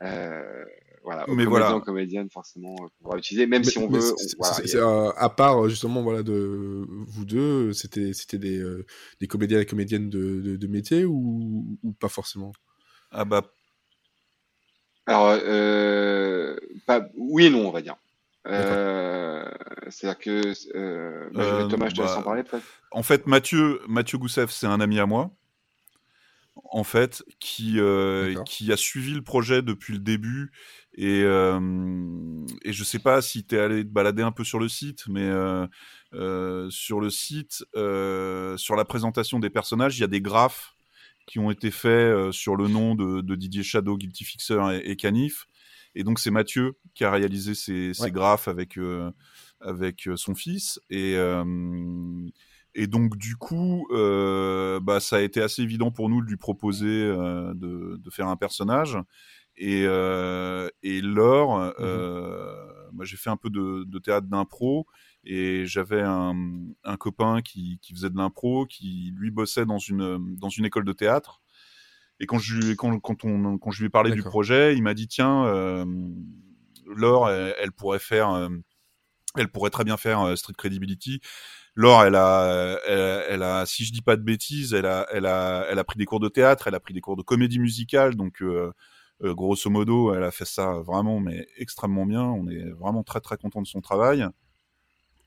euh, 0.01 0.65
voilà, 1.03 1.23
aux 1.29 1.35
Mais 1.35 1.45
comédiens, 1.45 1.49
voilà. 1.67 1.75
aux 1.75 1.81
comédiennes 1.81 2.29
forcément 2.29 2.75
euh, 2.81 2.87
qu'on 3.01 3.11
va 3.11 3.17
utiliser, 3.17 3.47
même 3.47 3.63
Mais- 3.63 3.69
si 3.71 3.77
on 3.77 3.87
veut. 3.87 3.99
on- 4.11 4.15
voilà, 4.39 4.57
il 4.65 4.77
a- 4.77 4.79
euh, 4.81 5.11
à 5.15 5.29
part 5.29 5.67
justement 5.69 6.01
voilà 6.03 6.23
de 6.23 6.85
vous 7.07 7.25
deux, 7.25 7.71
c'était 7.73 8.13
c'était 8.13 8.37
des, 8.37 8.59
euh, 8.59 8.85
des 9.21 9.27
comédiens 9.27 9.59
et 9.61 9.65
comédiennes 9.65 10.09
de, 10.09 10.41
de, 10.41 10.55
de 10.57 10.67
métier 10.67 11.05
ou, 11.05 11.77
ou 11.83 11.91
pas 11.93 12.09
forcément? 12.09 12.51
Ah 13.11 13.23
bah, 13.25 13.41
Alors, 15.07 15.29
euh, 15.29 16.57
pas, 16.85 17.07
oui 17.15 17.45
et 17.45 17.49
non, 17.49 17.67
on 17.67 17.71
va 17.71 17.81
dire. 17.81 17.95
Euh, 18.45 19.49
C'est-à-dire 19.89 20.19
que 20.19 20.53
euh, 20.75 21.29
bah, 21.33 21.43
Euh, 21.43 21.67
Thomas, 21.67 21.89
je 21.89 21.95
te 21.95 22.01
laisse 22.01 22.11
bah, 22.11 22.19
en 22.19 22.23
parler 22.23 22.43
peut-être. 22.43 22.65
en 22.91 23.03
fait, 23.03 23.25
Mathieu, 23.25 23.81
Mathieu 23.87 24.17
Goussef, 24.17 24.51
c'est 24.51 24.67
un 24.67 24.79
ami 24.79 24.99
à 24.99 25.05
moi, 25.05 25.31
en 26.55 26.83
fait, 26.83 27.23
qui, 27.39 27.79
qui 28.45 28.71
a 28.71 28.77
suivi 28.77 29.13
le 29.13 29.21
projet 29.21 29.61
depuis 29.61 29.93
le 29.93 29.99
début. 29.99 30.51
Et, 30.93 31.21
et 31.21 32.73
je 32.73 32.83
sais 32.83 32.99
pas 32.99 33.21
si 33.21 33.45
tu 33.45 33.55
es 33.55 33.59
allé 33.59 33.83
te 33.83 33.89
balader 33.89 34.23
un 34.23 34.31
peu 34.31 34.43
sur 34.43 34.59
le 34.59 34.67
site, 34.67 35.07
mais 35.07 35.29
sur 36.69 36.99
le 36.99 37.09
site, 37.09 37.65
sur 37.73 38.75
la 38.75 38.85
présentation 38.85 39.39
des 39.39 39.49
personnages, 39.49 39.97
il 39.97 40.01
y 40.01 40.05
a 40.05 40.07
des 40.07 40.21
graphes 40.21 40.73
qui 41.27 41.39
ont 41.39 41.51
été 41.51 41.71
faits 41.71 41.91
euh, 41.91 42.31
sur 42.31 42.55
le 42.55 42.67
nom 42.67 42.95
de, 42.95 43.21
de 43.21 43.35
Didier 43.35 43.63
Shadow, 43.63 43.97
Guilty 43.97 44.23
Fixer 44.25 44.59
et, 44.83 44.91
et 44.91 44.95
Canif. 44.95 45.45
Et 45.95 46.03
donc 46.03 46.19
c'est 46.19 46.31
Mathieu 46.31 46.77
qui 46.95 47.03
a 47.05 47.11
réalisé 47.11 47.55
ces, 47.55 47.93
ces 47.93 48.03
Ouais. 48.05 48.11
graphes 48.11 48.47
avec 48.47 48.77
euh, 48.77 49.11
avec 49.61 50.07
euh, 50.07 50.15
son 50.15 50.35
fils 50.35 50.79
et 50.89 51.15
euh, 51.17 51.43
et 52.75 52.87
donc 52.87 53.17
du 53.17 53.35
coup 53.35 53.87
euh, 53.91 54.79
bah 54.79 54.99
ça 54.99 55.17
a 55.17 55.21
été 55.21 55.41
assez 55.41 55.61
évident 55.63 55.91
pour 55.91 56.09
nous 56.09 56.21
de 56.21 56.27
lui 56.27 56.37
proposer 56.37 56.87
de, 56.87 57.97
de 57.97 58.09
faire 58.11 58.27
un 58.27 58.35
personnage 58.37 58.97
et 59.55 59.83
et 60.83 61.01
Laure 61.01 61.73
euh, 61.79 62.55
moi 62.93 63.05
j'ai 63.05 63.17
fait 63.17 63.29
un 63.29 63.37
peu 63.37 63.49
de, 63.49 63.83
de 63.85 63.99
théâtre 63.99 64.27
d'impro 64.27 64.85
et 65.29 65.65
j'avais 65.65 66.01
un, 66.01 66.35
un 66.83 66.97
copain 66.97 67.41
qui, 67.41 67.79
qui 67.81 67.93
faisait 67.93 68.09
de 68.09 68.17
l'impro 68.17 68.65
qui 68.65 69.11
lui 69.15 69.31
bossait 69.31 69.65
dans 69.65 69.79
une 69.79 70.35
dans 70.37 70.49
une 70.49 70.65
école 70.65 70.85
de 70.85 70.93
théâtre 70.93 71.41
et 72.19 72.25
quand 72.25 72.39
je 72.39 72.55
lui, 72.55 72.75
quand, 72.75 72.99
quand, 72.99 73.23
on, 73.25 73.57
quand 73.57 73.71
je 73.71 73.79
lui 73.79 73.87
ai 73.87 73.89
parlé 73.89 74.11
du 74.11 74.23
projet, 74.23 74.75
il 74.75 74.81
m'a 74.81 74.93
dit 74.93 75.07
tiens, 75.07 75.45
euh, 75.45 75.85
Laure, 76.85 77.29
elle, 77.29 77.55
elle 77.59 77.71
pourrait 77.71 77.99
faire, 77.99 78.31
euh, 78.31 78.49
elle 79.35 79.49
pourrait 79.49 79.69
très 79.69 79.83
bien 79.83 79.97
faire 79.97 80.21
euh, 80.21 80.35
Street 80.35 80.53
Credibility. 80.57 81.21
Laure, 81.75 82.03
elle 82.03 82.15
a, 82.15 82.79
elle, 82.87 83.23
elle 83.29 83.43
a, 83.43 83.65
si 83.67 83.85
je 83.85 83.93
dis 83.93 84.01
pas 84.01 84.15
de 84.15 84.23
bêtises, 84.23 84.73
elle 84.73 84.87
a, 84.87 85.05
elle 85.11 85.27
a, 85.27 85.67
elle 85.69 85.77
a 85.77 85.83
pris 85.83 85.99
des 85.99 86.05
cours 86.05 86.19
de 86.19 86.29
théâtre, 86.29 86.67
elle 86.67 86.75
a 86.75 86.79
pris 86.79 86.95
des 86.95 87.01
cours 87.01 87.15
de 87.15 87.21
comédie 87.21 87.59
musicale, 87.59 88.15
donc 88.15 88.43
grosso 89.21 89.69
modo, 89.69 90.11
elle 90.15 90.23
a 90.23 90.31
fait 90.31 90.45
ça 90.45 90.81
vraiment, 90.81 91.19
mais 91.19 91.47
extrêmement 91.57 92.07
bien. 92.07 92.23
On 92.23 92.47
est 92.47 92.71
vraiment 92.71 93.03
très 93.03 93.19
très 93.21 93.37
content 93.37 93.61
de 93.61 93.67
son 93.67 93.81
travail. 93.81 94.25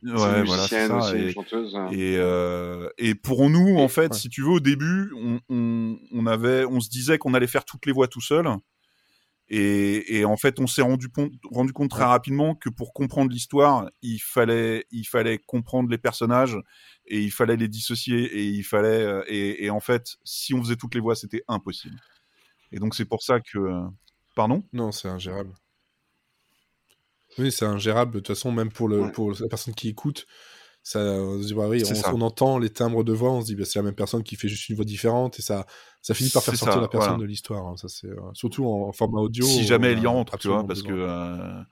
Ouais, 0.02 0.40
une 0.40 0.44
voilà, 0.46 0.66
ça. 0.66 0.96
aussi, 0.98 1.12
une 1.14 1.28
Et- 1.28 1.32
chanteuse. 1.32 1.74
et, 1.92 2.16
euh, 2.16 2.88
et 2.96 3.14
pour 3.14 3.50
nous, 3.50 3.76
en 3.78 3.88
fait, 3.88 4.12
ouais. 4.12 4.18
si 4.18 4.28
tu 4.30 4.42
veux, 4.42 4.48
au 4.48 4.60
début, 4.60 5.12
on, 5.16 5.40
on, 5.50 5.98
on 6.12 6.26
avait, 6.26 6.64
on 6.64 6.80
se 6.80 6.88
disait 6.88 7.18
qu'on 7.18 7.34
allait 7.34 7.46
faire 7.46 7.64
toutes 7.66 7.84
les 7.86 7.92
voix 7.92 8.08
tout 8.08 8.20
seul. 8.22 8.48
Et, 9.52 10.18
et 10.18 10.24
en 10.24 10.36
fait, 10.36 10.60
on 10.60 10.68
s'est 10.68 10.80
rendu, 10.80 11.08
rendu 11.50 11.72
compte 11.72 11.90
très 11.90 12.04
rapidement 12.04 12.54
que 12.54 12.68
pour 12.68 12.92
comprendre 12.94 13.30
l'histoire, 13.32 13.90
il 14.00 14.20
fallait, 14.20 14.86
il 14.92 15.04
fallait 15.04 15.38
comprendre 15.38 15.90
les 15.90 15.98
personnages 15.98 16.56
et 17.06 17.20
il 17.20 17.32
fallait 17.32 17.56
les 17.56 17.66
dissocier 17.66 18.22
et 18.24 18.44
il 18.44 18.62
fallait, 18.62 19.02
euh, 19.02 19.24
et, 19.26 19.64
et 19.64 19.70
en 19.70 19.80
fait, 19.80 20.18
si 20.22 20.54
on 20.54 20.62
faisait 20.62 20.76
toutes 20.76 20.94
les 20.94 21.00
voix, 21.00 21.16
c'était 21.16 21.42
impossible. 21.48 21.96
Et 22.70 22.78
donc 22.78 22.94
c'est 22.94 23.04
pour 23.06 23.22
ça 23.24 23.40
que, 23.40 23.58
pardon? 24.36 24.62
Non, 24.72 24.92
c'est 24.92 25.08
ingérable. 25.08 25.52
Oui, 27.38 27.52
c'est 27.52 27.64
ingérable. 27.64 28.12
De 28.12 28.18
toute 28.18 28.28
façon, 28.28 28.52
même 28.52 28.70
pour, 28.70 28.88
le, 28.88 29.02
Ouais. 29.02 29.12
pour 29.12 29.32
la 29.32 29.48
personne 29.48 29.74
qui 29.74 29.88
écoute, 29.88 30.26
ça, 30.82 30.98
on 31.00 31.40
se 31.42 31.46
dit, 31.48 31.54
bah 31.54 31.68
oui, 31.68 31.82
on, 31.88 31.94
ça. 31.94 32.14
on 32.14 32.20
entend 32.22 32.58
les 32.58 32.70
timbres 32.70 33.04
de 33.04 33.12
voix, 33.12 33.30
on 33.30 33.40
se 33.42 33.46
dit, 33.46 33.54
bah, 33.54 33.64
c'est 33.64 33.78
la 33.78 33.82
même 33.84 33.94
personne 33.94 34.22
qui 34.22 34.36
fait 34.36 34.48
juste 34.48 34.68
une 34.68 34.76
voix 34.76 34.84
différente 34.84 35.38
et 35.38 35.42
ça, 35.42 35.66
ça 36.02 36.14
finit 36.14 36.30
par 36.30 36.42
faire 36.42 36.56
sortir 36.56 36.74
ça, 36.76 36.80
la 36.80 36.88
personne 36.88 37.10
voilà. 37.10 37.22
de 37.22 37.26
l'histoire. 37.26 37.66
hein. 37.66 37.76
Ça, 37.76 37.88
c'est 37.88 38.08
euh, 38.08 38.16
surtout 38.32 38.64
en, 38.66 38.88
en 38.88 38.92
format 38.92 39.20
audio. 39.20 39.44
si 39.44 39.64
jamais 39.64 39.88
elle 39.92 39.98
y 40.00 40.06
rentre, 40.06 40.38
tu 40.38 40.48
vois, 40.48 40.60
absolument 40.60 40.66
parce 40.66 40.82
que 40.82 40.92
euh, 40.92 41.62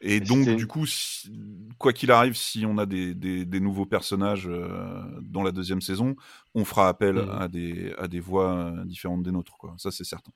et 0.00 0.20
donc 0.20 0.48
du 0.56 0.66
coup, 0.66 0.86
si- 0.86 1.32
quoi 1.78 1.92
qu'il 1.92 2.10
arrive, 2.12 2.36
si 2.36 2.64
on 2.66 2.78
a 2.78 2.86
des, 2.86 3.14
des, 3.14 3.44
des 3.44 3.60
nouveaux 3.60 3.86
personnages 3.86 4.46
euh, 4.48 5.02
dans 5.22 5.42
la 5.42 5.50
deuxième 5.50 5.80
saison, 5.80 6.14
on 6.54 6.64
fera 6.64 6.88
appel 6.88 7.16
Mhm. 7.16 7.30
à 7.30 7.48
des 7.48 7.92
à 7.98 8.06
des 8.06 8.20
voix 8.20 8.72
différentes 8.84 9.22
des 9.24 9.32
nôtres, 9.32 9.56
quoi. 9.58 9.74
Ça 9.78 9.90
c'est 9.90 10.04
certain. 10.04 10.30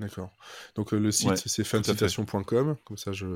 D'accord. 0.00 0.32
Donc 0.76 0.94
euh, 0.94 0.98
le 0.98 1.12
site 1.12 1.28
Ouais, 1.28 1.36
c'est 1.36 1.62
fancitation.com, 1.62 2.76
comme 2.86 2.96
ça 2.96 3.12
je, 3.12 3.26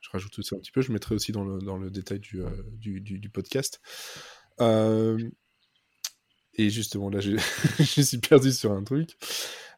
je 0.00 0.10
rajoute 0.10 0.30
tout 0.30 0.42
ça 0.42 0.56
un 0.56 0.58
petit 0.58 0.70
peu, 0.70 0.82
je 0.82 0.92
mettrai 0.92 1.14
aussi 1.14 1.32
dans 1.32 1.42
le, 1.42 1.58
dans 1.58 1.78
le 1.78 1.90
détail 1.90 2.20
du, 2.20 2.42
euh, 2.42 2.50
du, 2.72 3.00
du, 3.00 3.18
du 3.18 3.30
podcast. 3.30 3.80
Euh, 4.60 5.18
et 6.52 6.68
justement 6.68 7.08
là 7.08 7.20
je, 7.78 8.02
suis 8.02 8.18
perdu 8.18 8.52
sur 8.52 8.72
un 8.72 8.84
truc. 8.84 9.16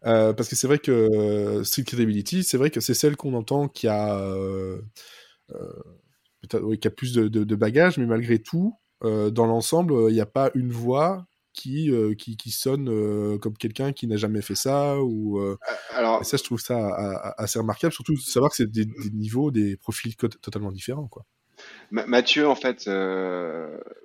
Parce 0.03 0.49
que 0.49 0.57
c'est 0.57 0.67
vrai 0.67 0.81
que 0.81 1.63
Street 1.63 1.85
Credibility, 1.85 2.43
c'est 2.43 2.59
vrai 2.59 2.71
que 2.71 2.81
c'est 2.81 2.95
celle 2.95 3.17
qu'on 3.17 3.35
entend 3.35 3.69
qui 3.69 3.87
a, 3.87 4.19
qui 6.51 6.57
a 6.57 6.91
plus 6.91 7.13
de, 7.13 7.29
de, 7.29 7.45
de 7.45 7.55
bagages, 7.55 7.97
mais 7.97 8.07
malgré 8.07 8.41
tout, 8.41 8.77
dans 9.03 9.47
l'ensemble, 9.47 9.95
il 10.11 10.15
n'y 10.15 10.21
a 10.21 10.27
pas 10.27 10.51
une 10.55 10.73
voix 10.73 11.27
qui, 11.55 11.91
euh, 11.91 12.15
qui, 12.15 12.37
qui 12.37 12.51
sonne 12.51 12.89
euh, 12.91 13.39
comme 13.39 13.57
quelqu'un 13.57 13.93
qui 13.93 14.07
n'a 14.07 14.17
jamais 14.17 14.43
fait 14.43 14.55
ça 14.57 15.01
ou 15.01 15.39
euh, 15.39 15.57
Alors, 15.91 16.21
et 16.21 16.25
ça, 16.25 16.37
je 16.37 16.43
trouve 16.43 16.61
ça 16.61 16.77
a- 16.77 17.29
a- 17.29 17.43
assez 17.43 17.59
remarquable, 17.59 17.93
surtout 17.95 18.15
de 18.15 18.19
savoir 18.21 18.51
que 18.51 18.57
c'est 18.57 18.71
des, 18.71 18.85
des 18.85 19.11
niveaux, 19.13 19.51
des 19.51 19.77
profils 19.77 20.17
totalement 20.17 20.73
différents, 20.73 21.07
quoi. 21.07 21.25
Ma- 21.91 22.07
Mathieu, 22.07 22.49
en 22.49 22.57
fait, 22.57 22.83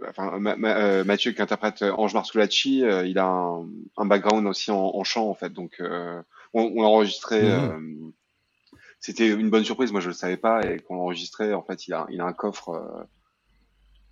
enfin, 0.07 0.39
Ma- 0.39 0.55
Ma- 0.55 1.03
Mathieu 1.03 1.31
qui 1.31 1.41
interprète 1.41 1.81
Ange 1.81 2.13
Marsculacci, 2.13 2.83
euh, 2.83 3.05
il 3.05 3.17
a 3.17 3.25
un, 3.25 3.67
un 3.97 4.05
background 4.05 4.45
aussi 4.47 4.71
en, 4.71 4.77
en 4.95 5.03
chant, 5.03 5.27
en 5.27 5.33
fait. 5.33 5.51
Donc, 5.51 5.81
on, 5.81 6.23
on 6.53 6.81
l'a 6.81 6.87
enregistré. 6.87 7.41
Mhm. 7.43 8.13
C'était 8.99 9.29
une 9.29 9.49
bonne 9.49 9.63
surprise. 9.63 9.91
Moi, 9.91 10.01
je 10.01 10.09
le 10.09 10.13
savais 10.13 10.37
pas. 10.37 10.61
Et 10.69 10.79
quand 10.79 10.93
on 10.93 10.97
l'a 10.97 11.03
enregistré, 11.03 11.53
en 11.53 11.63
fait, 11.63 11.87
il 11.87 11.93
a, 11.93 12.05
il 12.11 12.21
a 12.21 12.25
un 12.25 12.33
coffre. 12.33 13.07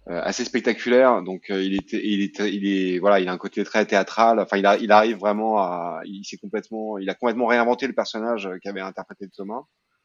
Euh, 0.10 0.14
euh, 0.14 0.22
assez 0.24 0.46
spectaculaire. 0.46 1.22
Donc 1.24 1.50
euh, 1.50 1.64
il 1.64 1.76
était, 1.76 2.02
il 2.04 2.22
était, 2.22 2.54
il 2.54 2.68
est, 2.68 3.00
voilà, 3.00 3.20
il 3.20 3.28
a 3.28 3.32
un 3.34 3.38
côté 3.38 3.64
très 3.64 3.86
théâtral. 3.86 4.40
Enfin, 4.40 4.58
il, 4.58 4.66
a, 4.66 4.78
il 4.78 4.92
arrive 4.92 5.18
vraiment 5.18 5.60
à, 5.60 6.02
il 6.06 6.24
s'est 6.26 6.38
complètement, 6.38 6.98
il 6.98 7.10
a 7.10 7.14
complètement 7.16 7.48
réinventé 7.48 7.88
le 7.88 7.94
personnage 7.94 8.50
qu'avait 8.64 8.82
interprété 8.82 9.28
Thomas. 9.36 9.62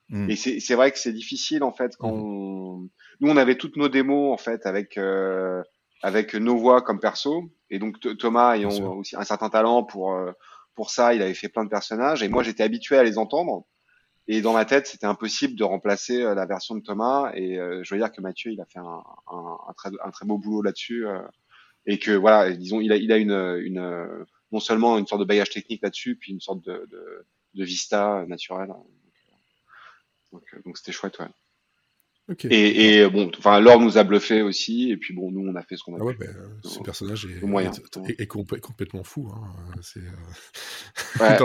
Mm. 0.08 0.30
Et 0.30 0.36
c'est 0.36 0.60
c'est 0.60 0.74
vrai 0.74 0.90
que 0.92 0.98
c'est 0.98 1.12
difficile 1.12 1.62
en 1.62 1.72
fait 1.72 1.96
quand 1.96 2.10
on- 2.10 2.88
nous 3.20 3.30
on 3.30 3.36
avait 3.36 3.56
toutes 3.56 3.76
nos 3.76 3.88
démos 3.88 4.32
en 4.32 4.36
fait 4.36 4.66
avec 4.66 4.98
euh, 4.98 5.62
avec 6.02 6.34
nos 6.34 6.56
voix 6.56 6.82
comme 6.82 6.98
perso 7.00 7.50
et 7.70 7.78
donc 7.78 7.98
Th- 8.00 8.16
Thomas 8.16 8.56
ayant 8.56 8.70
aussi 8.96 9.16
un 9.16 9.22
certain 9.24 9.48
talent 9.48 9.84
pour 9.84 10.12
euh, 10.12 10.32
pour 10.74 10.90
ça, 10.90 11.14
il 11.14 11.22
avait 11.22 11.34
fait 11.34 11.48
plein 11.48 11.64
de 11.64 11.68
personnages 11.70 12.22
et 12.22 12.28
moi 12.28 12.42
j'étais 12.42 12.62
habitué 12.64 12.96
à 12.96 13.04
les 13.04 13.16
entendre 13.18 13.64
et 14.28 14.40
dans 14.40 14.52
ma 14.52 14.64
tête 14.64 14.86
c'était 14.86 15.06
impossible 15.06 15.56
de 15.56 15.64
remplacer 15.64 16.22
euh, 16.22 16.34
la 16.34 16.46
version 16.46 16.74
de 16.74 16.80
Thomas. 16.80 17.32
Et 17.34 17.58
euh, 17.58 17.82
je 17.82 17.94
veux 17.94 18.00
dire 18.00 18.12
que 18.12 18.20
Mathieu 18.20 18.52
il 18.52 18.60
a 18.60 18.66
fait 18.66 18.78
un, 18.78 19.02
un, 19.30 19.58
un 19.68 19.72
très 19.74 19.90
un 20.04 20.10
très 20.10 20.26
beau 20.26 20.38
boulot 20.38 20.62
là-dessus 20.62 21.06
euh, 21.06 21.20
et 21.86 21.98
que 21.98 22.12
voilà 22.12 22.52
disons 22.52 22.80
il 22.80 22.92
a 22.92 22.96
il 22.96 23.12
a 23.12 23.16
une 23.18 23.32
une 23.32 24.26
non 24.52 24.60
seulement 24.60 24.98
une 24.98 25.06
sorte 25.06 25.20
de 25.20 25.26
bagage 25.26 25.50
technique 25.50 25.82
là-dessus 25.82 26.16
puis 26.16 26.32
une 26.32 26.40
sorte 26.40 26.64
de 26.64 26.86
de, 26.90 27.26
de 27.54 27.64
vista 27.64 28.24
naturel. 28.26 28.72
Donc 30.32 30.44
euh, 30.54 30.62
donc 30.64 30.78
c'était 30.78 30.92
chouette 30.92 31.18
ouais 31.18 31.28
Ok. 32.28 32.44
et, 32.44 32.98
et 33.00 33.10
bon, 33.10 33.30
enfin, 33.36 33.58
Laure 33.60 33.80
nous 33.80 33.98
a 33.98 34.04
bluffé 34.04 34.42
aussi, 34.42 34.90
et 34.90 34.96
puis 34.96 35.12
bon, 35.12 35.32
nous 35.32 35.40
on 35.48 35.54
a 35.56 35.62
fait 35.62 35.76
ce 35.76 35.82
qu'on 35.82 35.94
a 35.96 35.98
Ah 36.00 36.04
ouais, 36.04 36.14
bah, 36.14 36.26
ce 36.62 36.78
personnage 36.80 37.26
est, 37.26 37.42
moyen. 37.44 37.72
est- 37.72 38.10
est- 38.10 38.20
est 38.20 38.30
complè- 38.30 38.60
complètement 38.60 39.02
fou. 39.02 39.28
Euh, 39.28 39.80
Ouais, 41.20 41.36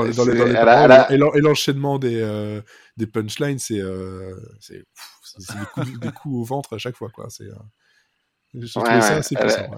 et 1.13 1.17
l'en- 1.17 1.33
et 1.33 1.41
l'enchaînement 1.41 1.97
des, 1.99 2.21
euh, 2.21 2.61
des 2.95 3.07
punchlines, 3.07 3.59
c'est, 3.59 3.79
euh, 3.79 4.35
des, 4.69 4.85
coups, 5.73 5.99
des 5.99 6.11
coups 6.11 6.35
au 6.35 6.43
ventre 6.43 6.73
à 6.73 6.77
chaque 6.77 6.95
fois. 6.95 7.09
Quoi. 7.09 7.27
C'est, 7.29 7.45
euh, 7.45 7.55
j'ai 8.53 8.67
trouvé 8.69 8.89
Ouais, 8.95 9.01
ça 9.01 9.13
ouais, 9.13 9.19
assez 9.19 9.35
puissant. 9.35 9.71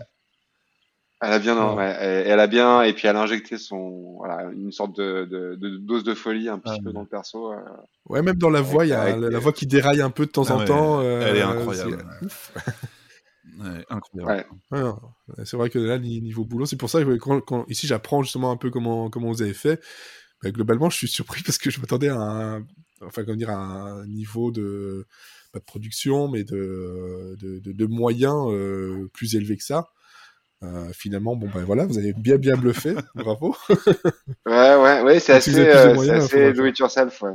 Elle 1.22 1.34
a 1.34 1.40
bien, 1.40 1.54
non, 1.56 1.76
Ouais. 1.76 1.94
elle, 2.00 2.28
elle 2.28 2.40
a 2.40 2.48
bien, 2.48 2.82
et 2.84 2.94
puis 2.94 3.08
elle 3.08 3.16
a 3.18 3.22
injecté 3.24 3.58
son, 3.58 4.16
voilà, 4.20 4.50
une 4.54 4.72
sorte 4.72 4.96
de, 4.98 5.26
de, 5.26 5.56
de 5.56 5.78
dose 5.78 6.06
de 6.06 6.14
folie 6.14 6.48
un 6.48 6.60
petit 6.60 6.76
Ah, 6.80 6.84
peu 6.84 6.94
dans 6.94 7.02
le 7.02 7.08
perso. 7.08 7.52
euh. 7.52 7.58
Ouais, 8.08 8.22
même 8.22 8.38
dans 8.38 8.50
la 8.50 8.62
voix, 8.62 8.86
il 8.86 8.90
y 8.90 8.94
a 8.94 9.02
avec- 9.02 9.18
la, 9.20 9.30
la 9.30 9.40
voix 9.40 9.52
qui 9.52 9.68
déraille 9.68 10.02
un 10.02 10.12
peu 10.12 10.26
de 10.26 10.32
temps 10.32 10.46
Ah 10.50 10.54
en 10.54 10.60
ouais, 10.60 10.66
temps. 10.66 11.02
elle 11.02 11.36
est 11.36 11.42
euh, 11.42 11.48
incroyable. 11.48 12.06
c'est-. 12.22 13.62
Ouais, 13.62 13.86
incroyable. 13.90 14.46
Ouais. 14.72 14.78
Ouais, 14.80 14.84
non, 14.84 14.98
c'est 15.44 15.58
vrai 15.58 15.70
que 15.70 15.80
là, 15.80 16.00
ni- 16.00 16.22
niveau 16.22 16.46
boulot, 16.46 16.66
c'est 16.66 16.78
pour 16.78 16.90
ça 16.90 17.04
que 17.04 17.16
quand, 17.18 17.42
quand- 17.42 17.66
ici 17.68 17.86
j'apprends 17.88 18.24
justement 18.24 18.52
un 18.52 18.58
peu 18.58 18.70
comment, 18.70 19.10
comment 19.10 19.28
vous 19.30 19.42
avez 19.42 19.54
fait. 19.54 19.82
Bah, 20.42 20.52
globalement, 20.52 20.90
je 20.90 20.96
suis 20.96 21.10
surpris 21.10 21.44
parce 21.44 21.58
que 21.58 21.70
je 21.70 21.82
m'attendais 21.82 22.08
à 22.08 22.16
un, 22.18 22.66
enfin, 23.06 23.26
comment 23.26 23.36
dire, 23.36 23.50
à 23.50 23.56
un 23.58 24.06
niveau 24.08 24.52
de, 24.52 25.06
pas 25.52 25.60
de 25.60 25.66
production, 25.66 26.30
mais 26.30 26.46
de, 26.46 27.36
de, 27.42 27.60
de, 27.60 27.72
de 27.74 27.86
moyens 27.88 28.46
euh, 28.50 29.10
plus 29.14 29.36
élevé 29.36 29.58
que 29.58 29.64
ça. 29.66 29.90
Euh, 30.62 30.92
finalement, 30.94 31.36
bon, 31.38 31.48
ben 31.54 31.64
voilà, 31.64 31.86
vous 31.86 31.98
avez 31.98 32.12
bien 32.14 32.38
bien 32.38 32.58
bluffé, 32.58 32.94
bravo. 33.16 33.56
Ouais, 33.70 34.76
ouais, 34.76 35.02
ouais, 35.04 35.20
c'est 35.22 35.34
assez, 35.34 35.52
euh, 35.68 35.82
c'est 35.90 35.94
moyens, 35.94 36.24
assez 36.26 36.54
do 36.54 36.66
it 36.66 36.78
yourself, 36.80 37.22
ouais. 37.22 37.32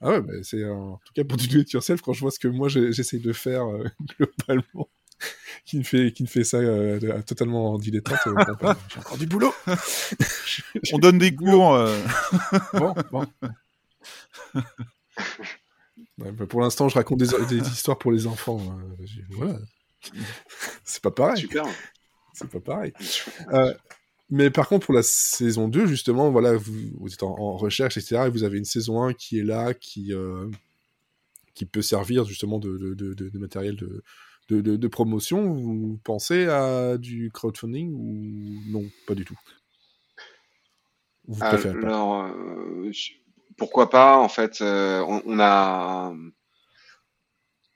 Ah 0.00 0.10
ouais, 0.10 0.20
bah, 0.20 0.32
c'est 0.44 0.64
en 0.64 1.00
tout 1.04 1.12
cas 1.12 1.24
pour 1.24 1.36
du 1.38 1.48
do 1.48 1.58
it 1.58 1.72
yourself, 1.72 2.00
quand 2.02 2.12
je 2.12 2.20
vois 2.20 2.30
ce 2.30 2.38
que 2.38 2.46
moi 2.46 2.68
j'essaie 2.68 3.18
de 3.18 3.32
faire 3.32 3.64
euh, 3.66 3.84
globalement, 4.18 4.88
qui 5.64 5.76
me 5.78 5.82
fait 5.82 6.12
qui 6.12 6.22
me 6.22 6.28
fait 6.28 6.44
ça 6.44 6.58
euh, 6.58 7.00
de- 7.00 7.20
totalement 7.22 7.72
en 7.72 7.78
dilettante, 7.78 8.18
euh, 8.28 8.34
bon, 8.34 8.56
bah, 8.60 8.76
j'ai 8.88 9.00
encore 9.00 9.18
du 9.18 9.26
boulot. 9.26 9.52
On 10.92 10.98
donne 10.98 11.18
des 11.18 11.34
cours. 11.34 11.74
euh, 11.74 11.98
Bon, 12.74 12.94
bon. 13.10 13.26
Ouais, 16.18 16.30
bah, 16.32 16.46
pour 16.46 16.60
l'instant, 16.60 16.88
je 16.88 16.94
raconte 16.94 17.18
des, 17.18 17.26
des 17.48 17.68
histoires 17.68 17.98
pour 17.98 18.12
les 18.12 18.26
enfants. 18.26 18.60
euh, 18.60 19.04
j'ai- 19.04 19.24
voilà. 19.30 19.58
C'est 20.84 21.02
pas 21.02 21.10
pareil. 21.10 21.38
Super. 21.40 21.64
C'est 22.32 22.48
pas 22.48 22.60
pareil. 22.60 22.92
Euh, 23.52 23.74
mais 24.30 24.50
par 24.50 24.68
contre, 24.68 24.86
pour 24.86 24.94
la 24.94 25.02
saison 25.02 25.68
2, 25.68 25.86
justement, 25.86 26.30
voilà, 26.30 26.56
vous, 26.56 27.12
êtes 27.12 27.22
en, 27.22 27.56
recherche, 27.56 27.96
etc. 27.96 28.24
Et 28.26 28.30
vous 28.30 28.44
avez 28.44 28.58
une 28.58 28.64
saison 28.64 29.02
1 29.02 29.12
qui 29.12 29.38
est 29.38 29.44
là, 29.44 29.74
qui, 29.74 30.14
euh, 30.14 30.48
qui 31.54 31.66
peut 31.66 31.82
servir 31.82 32.24
justement 32.24 32.58
de, 32.58 32.94
de, 32.94 33.38
matériel 33.38 33.76
de, 33.76 34.02
de, 34.48 34.88
promotion. 34.88 35.52
Vous 35.52 36.00
pensez 36.02 36.46
à 36.46 36.96
du 36.96 37.30
crowdfunding 37.32 37.92
ou 37.92 38.70
non? 38.70 38.84
Pas 39.06 39.14
du 39.14 39.24
tout. 39.24 39.38
Vous 41.28 41.42
Alors, 41.42 42.24
euh, 42.24 42.90
pourquoi 43.56 43.90
pas 43.90 44.16
En 44.16 44.28
fait, 44.28 44.62
on 44.62 45.38
a, 45.38 46.14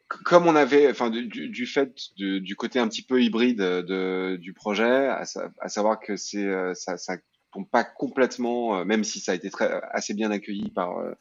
comme 0.08 0.46
on 0.46 0.54
avait, 0.56 0.90
enfin, 0.90 1.10
du, 1.10 1.26
du- 1.26 1.48
du 1.48 1.66
fait 1.66 1.92
de- 2.18 2.38
du 2.38 2.54
côté 2.56 2.78
un 2.78 2.88
petit 2.88 3.02
peu 3.02 3.22
hybride 3.22 3.58
de, 3.58 4.36
du 4.36 4.52
projet, 4.52 5.08
à, 5.08 5.24
sa- 5.24 5.50
à 5.60 5.68
savoir 5.68 5.98
que 6.00 6.16
c'est, 6.16 6.44
euh, 6.46 6.74
ça, 6.74 6.96
ça 6.96 7.16
tombe 7.52 7.68
pas 7.70 7.84
complètement, 7.84 8.78
euh, 8.78 8.84
même 8.84 9.04
si 9.04 9.20
ça 9.20 9.32
a 9.32 9.34
été 9.34 9.50
très 9.50 9.68
assez 9.90 10.14
bien 10.14 10.30
accueilli 10.30 10.70
par 10.70 10.98
euh, 10.98 11.12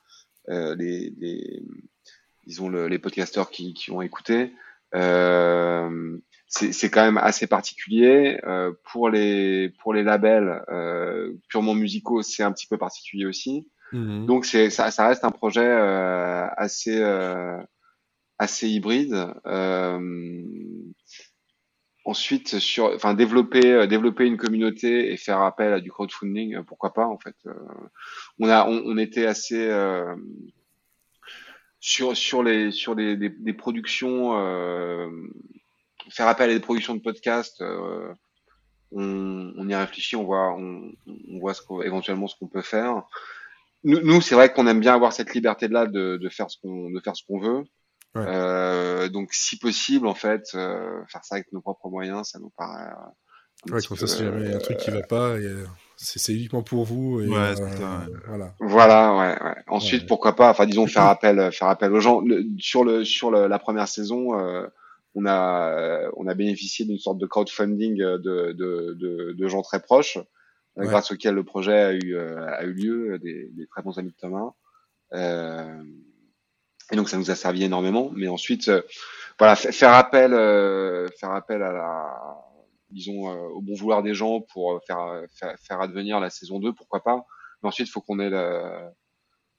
euh, 0.50 0.76
les, 0.76 1.12
les, 1.18 1.64
disons 2.46 2.70
le- 2.70 2.88
les 2.88 3.00
podcasteurs 3.00 3.50
qui, 3.50 3.74
qui 3.74 3.92
ont 3.92 4.02
écouté. 4.02 4.54
Euh, 4.94 6.18
c'est 6.48 6.90
quand 6.90 7.04
même 7.04 7.18
assez 7.18 7.48
particulier 7.48 8.40
euh, 8.46 8.72
pour 8.92 9.10
les 9.10 9.72
pour 9.82 9.94
les 9.94 10.04
labels 10.04 10.64
euh, 10.70 11.34
purement 11.50 11.74
musicaux 11.74 12.22
c'est 12.22 12.44
un 12.44 12.52
petit 12.54 12.68
peu 12.68 12.78
particulier 12.78 13.26
aussi 13.26 13.68
Mhm. 13.92 14.26
donc 14.26 14.46
c'est 14.46 14.70
ça, 14.70 14.90
ça 14.92 15.08
reste 15.08 15.26
un 15.26 15.32
projet 15.32 15.66
euh, 15.68 16.48
assez 16.56 16.98
euh, 17.02 17.58
assez 18.38 18.68
hybride. 18.70 19.28
Euh, 19.46 20.44
ensuite 22.08 22.60
sur 22.60 22.94
enfin 22.94 23.16
développer 23.16 23.72
euh, 23.72 23.88
développer 23.88 24.28
une 24.28 24.38
communauté 24.38 25.12
et 25.12 25.18
faire 25.18 25.42
appel 25.42 25.74
à 25.74 25.80
du 25.80 25.92
crowdfunding 25.92 26.56
euh, 26.56 26.62
pourquoi 26.64 26.94
pas 26.94 27.08
en 27.08 27.18
fait. 27.18 27.36
On 28.40 28.48
a 28.48 28.68
on, 28.68 28.84
on 28.86 28.98
était 28.98 29.26
assez 29.26 29.68
sur 31.80 32.16
sur 32.16 32.44
les 32.44 32.72
sur 32.72 32.96
des, 32.96 33.16
des 33.18 33.54
productions 33.54 34.38
euh, 34.38 35.10
faire 36.10 36.28
appel 36.28 36.50
à 36.50 36.54
des 36.54 36.60
productions 36.60 36.96
de 36.96 37.02
podcasts 37.02 37.62
euh, 37.62 38.14
on, 38.92 39.54
on 39.58 39.68
y 39.70 39.76
réfléchit 39.76 40.16
on 40.16 40.24
voit 40.26 40.54
on, 40.56 40.92
on 41.08 41.40
voit 41.40 41.54
ce 41.54 41.62
qu'on, 41.62 41.82
éventuellement 41.82 42.28
ce 42.28 42.36
qu'on 42.38 42.48
peut 42.48 42.62
faire. 42.62 43.04
Nous, 43.84 44.00
nous 44.02 44.22
c'est 44.22 44.36
vrai 44.36 44.52
qu'on 44.52 44.68
aime 44.68 44.80
bien 44.80 44.94
avoir 44.94 45.14
cette 45.14 45.34
liberté 45.34 45.68
là 45.68 45.86
de, 45.86 46.18
de 46.18 46.30
faire 46.30 46.50
ce 46.50 46.58
qu'on 46.62 46.92
de 46.92 47.00
faire 47.00 47.16
ce 47.16 47.24
qu'on 47.26 47.40
veut 47.40 47.64
Ouais. 48.16 48.24
Euh, 48.28 49.10
donc 49.10 49.34
si 49.34 49.58
possible 49.60 50.08
en 50.08 50.16
fait 50.16 50.44
euh, 50.56 51.02
faire 51.08 51.24
ça 51.26 51.36
avec 51.36 51.52
nos 51.52 51.60
propres 51.62 51.90
moyens 51.90 52.30
ça 52.30 52.40
nous 52.40 52.52
paraît 52.58 52.88
euh, 52.90 53.72
Ouais, 53.74 53.82
comme 53.88 53.98
ça, 53.98 54.06
si 54.08 54.24
jamais 54.24 54.46
il 54.46 54.52
y 54.52 54.54
a 54.54 54.58
un 54.58 54.60
truc 54.60 54.78
qui 54.78 54.92
va 54.92 55.02
pas, 55.02 55.40
et, 55.40 55.46
euh, 55.46 55.66
c'est 55.98 56.20
c'est 56.20 56.34
uniquement 56.36 56.62
pour 56.62 56.84
vous. 56.86 57.22
Et, 57.22 57.28
Ouais, 57.28 57.38
euh, 57.38 57.56
ça, 57.56 58.06
Voilà. 58.28 58.54
Voilà, 58.60 59.14
ouais, 59.16 59.44
ouais. 59.44 59.56
Ensuite, 59.68 60.02
Ouais. 60.02 60.08
pourquoi 60.08 60.36
pas, 60.36 60.52
enfin, 60.52 60.68
disons, 60.68 60.86
faire 60.88 61.06
appel, 61.06 61.52
faire 61.52 61.70
appel 61.70 61.92
aux 61.94 62.00
gens. 62.00 62.20
Le- 62.22 62.46
sur 62.60 62.84
le, 62.84 63.04
sur 63.06 63.32
le- 63.32 63.48
la 63.48 63.58
première 63.58 63.88
saison, 63.88 64.38
euh, 64.40 64.68
on 65.16 65.26
a, 65.26 65.70
euh, 65.72 66.12
on 66.18 66.28
a 66.28 66.36
bénéficié 66.36 66.86
d'une 66.86 67.00
sorte 67.00 67.18
de 67.18 67.26
crowdfunding 67.26 68.00
euh, 68.02 68.18
de, 68.20 68.52
de, 68.52 68.94
de, 69.00 69.32
de 69.32 69.48
gens 69.48 69.64
très 69.64 69.80
proches, 69.80 70.18
euh, 70.18 70.22
Ouais. 70.82 70.86
grâce 70.88 71.12
auquel 71.12 71.34
le 71.34 71.44
projet 71.44 71.80
a 71.80 71.94
eu, 71.94 72.14
euh, 72.14 72.46
a 72.48 72.66
eu 72.66 72.74
lieu, 72.74 73.14
euh, 73.14 73.18
des, 73.20 73.50
des 73.54 73.66
très 73.68 73.82
bons 73.82 73.98
amis 73.98 74.12
de 74.12 74.16
Thomas. 74.18 74.52
Euh, 75.14 75.82
et 76.92 76.96
donc, 76.96 77.10
ça 77.10 77.18
nous 77.18 77.32
a 77.32 77.36
servi 77.36 77.64
énormément. 77.64 78.12
Mais 78.16 78.28
ensuite, 78.28 78.68
euh, 78.70 78.82
voilà, 79.40 79.56
fa- 79.56 79.72
faire 79.72 79.94
appel, 79.94 80.34
euh, 80.34 81.08
faire 81.20 81.32
appel 81.32 81.62
à 81.64 81.72
la, 81.72 82.38
disons, 82.90 83.30
euh, 83.30 83.48
au 83.50 83.62
bon 83.62 83.74
vouloir 83.76 84.04
des 84.04 84.14
gens 84.14 84.42
pour 84.42 84.74
euh, 84.74 84.80
faire, 84.86 85.00
euh, 85.02 85.26
faire, 85.34 85.56
faire 85.60 85.82
advenir 85.82 86.20
la 86.20 86.30
saison 86.30 86.60
2, 86.60 86.74
pourquoi 86.74 87.04
pas. 87.04 87.26
Mais 87.64 87.68
ensuite, 87.70 87.88
il 87.88 87.92
faut 87.92 88.02
qu'on 88.02 88.20
ait 88.20 88.30
le, 88.30 88.62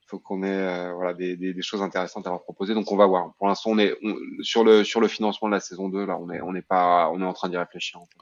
faut 0.07 0.19
qu'on 0.19 0.41
ait 0.43 0.47
euh, 0.49 0.93
voilà 0.93 1.13
des, 1.13 1.35
des, 1.35 1.53
des 1.53 1.61
choses 1.61 1.81
intéressantes 1.81 2.25
à 2.27 2.29
leur 2.29 2.43
proposer. 2.43 2.73
Donc 2.73 2.89
on 2.91 2.95
va 2.95 3.05
voir. 3.07 3.33
Pour 3.37 3.47
l'instant, 3.47 3.71
on 3.71 3.77
est 3.79 3.93
on- 4.03 4.15
sur 4.41 4.63
le 4.63 4.83
sur 4.85 5.01
le 5.01 5.09
financement 5.09 5.49
de 5.49 5.53
la 5.53 5.59
saison 5.59 5.89
2 5.89 6.05
là, 6.05 6.17
on 6.17 6.29
est 6.31 6.39
on 6.41 6.53
n'est 6.53 6.61
pas 6.61 7.09
on 7.11 7.21
est 7.21 7.25
en 7.25 7.33
train 7.33 7.49
d'y 7.49 7.57
réfléchir. 7.57 7.99
En 7.99 8.05
fait. 8.05 8.17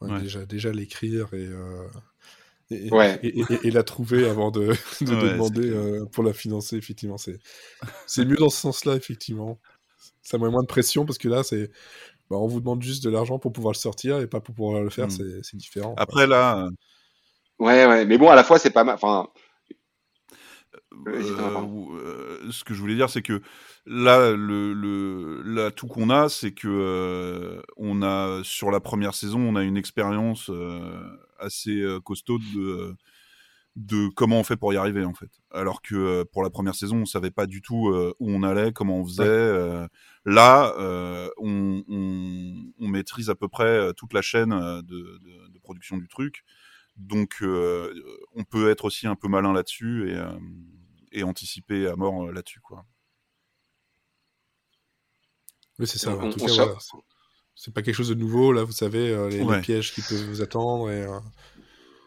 Ouais, 0.00 0.10
Ouais. 0.12 0.20
Déjà, 0.22 0.44
déjà 0.46 0.72
l'écrire 0.72 1.28
et, 1.34 1.46
euh, 1.46 1.86
et, 2.70 2.92
Ouais. 2.92 3.18
et, 3.22 3.40
et- 3.40 3.66
et 3.68 3.70
la 3.70 3.82
trouver 3.82 4.28
avant 4.28 4.50
de, 4.50 4.60
de 5.00 5.14
Ouais, 5.14 5.32
demander 5.32 5.70
euh, 5.70 6.04
pour 6.06 6.22
la 6.24 6.32
financer, 6.32 6.76
effectivement. 6.76 7.18
C'est, 7.18 7.38
c'est 8.06 8.24
mieux 8.24 8.36
dans 8.36 8.50
ce 8.50 8.58
sens-là, 8.60 8.94
effectivement. 8.96 9.58
Ça 10.22 10.38
met 10.38 10.48
moins 10.50 10.62
de 10.62 10.66
pression 10.68 11.04
parce 11.06 11.18
que 11.18 11.28
là, 11.28 11.42
c'est, 11.42 11.70
bah, 12.30 12.36
on 12.36 12.46
vous 12.46 12.60
demande 12.60 12.82
juste 12.82 13.02
de 13.04 13.10
l'argent 13.10 13.38
pour 13.38 13.52
pouvoir 13.52 13.72
le 13.72 13.78
sortir 13.78 14.20
et 14.20 14.26
pas 14.26 14.40
pour 14.40 14.54
pouvoir 14.54 14.82
le 14.82 14.90
faire, 14.90 15.06
Mm. 15.08 15.10
c'est, 15.10 15.42
c'est 15.42 15.56
différent. 15.56 15.94
quoi. 15.94 16.02
Après 16.02 16.26
là, 16.26 16.64
euh, 16.66 16.70
Ouais 17.58 17.86
ouais. 17.86 18.06
Mais 18.06 18.16
bon, 18.18 18.28
à 18.30 18.34
la 18.36 18.44
fois 18.44 18.58
c'est 18.58 18.70
pas 18.70 18.84
mal. 18.84 18.94
Enfin, 18.94 19.28
euh, 21.06 21.66
euh, 21.94 22.50
ce 22.50 22.64
que 22.64 22.74
je 22.74 22.80
voulais 22.80 22.94
dire, 22.94 23.10
c'est 23.10 23.22
que 23.22 23.42
là, 23.86 24.32
le, 24.32 24.72
le 24.72 25.42
l'atout 25.42 25.86
qu'on 25.86 26.10
a, 26.10 26.28
c'est 26.28 26.52
que 26.52 26.68
euh, 26.68 27.62
on 27.76 28.02
a 28.02 28.40
sur 28.44 28.70
la 28.70 28.80
première 28.80 29.14
saison, 29.14 29.40
on 29.40 29.56
a 29.56 29.62
une 29.62 29.76
expérience 29.76 30.50
euh, 30.50 31.00
assez 31.38 31.84
costaud 32.04 32.38
de 32.54 32.94
de 33.76 34.08
comment 34.16 34.40
on 34.40 34.44
fait 34.44 34.56
pour 34.56 34.72
y 34.72 34.76
arriver 34.76 35.04
en 35.04 35.14
fait. 35.14 35.30
Alors 35.52 35.80
que 35.80 36.24
pour 36.32 36.42
la 36.42 36.50
première 36.50 36.74
saison, 36.74 36.98
on 36.98 37.06
savait 37.06 37.30
pas 37.30 37.46
du 37.46 37.62
tout 37.62 37.94
où 38.18 38.30
on 38.30 38.42
allait, 38.42 38.72
comment 38.72 38.98
on 38.98 39.06
faisait. 39.06 39.88
là, 40.24 40.74
on, 41.38 41.82
on, 41.88 42.54
on 42.78 42.88
maîtrise 42.88 43.30
à 43.30 43.34
peu 43.34 43.48
près 43.48 43.92
toute 43.94 44.12
la 44.12 44.22
chaîne 44.22 44.50
de, 44.50 44.82
de, 44.82 45.48
de 45.52 45.58
production 45.62 45.96
du 45.98 46.08
truc. 46.08 46.44
Donc, 47.00 47.36
euh, 47.42 47.92
on 48.36 48.44
peut 48.44 48.70
être 48.70 48.84
aussi 48.84 49.06
un 49.06 49.14
peu 49.16 49.26
malin 49.28 49.52
là-dessus 49.52 50.10
et, 50.10 50.14
euh, 50.16 50.26
et 51.12 51.22
anticiper 51.22 51.88
à 51.88 51.96
mort 51.96 52.26
euh, 52.26 52.32
là-dessus, 52.32 52.60
quoi. 52.60 52.84
Oui, 55.78 55.86
c'est 55.86 55.98
ça. 55.98 56.10
En 56.10 56.26
On- 56.26 56.30
tout 56.30 56.40
on 56.42 56.46
cas, 56.46 56.52
voilà, 56.52 56.74
c'est- 57.56 57.72
pas 57.72 57.82
quelque 57.82 57.94
chose 57.94 58.10
de 58.10 58.14
nouveau. 58.14 58.52
Là, 58.52 58.64
vous 58.64 58.72
savez, 58.72 59.10
euh, 59.10 59.28
les, 59.28 59.60
pièges 59.60 59.94
qui 59.94 60.02
peuvent 60.02 60.24
vous 60.24 60.42
attendre. 60.42 60.90
Et, 60.90 61.02
euh, 61.02 61.18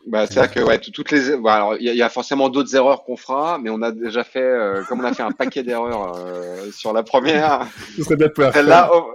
Bah, 0.05 0.27
c'est 0.27 0.35
vrai 0.35 0.49
que 0.49 0.59
ouais, 0.59 0.79
tout- 0.79 0.91
toutes 0.91 1.09
les. 1.11 1.35
bah, 1.37 1.55
alors, 1.55 1.75
il 1.77 1.83
y, 1.83 1.89
a- 1.89 1.93
il 1.93 1.97
y 1.97 2.01
a 2.03 2.09
forcément 2.09 2.49
d'autres 2.49 2.75
erreurs 2.75 3.03
qu'on 3.03 3.17
fera, 3.17 3.57
mais 3.57 3.69
on 3.71 3.81
a 3.81 3.91
déjà 3.91 4.23
fait, 4.23 4.41
euh, 4.41 4.83
comme 4.83 4.99
on 5.01 5.05
a 5.05 5.13
fait 5.13 5.23
un 5.23 5.31
paquet 5.31 5.63
d'erreurs 5.63 6.15
euh, 6.17 6.71
sur 6.71 6.93
la 6.93 7.03
première. 7.03 7.61
Ce 7.97 8.03
serait 8.03 8.15
bien 8.15 8.27
de 8.27 8.31
pouvoir 8.33 8.53
faire. 8.53 8.61
Celle-là, 8.61 8.93
au- 8.95 9.11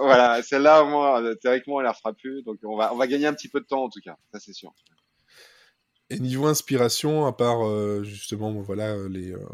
voilà, 0.00 0.42
celle-là 0.42 0.84
au 0.84 0.86
moins 0.86 1.20
euh, 1.22 1.34
théoriquement, 1.34 1.76
on 1.76 1.80
la 1.80 1.90
refera 1.90 2.12
plus, 2.12 2.42
donc 2.44 2.58
on 2.62 2.76
va, 2.76 2.92
on 2.94 2.96
va 2.96 3.06
gagner 3.08 3.26
un 3.26 3.32
petit 3.34 3.48
peu 3.48 3.58
de 3.60 3.66
temps 3.66 3.82
en 3.82 3.88
tout 3.88 4.00
cas, 4.00 4.16
ça 4.32 4.38
c'est 4.38 4.52
sûr. 4.52 4.72
Et 6.10 6.18
niveau 6.20 6.46
inspiration, 6.46 7.26
à 7.26 7.32
part 7.32 7.66
euh, 7.66 8.02
justement, 8.02 8.50
voilà, 8.62 8.94
euh, 8.94 9.08
les 9.08 9.32
euh, 9.32 9.44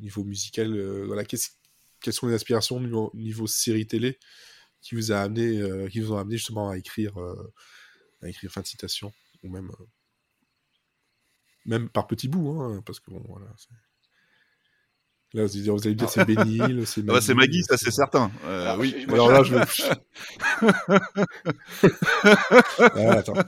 niveau 0.00 0.22
musical, 0.22 0.78
voilà, 1.06 1.24
quelles 1.24 2.12
sont 2.12 2.26
les 2.26 2.34
aspirations 2.34 2.78
niveau, 2.78 3.10
niveau 3.14 3.46
série 3.46 3.86
télé 3.86 4.18
qui 4.82 4.94
vous 4.94 5.10
a 5.10 5.20
amené, 5.20 5.88
qui 5.90 6.00
vous 6.00 6.12
ont 6.12 6.18
amené 6.18 6.36
justement 6.36 6.70
à 6.70 6.76
écrire, 6.76 7.16
à 8.22 8.28
écrire 8.28 8.52
fin 8.52 8.60
de 8.60 8.66
citation, 8.66 9.12
ou 9.42 9.48
même, 9.48 9.72
même 11.64 11.88
par 11.88 12.06
petits 12.06 12.28
bouts, 12.28 12.60
hein, 12.60 12.82
parce 12.84 13.00
que 13.00 13.10
bon, 13.10 13.24
voilà. 13.26 13.46
Là, 15.34 15.44
vous 15.44 15.86
allez 15.86 15.94
dire, 15.94 16.08
c'est 16.08 16.26
Hill, 16.28 16.84
c'est 16.86 17.00
Ah 17.02 17.14
bah, 17.14 17.20
c'est 17.20 17.34
Maggie, 17.34 17.62
ça 17.64 17.76
c'est 17.76 17.90
certain. 17.90 18.30
Euh, 18.46 18.62
Alors, 18.62 18.78
oui. 18.78 18.94
je- 19.06 19.12
Alors 19.12 19.30
là, 19.32 19.42
je. 19.42 19.56
ah, 22.78 23.12
attends. 23.12 23.34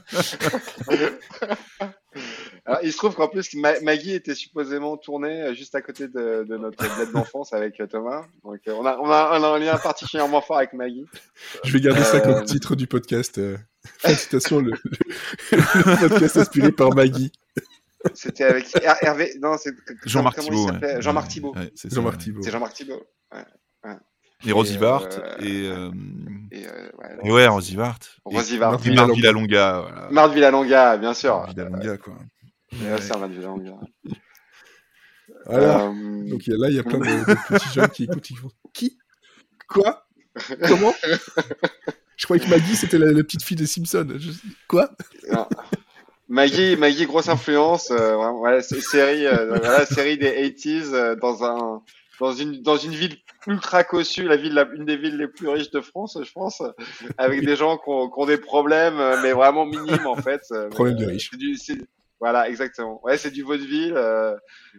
Alors, 2.67 2.81
il 2.83 2.93
se 2.93 2.99
trouve 2.99 3.15
qu'en 3.15 3.29
plus, 3.29 3.55
Ma- 3.55 3.81
Maggie 3.81 4.13
était 4.13 4.35
supposément 4.35 4.97
tournée 4.99 5.41
euh, 5.43 5.55
juste 5.55 5.75
à 5.75 5.81
côté 5.81 6.09
de, 6.09 6.45
de 6.47 6.57
notre 6.59 6.77
bled 6.97 7.13
d'enfance 7.13 7.53
avec 7.55 7.81
euh, 7.81 7.87
Thomas. 7.87 8.27
Donc, 8.45 8.59
on, 8.67 8.85
a, 8.85 8.99
on, 8.99 9.11
a, 9.11 9.39
on 9.39 9.43
a 9.45 9.49
un 9.49 9.59
lien 9.59 9.79
particulièrement 9.79 10.43
fort 10.43 10.59
avec 10.59 10.75
Maggie. 10.75 11.07
Je 11.65 11.73
vais 11.73 11.81
garder 11.81 12.03
ça 12.03 12.21
comme 12.21 12.45
titre 12.45 12.77
du 12.77 12.87
podcast. 12.87 13.39
Euh, 13.39 13.57
fin 13.99 14.13
de 14.13 14.19
citation, 14.19 14.61
le, 14.61 14.73
le- 14.73 14.79
le 15.53 16.09
podcast 16.09 16.37
inspiré 16.37 16.71
par 16.73 16.95
Maggie. 16.95 17.33
C'était 18.15 18.45
avec 18.45 18.75
Her- 18.77 18.97
Hervé. 19.03 19.33
Non, 19.43 19.57
c'est. 19.59 19.73
Jean-Marc 20.05 20.39
Thibault. 20.41 20.71
ouais. 20.71 21.01
Jean-Marc 21.03 21.29
Thibault. 21.29 21.55
Ouais, 21.55 21.71
c'est 21.75 21.93
Jean-Marc 21.93 22.17
ouais. 22.17 22.23
Thibault. 22.25 22.43
C'est 22.43 22.51
Jean-Marc 22.51 22.75
Thibault. 22.75 23.03
Et 24.45 24.53
Rosie 24.53 24.75
Et, 24.75 24.79
Vart. 24.79 25.03
euh, 25.03 25.37
Et, 25.41 25.67
euh, 25.69 25.91
Et, 26.53 26.65
euh, 26.69 26.91
ouais, 26.99 27.19
et 27.25 27.33
ouais, 27.33 27.47
Rosie 27.49 27.75
Vart. 27.75 27.99
Et- 28.31 28.37
Rosie 28.37 28.57
Vart. 28.57 28.71
Marc 28.73 28.87
Et 28.87 28.91
Villalonga. 28.91 29.81
Voilà. 29.81 30.09
Marc 30.13 30.33
Villalonga, 30.33 30.97
bien 30.97 31.13
sûr. 31.15 31.45
Villalonga, 31.49 31.97
quoi. 31.99 32.15
Euh, 32.83 32.99
c'est 33.01 33.17
un 33.17 33.19
Marc 33.19 33.33
Villalonga. 33.33 33.73
Voilà. 35.47 35.87
Euh, 35.87 36.29
Donc 36.31 36.43
là, 36.47 36.69
il 36.69 36.77
y 36.77 36.79
a 36.79 36.83
plein 36.85 36.99
de, 36.99 37.05
de 37.05 37.49
petits 37.49 37.69
jeunes 37.75 37.89
qui 37.89 38.05
écoutent. 38.05 38.23
Qui 38.23 38.35
font 38.37 38.51
Qui? 38.73 38.99
Quoi? 39.69 40.07
Comment? 40.69 40.95
Je 42.17 42.25
croyais 42.25 42.45
que 42.45 42.49
Maggie, 42.51 42.77
c'était 42.77 42.99
la, 42.99 43.13
la 43.13 43.23
petite 43.25 43.43
fille 43.43 43.57
des 43.57 43.67
Simpsons. 43.67 44.07
Je- 44.19 44.31
Quoi? 44.69 44.91
Non. 45.33 45.49
Maggie, 46.29 46.77
Maggie, 46.77 47.07
grosse 47.07 47.29
influence. 47.29 47.91
Euh, 47.91 48.17
vraiment, 48.17 48.39
voilà, 48.39 48.63
c'est- 48.63 48.81
série, 48.81 49.27
euh, 49.27 49.47
voilà, 49.59 49.87
série 49.87 50.19
des 50.19 50.31
80s 50.31 50.93
euh, 50.93 51.15
dans 51.17 51.43
un, 51.45 51.83
dans 52.21 52.33
une, 52.33 52.61
dans 52.63 52.77
une 52.77 52.93
ville 52.93 53.17
ultra 53.47 53.85
cossue, 53.85 54.25
la 54.25 54.37
ville, 54.37 54.53
la- 54.53 54.69
une 54.75 54.85
des 54.85 54.97
villes 54.97 55.17
les 55.17 55.29
plus 55.29 55.49
riches 55.49 55.71
de 55.71 55.81
France, 55.81 56.19
je 56.23 56.33
pense, 56.33 56.63
avec 57.17 57.45
des 57.45 57.57
gens 57.57 57.77
qui 57.79 57.85
ont, 57.89 58.09
qui 58.11 58.15
ont 58.21 58.27
des 58.27 58.39
problèmes, 58.39 58.99
euh, 58.99 59.17
mais 59.23 59.33
vraiment 59.33 59.65
minimes 59.65 60.07
en 60.07 60.17
fait. 60.17 60.43
euh, 60.53 60.69
Problème 60.69 60.97
de 60.97 61.05
euh, 61.05 61.09
riches. 61.09 61.31
Voilà, 62.21 62.49
exactement. 62.49 63.01
Ouais, 63.05 63.17
c'est 63.17 63.31
du 63.31 63.45
vaudeville. 63.45 63.95
euh, 63.97 64.35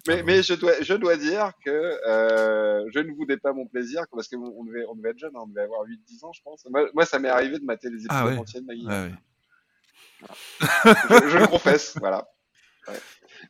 mais, 0.08 0.24
mais 0.24 0.44
je 0.44 0.54
dois, 0.56 0.74
je 0.82 0.94
dois 0.94 1.16
dire 1.16 1.54
que 1.66 1.72
euh, 2.06 2.84
je 2.94 3.00
ne 3.00 3.14
voulais 3.14 3.38
pas 3.38 3.54
mon 3.54 3.66
plaisir 3.66 4.04
parce 4.12 4.28
que 4.28 4.36
on 4.36 4.54
on 4.60 4.66
devait, 4.66 4.84
on 4.92 4.96
devait 4.96 5.12
être 5.12 5.20
jeune, 5.20 5.32
hein, 5.36 5.44
on 5.46 5.48
devait 5.48 5.62
avoir 5.62 5.86
8-10 5.86 6.26
ans, 6.26 6.34
je 6.34 6.42
pense. 6.44 6.66
Moi, 6.70 6.90
moi, 6.94 7.06
ça 7.06 7.18
m'est 7.18 7.30
arrivé 7.30 7.58
de 7.58 7.64
mater 7.64 7.88
les 7.90 8.04
épisodes 8.04 8.10
Ah 8.12 8.26
ouais. 8.28 8.38
entiers 8.38 8.60
de 8.60 8.66
Maggie. 8.66 8.86
Ouais, 8.86 9.14
je, 11.10 11.28
je 11.30 11.38
le 11.38 11.48
confesse, 11.48 11.98
voilà. 12.00 12.28
Ouais. 12.88 13.02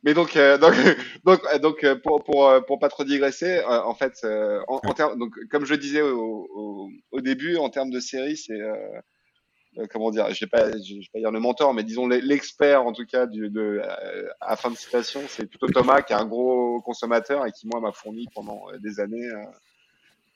Mais 0.04 0.14
donc, 0.14 0.36
euh, 0.36 0.58
donc, 0.58 0.74
donc, 1.24 1.40
euh, 1.54 1.58
donc, 1.58 1.84
euh, 1.84 1.96
pour 2.02 2.24
pour 2.24 2.48
euh, 2.48 2.60
pour 2.62 2.78
pas 2.78 2.88
trop 2.88 3.04
digresser, 3.04 3.58
euh, 3.60 3.82
en 3.84 3.94
fait, 3.94 4.14
euh, 4.24 4.60
en, 4.68 4.80
en 4.84 4.94
termes, 4.94 5.18
donc, 5.18 5.34
comme 5.50 5.66
je 5.66 5.74
disais 5.74 6.02
au, 6.02 6.48
au, 6.54 6.90
au 7.12 7.20
début, 7.20 7.56
en 7.56 7.70
termes 7.70 7.90
de 7.90 8.00
série, 8.00 8.36
c'est 8.36 8.60
euh, 8.60 8.74
euh, 9.78 9.86
comment 9.90 10.10
dire, 10.10 10.32
je 10.34 10.44
vais 10.44 10.48
pas, 10.50 10.70
je 10.72 10.94
vais 10.96 11.00
pas 11.12 11.20
dire 11.20 11.30
le 11.32 11.40
mentor, 11.40 11.74
mais 11.74 11.84
disons 11.84 12.06
l'e- 12.08 12.20
l'expert 12.22 12.84
en 12.86 12.92
tout 12.92 13.06
cas 13.06 13.26
du, 13.26 13.50
de 13.50 13.82
euh, 13.84 14.28
à 14.40 14.56
fin 14.56 14.70
de 14.70 14.76
citation, 14.76 15.22
c'est 15.28 15.46
plutôt 15.46 15.68
Thomas 15.68 16.02
qui 16.02 16.12
est 16.12 16.16
un 16.16 16.26
gros 16.26 16.80
consommateur 16.82 17.46
et 17.46 17.52
qui 17.52 17.66
moi 17.68 17.80
m'a 17.80 17.92
fourni 17.92 18.28
pendant 18.34 18.62
des 18.80 19.00
années. 19.00 19.26
euh, 19.26 19.44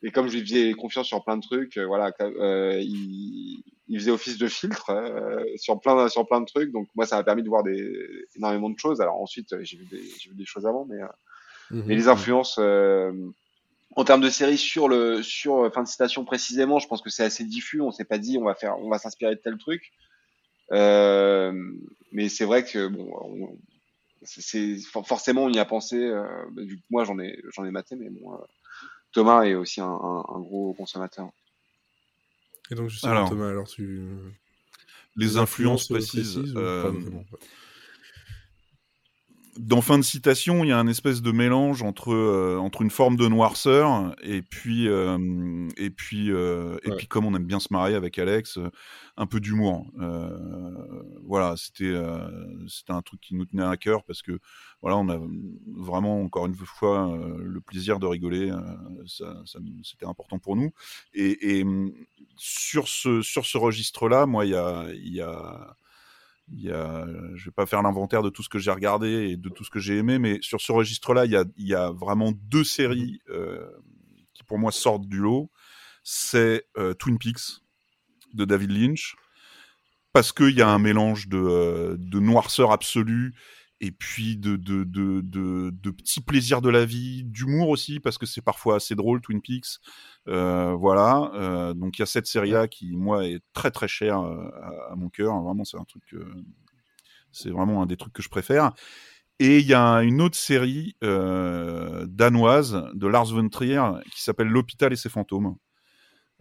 et 0.03 0.11
comme 0.11 0.29
je 0.29 0.39
lui 0.39 0.47
faisais 0.47 0.73
confiance 0.75 1.07
sur 1.07 1.25
plein 1.25 1.37
de 1.39 1.43
trucs, 1.43 1.79
euh, 1.79 1.87
voilà, 1.87 2.13
euh, 2.21 2.79
il, 2.81 3.63
il 3.89 3.99
faisait 3.99 4.11
office 4.11 4.39
de 4.39 4.49
filtre 4.49 4.91
euh, 4.91 5.45
sur 5.57 5.79
plein 5.81 6.09
sur 6.09 6.27
plein 6.27 6.41
de 6.41 6.47
trucs. 6.47 6.73
Donc 6.73 6.89
moi, 6.95 7.07
ça 7.07 7.17
m'a 7.17 7.25
permis 7.25 7.43
de 7.43 7.49
voir 7.49 7.63
des, 7.63 7.93
énormément 8.37 8.71
de 8.71 8.79
choses. 8.79 9.01
Alors 9.01 9.21
ensuite, 9.21 9.53
euh, 9.53 9.61
j'ai 9.63 9.77
vu 9.77 9.85
des 9.87 10.03
j'ai 10.19 10.31
vu 10.31 10.37
des 10.37 10.47
choses 10.47 10.67
avant, 10.67 10.85
mais 10.87 11.03
euh, 11.03 11.07
Mhm. 11.71 11.85
mais 11.87 11.95
les 11.97 12.09
influences 12.09 12.57
euh, 12.59 13.13
en 13.97 14.05
termes 14.05 14.21
de 14.21 14.29
série 14.31 14.59
sur 14.59 14.89
le 14.89 15.23
sur 15.23 15.65
euh, 15.65 15.71
fin 15.71 15.83
de 15.83 15.89
citation 15.89 16.25
précisément, 16.25 16.79
je 16.79 16.89
pense 16.89 17.03
que 17.03 17.11
c'est 17.11 17.25
assez 17.25 17.45
diffus. 17.45 17.81
On 17.81 17.91
s'est 17.91 18.05
pas 18.05 18.19
dit 18.19 18.39
on 18.39 18.45
va 18.45 18.55
faire 18.55 18.79
on 18.79 18.91
va 18.91 18.99
s'inspirer 18.99 19.35
de 19.37 19.41
tel 19.41 19.57
truc. 19.59 19.93
Euh, 20.73 21.53
mais 22.13 22.29
c'est 22.29 22.45
vrai 22.45 22.65
que 22.65 22.87
bon, 22.89 23.09
on- 23.23 23.59
c'est 24.23 24.41
c'est- 24.41 24.79
for- 24.91 25.07
forcément 25.07 25.45
on 25.45 25.51
y 25.51 25.59
a 25.59 25.65
pensé. 25.65 25.97
Euh, 25.99 26.25
bah, 26.53 26.63
vu 26.63 26.77
que 26.79 26.83
moi 26.91 27.05
j'en 27.05 27.19
ai 27.19 27.39
j'en 27.55 27.65
ai 27.65 27.71
maté, 27.71 27.97
mais 27.97 28.09
bon, 28.11 28.35
euh, 28.35 28.39
Thomas 29.13 29.45
est 29.45 29.55
aussi 29.55 29.81
un, 29.81 29.87
un, 29.87 30.25
un 30.29 30.41
gros 30.41 30.73
consommateur. 30.75 31.31
Et 32.71 32.75
donc, 32.75 32.89
justement, 32.89 33.13
Alors. 33.13 33.29
Thomas, 33.29 33.49
alors 33.49 33.67
tu. 33.67 34.03
Les 35.17 35.37
influences 35.37 35.91
euh, 35.91 35.95
précises. 35.95 36.37
ou 36.39 36.59
euh, 36.59 36.93
dans 39.59 39.81
fin 39.81 39.99
de 39.99 40.03
citation, 40.05 40.65
il 40.65 40.69
y 40.69 40.73
a 40.73 40.79
un 40.79 40.87
espèce 40.89 41.23
de 41.23 41.31
mélange 41.33 41.83
entre 41.83 42.13
euh, 42.13 42.57
entre 42.59 42.83
une 42.83 42.91
forme 42.91 43.17
de 43.17 43.29
noirceur 43.29 44.15
et 44.23 44.43
puis 44.43 44.89
euh, 44.89 45.69
et 45.77 45.91
puis 45.91 46.31
euh, 46.33 46.77
et 46.85 46.91
Ouais. 46.91 46.97
puis 46.97 47.07
comme 47.07 47.25
on 47.25 47.35
aime 47.35 47.45
bien 47.47 47.61
se 47.61 47.69
marier 47.71 47.95
avec 47.95 48.19
Alex, 48.19 48.59
euh, 48.59 48.71
un 49.17 49.27
peu 49.27 49.41
d'humour. 49.41 49.87
Euh, 50.01 51.03
voilà, 51.23 51.55
c'était 51.57 51.85
euh, 51.85 52.29
c'était 52.69 52.93
un 52.93 53.03
truc 53.03 53.21
qui 53.21 53.35
nous 53.35 53.45
tenait 53.45 53.63
à 53.65 53.77
cœur 53.77 54.05
parce 54.05 54.23
que 54.23 54.39
voilà, 54.83 54.97
on 54.97 55.09
a 55.09 55.19
vraiment 55.77 56.21
encore 56.23 56.47
une 56.47 56.55
fois 56.55 57.17
le 57.39 57.61
plaisir 57.61 57.99
de 57.99 58.07
rigoler. 58.07 58.51
ça, 59.07 59.43
ça- 59.47 59.59
c'était 59.83 60.07
important 60.07 60.39
pour 60.39 60.57
nous. 60.57 60.73
Et, 61.15 61.59
et 61.59 61.63
hum, 61.65 61.93
sur 62.37 62.89
ce 62.89 63.23
sur 63.23 63.47
ce 63.47 63.57
registre-là, 63.59 64.27
moi, 64.27 64.45
il 64.47 64.51
y 64.53 64.55
a 64.57 64.87
il 64.93 65.15
y 65.15 65.21
a 65.21 65.77
il 66.53 66.63
y 66.63 66.71
a, 66.71 67.07
je 67.35 67.47
vais 67.47 67.51
pas 67.51 67.67
faire 67.67 67.83
l'inventaire 67.83 68.23
de 68.23 68.29
tout 68.29 68.43
ce 68.43 68.49
que 68.49 68.59
j'ai 68.59 68.71
regardé 68.71 69.31
et 69.31 69.37
de 69.37 69.49
tout 69.49 69.65
ce 69.65 69.71
que 69.71 69.79
j'ai 69.79 69.97
aimé, 69.97 70.19
mais 70.19 70.39
sur 70.43 70.61
ce 70.61 70.73
registre-là, 70.73 71.25
il 71.25 71.33
y 71.33 71.37
a, 71.37 71.45
il 71.57 71.67
y 71.67 71.75
a 71.75 71.91
vraiment 71.91 72.33
deux 72.33 72.65
séries 72.65 73.21
euh, 73.31 73.67
qui 74.35 74.45
pour 74.45 74.59
moi 74.59 74.73
sortent 74.73 75.09
du 75.09 75.19
lot. 75.19 75.51
C'est 76.03 76.67
euh, 76.77 76.93
Twin 76.93 77.19
Peaks 77.19 77.63
de 78.35 78.45
David 78.45 78.71
Lynch, 78.71 79.17
parce 80.13 80.33
qu'il 80.33 80.51
y 80.51 80.63
a 80.63 80.69
un 80.69 80.79
mélange 80.79 81.29
de, 81.29 81.39
euh, 81.39 81.97
de 81.99 82.21
noirceur 82.21 82.73
absolue 82.73 83.35
et 83.81 83.91
puis 83.91 84.37
de, 84.37 84.57
petits 85.91 86.21
plaisirs 86.21 86.63
de 86.63 86.69
la 86.71 86.85
vie, 86.85 87.25
d'humour 87.25 87.69
aussi, 87.69 88.01
parce 88.01 88.19
que 88.19 88.27
c'est 88.27 88.43
parfois 88.43 88.77
assez 88.77 88.95
drôle, 88.95 89.21
Twin 89.21 89.41
Peaks. 89.41 89.81
Euh, 90.29 90.75
voilà, 90.75 91.31
euh, 91.35 91.75
donc 91.75 91.99
il 91.99 92.03
y 92.03 92.03
a 92.03 92.07
cette 92.07 92.27
série-là 92.27 92.69
qui, 92.69 92.97
moi, 92.97 93.27
est 93.27 93.41
très 93.53 93.71
très 93.71 93.89
chère 93.89 94.21
euh, 94.21 94.49
à, 94.91 94.95
mon 94.97 95.09
cœur. 95.09 95.41
Vraiment, 95.43 95.65
c'est 95.65 95.79
un 95.79 95.85
truc, 95.85 96.15
c'est 97.33 97.51
vraiment 97.51 97.83
un 97.83 97.87
des 97.87 97.97
trucs 97.97 98.13
que 98.13 98.23
je 98.23 98.29
préfère. 98.29 98.73
Et 99.41 99.59
il 99.59 99.67
y 99.67 99.75
a 99.75 99.99
une 100.03 100.23
autre 100.23 100.37
série 100.37 100.97
danoise 101.03 102.85
de 102.95 103.07
Lars 103.09 103.27
von 103.27 103.49
Trier 103.49 103.83
qui 104.13 104.23
s'appelle 104.23 104.49
L'hôpital 104.49 104.93
et 104.93 104.97
ses 104.97 105.09
fantômes. 105.09 105.57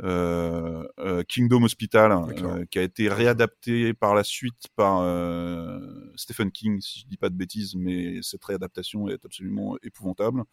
Euh, 0.02 0.84
euh, 1.00 1.24
Kingdom 1.24 1.64
Hospital, 1.64 2.10
D'accord. 2.28 2.54
euh, 2.54 2.66
qui 2.66 2.80
a 2.80 2.82
été 2.82 3.10
réadapté 3.10 3.94
par 3.94 4.16
la 4.16 4.24
suite 4.24 4.68
par 4.76 5.02
euh, 5.02 5.80
Stephen 6.16 6.52
King, 6.52 6.82
si 6.82 7.02
je 7.02 7.06
dis 7.06 7.18
pas 7.18 7.30
de 7.30 7.36
bêtises, 7.36 7.76
mais 7.76 8.20
cette 8.24 8.44
réadaptation 8.44 9.08
est 9.08 9.24
absolument 9.24 9.78
épouvantable. 9.84 10.44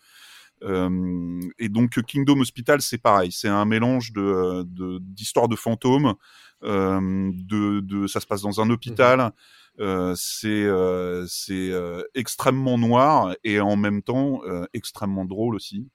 Euh, 0.63 1.41
et 1.59 1.71
donc 1.71 2.03
Kingdom 2.03 2.41
Hospital, 2.41 2.83
c'est 2.83 2.99
pareil, 2.99 3.33
c'est 3.33 3.49
un 3.49 3.65
mélange 3.65 4.13
de 4.13 4.63
de- 4.65 4.99
d'histoires 5.01 5.49
de, 5.49 5.57
fantômes. 5.57 6.15
Euh, 6.63 7.31
de, 7.33 7.81
de, 7.81 8.07
ça 8.07 8.21
se 8.21 8.27
passe 8.27 8.43
dans 8.43 8.61
un 8.61 8.69
hôpital. 8.69 9.33
Euh, 9.79 10.15
c'est 10.17 10.49
euh, 10.49 11.25
c'est 11.27 11.71
euh, 11.71 12.03
extrêmement 12.15 12.77
noir 12.77 13.35
et 13.45 13.61
en 13.61 13.77
même 13.77 14.03
temps 14.03 14.43
euh, 14.45 14.67
extrêmement 14.75 15.25
drôle 15.25 15.55
aussi. 15.55 15.89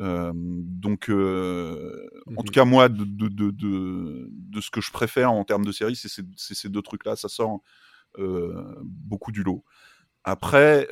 Euh, 0.00 0.32
donc, 0.34 1.10
euh, 1.10 2.08
en 2.36 2.42
Mhm. 2.42 2.46
tout 2.46 2.52
cas, 2.52 2.64
moi, 2.64 2.88
de, 2.88 3.04
de, 3.04 3.28
de, 3.28 3.50
de, 3.50 4.28
de 4.30 4.60
ce 4.60 4.70
que 4.70 4.80
je 4.80 4.92
préfère 4.92 5.32
en 5.32 5.44
termes 5.44 5.64
de 5.64 5.72
série, 5.72 5.96
c'est 5.96 6.08
ces, 6.08 6.24
deux 6.68 6.82
trucs-là. 6.82 7.16
Ça 7.16 7.28
sort 7.28 7.60
euh, 8.18 8.74
beaucoup 8.84 9.32
du 9.32 9.42
lot. 9.42 9.64
Après, 10.24 10.88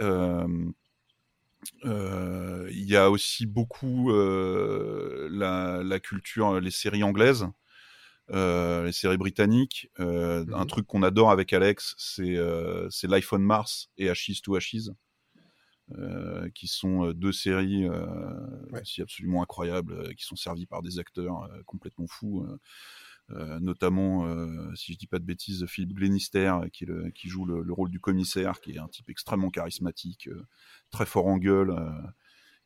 il 1.85 2.85
y 2.85 2.97
a 2.97 3.11
aussi 3.11 3.47
beaucoup 3.47 4.11
la, 4.13 5.83
la 5.83 6.01
culture, 6.01 6.61
les 6.61 6.71
séries 6.71 7.03
anglaises, 7.03 7.47
les 8.33 8.93
séries 8.93 9.19
britanniques. 9.19 9.91
Euh, 10.01 10.45
Mhm. 10.47 10.55
Un 10.55 10.67
truc 10.67 10.87
qu'on 10.87 11.03
adore 11.03 11.31
avec 11.31 11.53
Alex, 11.53 11.95
c'est 11.99 13.07
on 13.09 13.43
Mars 13.43 13.91
et 13.99 14.11
Ashes 14.11 14.43
to 14.43 14.57
Ashes. 14.57 14.91
Euh, 15.99 16.49
qui 16.53 16.67
sont 16.67 17.05
euh, 17.07 17.15
deux 17.15 17.31
séries 17.31 17.85
euh, 17.89 18.07
Ouais. 18.71 18.83
aussi 18.83 19.03
absolument 19.03 19.41
incroyables, 19.43 19.93
euh, 19.93 20.13
qui 20.15 20.25
sont 20.25 20.35
servies 20.35 20.67
par 20.67 20.83
des 20.83 20.99
acteurs 20.99 21.45
euh, 21.45 21.63
complètement 21.65 22.09
fous, 22.09 22.45
euh, 22.45 22.59
euh, 23.31 23.61
notamment, 23.61 24.27
euh, 24.27 24.75
si 24.75 24.95
je 24.95 24.99
dis 24.99 25.07
pas 25.07 25.19
de 25.21 25.25
bêtises, 25.25 25.67
Philippe 25.67 25.95
Glenister, 25.95 26.55
qui, 26.73 26.85
est 26.85 26.89
le- 26.89 27.11
qui 27.11 27.29
joue 27.29 27.45
le, 27.45 27.63
le 27.63 27.73
rôle 27.73 27.91
du 27.91 28.01
commissaire, 28.01 28.61
qui 28.61 28.73
est 28.73 28.79
un 28.79 28.89
type 28.89 29.11
extrêmement 29.11 29.51
charismatique, 29.51 30.29
euh, 30.29 30.47
très 30.91 31.07
fort 31.07 31.27
en 31.27 31.39
gueule, 31.39 31.71
euh, 31.71 31.91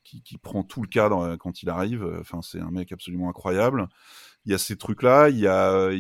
qui, 0.05 0.23
qui 0.23 0.39
prend 0.39 0.63
tout 0.65 0.83
le 0.83 0.89
cadre 0.89 1.37
quand 1.37 1.63
il 1.63 1.71
arrive. 1.71 2.05
Enfin, 2.21 2.43
c'est 2.43 2.61
un 2.61 2.71
mec 2.71 2.93
absolument 2.93 3.29
incroyable. 3.31 3.89
Il 4.47 4.53
y 4.53 4.55
a 4.55 4.59
ces 4.59 4.77
trucs-là, 4.77 5.31
il 5.31 5.39
y 5.39 5.49
a, 5.49 5.91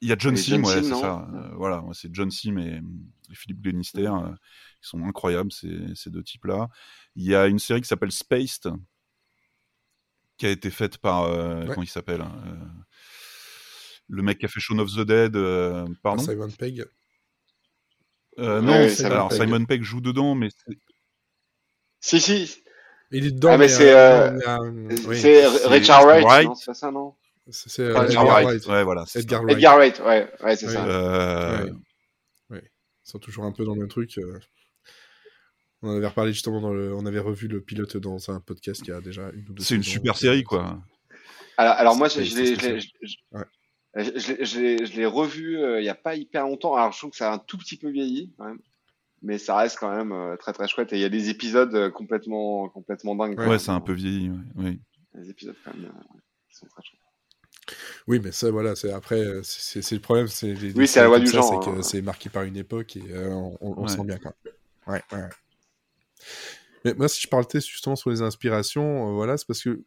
il 0.00 0.08
y 0.08 0.12
a 0.12 0.16
John 0.18 0.36
Sim, 0.36 0.64
ouais, 0.64 0.82
c'est 0.82 0.94
ça. 0.94 1.28
Euh, 1.34 1.54
voilà, 1.56 1.84
c'est 1.92 2.14
John 2.14 2.30
Sim 2.30 2.58
et, 2.58 2.80
et 3.30 3.34
Philippe 3.34 3.62
Glenister. 3.62 4.06
euh, 4.06 4.34
ils 4.84 4.88
sont 4.88 5.02
incroyables, 5.04 5.50
ces, 5.52 5.76
ces 5.94 6.10
deux 6.10 6.22
types-là. 6.22 6.68
Il 7.16 7.24
y 7.24 7.34
a 7.34 7.46
une 7.46 7.58
série 7.58 7.80
qui 7.80 7.88
s'appelle 7.88 8.12
Spaced, 8.12 8.70
qui 10.36 10.46
a 10.46 10.50
été 10.50 10.70
faite 10.70 10.98
par. 10.98 11.22
euh, 11.24 11.60
Ouais. 11.60 11.66
Comment 11.68 11.82
il 11.82 11.88
s'appelle 11.88 12.20
euh, 12.22 12.54
Le 14.08 14.22
mec 14.22 14.38
qui 14.38 14.44
a 14.46 14.48
fait 14.48 14.60
Shaun 14.60 14.78
of 14.78 14.90
the 14.94 15.00
Dead. 15.00 15.36
euh, 15.36 15.86
pardon 16.02 16.22
Simon 16.22 16.50
Pegg. 16.50 16.84
Euh, 18.38 18.60
Non, 18.60 18.72
ouais, 18.72 18.88
Simon 18.88 19.10
alors 19.10 19.28
Pegg. 19.28 19.40
Simon 19.40 19.64
Pegg 19.64 19.82
joue 19.82 20.00
dedans, 20.00 20.34
mais 20.34 20.48
c'est- 20.50 20.78
Si, 22.00 22.20
si, 22.20 22.62
Il 23.12 23.26
est 23.26 23.30
dedans, 23.30 23.52
Ah, 23.52 23.58
mais 23.58 23.68
c'est, 23.68 23.94
euh, 23.94 24.32
euh, 24.40 24.88
oui. 25.06 25.18
c'est 25.20 25.46
Richard 25.68 26.04
Wright, 26.04 26.24
Wright. 26.24 26.48
non, 26.48 26.54
c'est 26.56 26.66
pas 26.66 26.74
ça, 26.74 26.90
non 26.90 27.14
C'est 27.50 27.80
euh, 27.82 27.90
Edgar 27.90 28.04
Edgar 28.06 28.24
Wright. 28.26 28.46
Wright. 28.46 28.66
ouais, 28.66 28.82
voilà. 28.84 29.04
c'est 29.06 29.20
Edgar. 29.20 29.42
Wright. 29.42 29.56
Edgar 29.56 29.76
Wright, 29.76 30.00
ouais, 30.00 30.32
ouais, 30.42 30.56
c'est 30.56 30.66
Oui. 30.66 30.72
ça. 30.72 30.84
Euh, 30.86 31.64
Ouais. 31.64 31.70
Ouais. 32.50 32.62
Ils 33.06 33.10
sont 33.10 33.18
toujours 33.20 33.44
un 33.44 33.52
peu 33.52 33.64
dans 33.64 33.74
le 33.74 33.80
même 33.80 33.88
truc. 33.88 34.18
euh. 34.18 34.40
On 35.84 35.90
en 35.90 35.96
avait 35.96 36.06
reparlé 36.06 36.32
justement 36.32 36.60
dans 36.62 36.72
le... 36.72 36.94
On 36.94 37.04
avait 37.04 37.18
revu 37.20 37.46
le 37.46 37.60
pilote 37.60 37.96
dans 37.98 38.30
un 38.30 38.40
podcast 38.40 38.82
qui 38.82 38.90
a 38.90 39.00
déjà 39.02 39.30
une 39.34 39.44
ou 39.50 39.52
deux 39.52 39.62
C'est 39.62 39.74
une 39.74 39.82
super 39.82 40.16
série, 40.16 40.42
quoi. 40.42 40.80
Alors, 41.58 41.74
alors 41.74 41.96
moi, 41.96 42.08
je, 42.08 42.20
l'ai, 44.96 45.06
revu 45.06 45.58
euh, 45.58 45.80
il 45.80 45.84
y 45.84 45.88
a 45.88 45.94
pas 45.94 46.14
hyper 46.16 46.44
longtemps. 46.44 46.74
Alors, 46.74 46.92
je 46.92 46.98
trouve 46.98 47.10
que 47.10 47.16
ça 47.16 47.30
a 47.30 47.34
un 47.34 47.38
tout 47.38 47.58
petit 47.58 47.76
peu 47.76 47.88
vieilli, 47.90 48.32
quand 48.38 48.46
même. 48.46 48.58
Mais 49.22 49.38
ça 49.38 49.56
reste 49.56 49.78
quand 49.78 49.94
même 49.94 50.12
euh, 50.12 50.36
très 50.36 50.52
très 50.52 50.68
chouette. 50.68 50.92
Et 50.92 50.96
il 50.96 51.00
y 51.00 51.04
a 51.04 51.08
des 51.08 51.30
épisodes 51.30 51.74
euh, 51.74 51.90
complètement 51.90 52.68
complètement 52.68 53.14
dingues. 53.14 53.38
Ouais, 53.38 53.58
c'est 53.58 53.70
un 53.70 53.80
peu 53.80 53.92
vieilli. 53.92 54.30
ouais, 54.30 54.36
oui. 54.56 54.80
Des 55.14 55.30
épisodes 55.30 55.56
quand 55.64 55.74
même. 55.74 55.84
euh, 55.86 56.18
sont 56.50 56.66
très 56.66 56.82
chouettes. 56.82 57.00
Oui, 58.06 58.20
mais 58.22 58.32
ça, 58.32 58.50
voilà, 58.50 58.74
c'est 58.76 58.92
après, 58.92 59.24
c'est 59.42 59.92
le 59.92 60.00
problème. 60.00 60.26
c'est 60.28 60.48
les- 60.54 60.72
les 60.72 60.72
Oui, 60.74 60.86
c'est 60.86 61.00
la 61.00 61.06
loi 61.06 61.18
du 61.20 61.26
ça, 61.26 61.38
genre, 61.38 61.62
C'est 61.64 61.70
hein. 61.70 61.82
c'est 61.82 62.02
marqué 62.02 62.28
par 62.28 62.42
une 62.42 62.56
époque 62.56 62.96
et 62.96 63.02
euh, 63.10 63.30
on, 63.30 63.56
on- 63.60 63.74
on 63.78 63.82
Ouais. 63.84 63.88
sent 63.88 64.04
bien 64.04 64.18
quand 64.18 64.32
même. 64.44 64.54
Ouais, 64.86 65.02
ouais. 65.12 65.28
Mais 66.84 66.94
moi, 66.94 67.08
si 67.08 67.20
je 67.22 67.28
parlais 67.28 67.46
justement 67.54 67.96
sur 67.96 68.10
les 68.10 68.22
inspirations, 68.22 69.08
euh, 69.08 69.12
voilà, 69.14 69.36
c'est 69.38 69.46
parce 69.46 69.62
que 69.62 69.84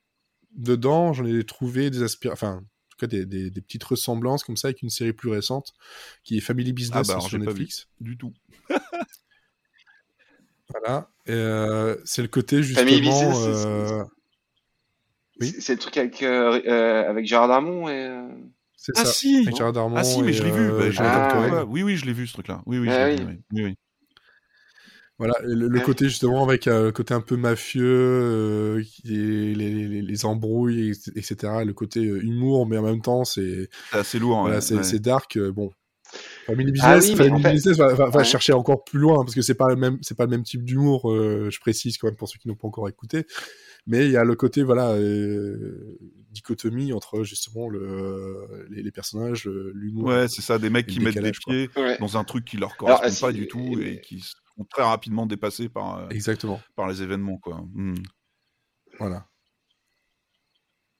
dedans, 0.53 1.13
j'en 1.13 1.25
ai 1.25 1.43
trouvé 1.43 1.89
des 1.89 2.01
inspirations, 2.01 2.34
enfin, 2.47 2.55
en 2.57 2.89
tout 2.89 2.97
cas, 2.99 3.07
des, 3.07 3.25
des- 3.25 3.51
des 3.51 3.61
petites 3.61 3.84
ressemblances 3.84 4.43
comme 4.43 4.57
ça 4.57 4.69
avec 4.69 4.82
une 4.82 4.89
série 4.89 5.13
plus 5.13 5.30
récente 5.30 5.73
qui 6.23 6.38
est 6.38 6.41
Family 6.41 6.73
Business 6.73 6.95
Ah 6.97 7.03
bah, 7.03 7.13
alors, 7.13 7.30
sur 7.30 7.38
pas 7.39 7.45
Netflix. 7.45 7.88
Du 7.99 8.17
tout. 8.17 8.34
Voilà. 10.69 11.09
Euh, 11.30 11.95
c'est 12.03 12.21
le 12.21 12.28
côté 12.28 12.61
Family 12.61 12.95
justement. 12.97 12.99
Business, 13.01 13.38
c'est- 13.43 13.93
euh, 13.93 14.03
Oui? 15.39 15.53
C'est- 15.59 15.73
le 15.73 15.80
truc 15.80 15.97
avec 15.97 16.23
euh, 16.23 16.61
euh, 16.65 17.09
avec 17.09 17.25
Gérard 17.25 17.47
Darmon 17.47 17.88
et. 17.88 18.09
c'est 18.75 18.97
Ah 18.97 19.05
ça. 19.05 19.13
si 19.13 19.38
Avec 19.43 19.55
Gérard 19.55 19.71
Darmon 19.73 19.95
Ah 19.97 20.03
si, 20.03 20.21
mais 20.23 20.30
et, 20.32 20.34
je 20.34 20.43
l'ai 20.43 20.51
vu. 20.51 20.71
bah, 20.71 20.86
Ah, 20.99 21.39
ouais, 21.39 21.61
Oui, 21.63 21.84
oui, 21.84 21.95
je 21.95 22.05
l'ai 22.05 22.13
vu 22.13 22.28
ce 22.28 22.34
truc-là. 22.34 22.63
Oui, 22.65 22.80
oui, 22.80 22.89
Ah 22.91 23.05
l'ai 23.07 23.15
oui. 23.15 23.19
vu. 23.21 23.25
oui. 23.28 23.39
Oui, 23.53 23.63
oui. 23.63 23.75
Voilà, 25.20 25.34
et 25.43 25.47
le, 25.47 25.80
côté 25.80 26.05
justement 26.09 26.43
avec 26.43 26.68
euh, 26.68 26.86
le 26.86 26.91
côté 26.91 27.13
un 27.15 27.22
peu 27.22 27.38
mafieux, 27.38 27.84
euh, 27.86 28.84
les, 29.03 29.55
les, 29.55 30.01
les 30.03 30.26
embrouilles, 30.26 30.91
et- 30.91 31.20
etc. 31.20 31.63
Le 31.65 31.74
côté 31.74 32.05
euh, 32.05 32.24
humour, 32.24 32.68
mais 32.68 32.78
en 32.78 32.84
même 32.84 33.01
temps, 33.01 33.24
c'est 33.26 33.68
C'est 33.91 33.97
assez 33.97 34.20
lourd. 34.20 34.41
voilà, 34.41 34.57
ouais, 34.57 34.61
c'est 34.61 34.76
ouais. 34.76 34.99
dark. 34.99 35.36
euh, 35.38 35.51
bon, 35.51 35.72
Family 36.45 36.70
Ah 36.84 36.95
Business, 36.97 37.03
oui, 37.05 37.11
mais 37.18 37.18
Family 37.30 37.34
en 37.34 37.49
fait- 37.49 37.53
Business 37.55 37.78
va, 37.78 37.93
va- 37.95 38.09
va 38.09 38.20
Ouais. 38.20 38.24
chercher 38.24 38.53
encore 38.53 38.84
plus 38.84 38.99
loin 38.99 39.24
parce 39.24 39.34
que 39.34 39.41
c'est 39.41 39.55
pas 39.55 39.70
le 39.70 39.76
même, 39.76 39.97
c'est 40.01 40.15
pas 40.15 40.26
le 40.26 40.30
même 40.30 40.43
type 40.43 40.63
d'humour. 40.63 41.11
euh, 41.11 41.49
je 41.51 41.59
précise 41.59 41.97
quand 41.97 42.07
même 42.07 42.15
pour 42.15 42.30
ceux 42.30 42.38
qui 42.38 42.47
n'ont 42.47 42.55
pas 42.55 42.68
encore 42.68 42.88
écouté, 42.88 43.26
mais 43.88 44.05
il 44.05 44.11
y 44.11 44.18
a 44.18 44.24
le 44.24 44.36
côté 44.36 44.61
voilà 44.63 44.91
euh, 44.91 45.97
dichotomie 46.32 46.93
entre 46.93 47.24
justement 47.24 47.68
le, 47.70 48.47
les, 48.70 48.84
les 48.84 48.91
personnages, 48.91 49.49
l'humour. 49.74 50.05
Ouais, 50.09 50.28
c'est 50.28 50.43
ça, 50.43 50.59
des 50.59 50.70
mecs 50.70 50.88
Et 50.88 50.91
qui 50.93 50.99
mettent 50.99 51.18
des 51.18 51.32
pieds 51.32 51.70
Ouais. 51.76 51.97
dans 51.99 52.18
un 52.18 52.24
truc 52.24 52.45
qui 52.45 52.57
leur 52.57 52.78
correspond 52.78 53.01
Alors, 53.03 53.20
pas 53.20 53.32
du 53.34 53.47
tout 53.47 53.74
mais- 53.76 53.93
et 53.95 54.01
qui 54.01 54.24
sont 54.58 54.66
très 54.66 54.84
rapidement 54.84 55.26
dépassés 55.26 55.70
par, 55.70 55.99
euh, 55.99 56.10
Exactement. 56.10 56.60
par 56.76 56.88
les 56.88 57.01
événements, 57.01 57.38
quoi. 57.38 57.62
Hmm. 57.74 57.95
Voilà. 58.99 59.26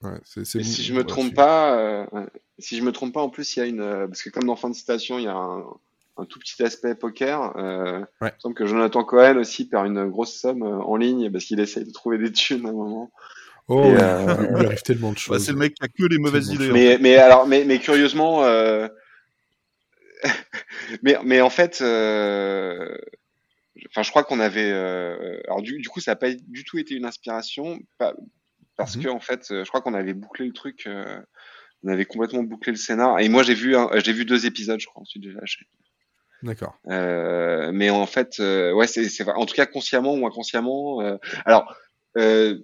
Ouais, 0.04 0.20
si 0.24 0.84
je 0.84 0.94
me 0.94 1.04
trompe 1.04 1.34
pas, 1.34 1.76
euh, 1.80 2.06
si 2.60 2.78
je 2.78 2.84
me 2.84 2.92
trompe 2.92 3.14
pas, 3.14 3.22
en 3.22 3.30
plus 3.30 3.56
il 3.56 3.60
y 3.60 3.62
a 3.64 3.66
une, 3.66 3.82
euh, 3.82 4.08
parce 4.08 4.22
que 4.22 4.30
comme 4.30 4.44
dans 4.44 4.56
fin 4.56 4.70
de 4.70 4.76
citation, 4.76 5.18
il 5.18 5.24
y 5.24 5.28
a 5.28 5.36
un, 5.36 5.64
un 6.18 6.26
tout 6.26 6.38
petit 6.38 6.62
aspect 6.62 6.94
poker. 6.94 7.58
Euh, 7.58 8.02
Ouais. 8.22 8.30
Il 8.30 8.36
me 8.36 8.40
semble 8.40 8.56
que 8.56 8.68
Jonathan 8.68 9.04
Cohen 9.04 9.38
aussi 9.38 9.68
perd 9.68 9.88
une 9.88 10.06
grosse 10.08 10.40
somme 10.40 10.62
euh, 10.62 10.78
en 10.84 10.98
ligne 10.98 11.32
parce 11.32 11.46
qu'il 11.46 11.60
essaye 11.60 11.84
de 11.84 11.92
trouver 11.92 12.20
des 12.20 12.32
thunes 12.32 12.68
à 12.68 12.70
un 12.70 12.74
moment. 12.74 13.12
Oh, 13.70 13.84
Et, 13.86 13.96
euh, 14.00 14.56
il 14.60 14.66
arrive 14.68 14.82
tellement 14.84 15.10
de 15.10 15.16
Bah, 15.16 15.20
choses. 15.22 15.44
c'est 15.46 15.52
le 15.52 15.58
mec 15.58 15.74
qui 15.74 15.84
a 15.84 15.88
que 15.88 16.04
les 16.06 16.20
mauvaises 16.20 16.50
idées. 16.50 16.72
Mais, 16.72 17.00
mais 17.02 17.16
alors, 17.18 17.48
mais, 17.48 17.66
mais 17.66 17.80
curieusement, 17.80 18.44
euh... 18.44 18.88
mais, 21.02 21.18
mais 21.26 21.42
en 21.42 21.50
fait, 21.50 21.80
euh... 21.82 22.96
enfin, 23.90 24.04
je 24.04 24.10
crois 24.10 24.24
qu'on 24.24 24.40
avait, 24.40 24.72
euh... 24.72 25.40
alors 25.46 25.62
du, 25.62 25.80
du 25.80 25.90
coup, 25.90 26.00
ça 26.00 26.12
n'a 26.12 26.16
pas 26.16 26.34
du 26.34 26.64
tout 26.64 26.78
été 26.78 26.96
une 26.96 27.06
inspiration, 27.06 27.80
pas- 27.98 28.16
parce 28.76 28.96
Mhm. 28.96 29.04
que 29.04 29.10
en 29.10 29.20
fait, 29.20 29.48
euh, 29.52 29.64
je 29.64 29.70
crois 29.70 29.82
qu'on 29.82 29.94
avait 29.94 30.14
bouclé 30.14 30.46
le 30.46 30.54
truc, 30.54 30.86
euh... 30.88 31.20
on 31.84 31.90
avait 31.90 32.06
complètement 32.06 32.44
bouclé 32.44 32.72
le 32.72 32.78
scénar. 32.78 33.20
Et 33.20 33.30
moi, 33.30 33.44
j'ai 33.44 33.54
vu, 33.56 33.76
un- 33.76 33.90
j'ai 34.04 34.14
vu 34.14 34.26
deux 34.26 34.46
épisodes, 34.46 34.80
je 34.80 34.88
crois, 34.88 35.02
ensuite 35.02 35.24
j'ai 35.24 35.32
lâché. 35.34 35.66
D'accord. 36.44 36.78
Euh, 36.88 37.72
mais 37.74 37.90
en 37.90 38.06
fait, 38.06 38.40
euh, 38.40 38.72
ouais, 38.74 38.86
c'est, 38.88 39.08
en 39.28 39.46
tout 39.48 39.56
cas 39.56 39.66
consciemment 39.66 40.14
ou 40.14 40.28
inconsciemment. 40.28 41.02
euh, 41.02 41.18
alors, 41.46 41.76
euh, 42.18 42.60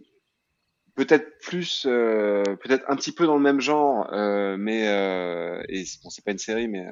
peut-être 0.96 1.40
plus, 1.40 1.86
euh, 1.88 2.44
peut-être 2.62 2.86
un 2.88 2.96
petit 2.96 3.12
peu 3.12 3.26
dans 3.26 3.36
le 3.36 3.42
même 3.42 3.60
genre, 3.62 4.14
euh, 4.14 4.58
mais 4.58 4.88
euh, 4.88 5.64
et 5.70 5.84
bon, 6.04 6.12
c'est 6.12 6.24
pas 6.24 6.32
une 6.32 6.38
série, 6.38 6.68
mais 6.68 6.86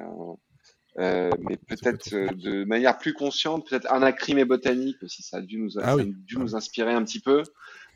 euh, 0.98 1.30
mais 1.40 1.56
peut-être 1.56 2.12
euh, 2.14 2.28
de 2.34 2.64
manière 2.64 2.98
plus 2.98 3.14
consciente, 3.14 3.68
peut-être 3.68 3.90
Anacrime 3.90 4.38
et 4.38 4.44
botanique 4.44 5.02
aussi, 5.02 5.22
ça 5.22 5.38
a 5.38 5.40
dû 5.40 5.58
nous, 5.58 5.70
Ah 5.78 5.82
ça 5.84 5.90
a 5.92 5.96
oui. 5.96 6.14
dû 6.26 6.36
nous 6.38 6.54
inspirer 6.54 6.92
un 6.92 7.02
petit 7.04 7.20
peu. 7.20 7.42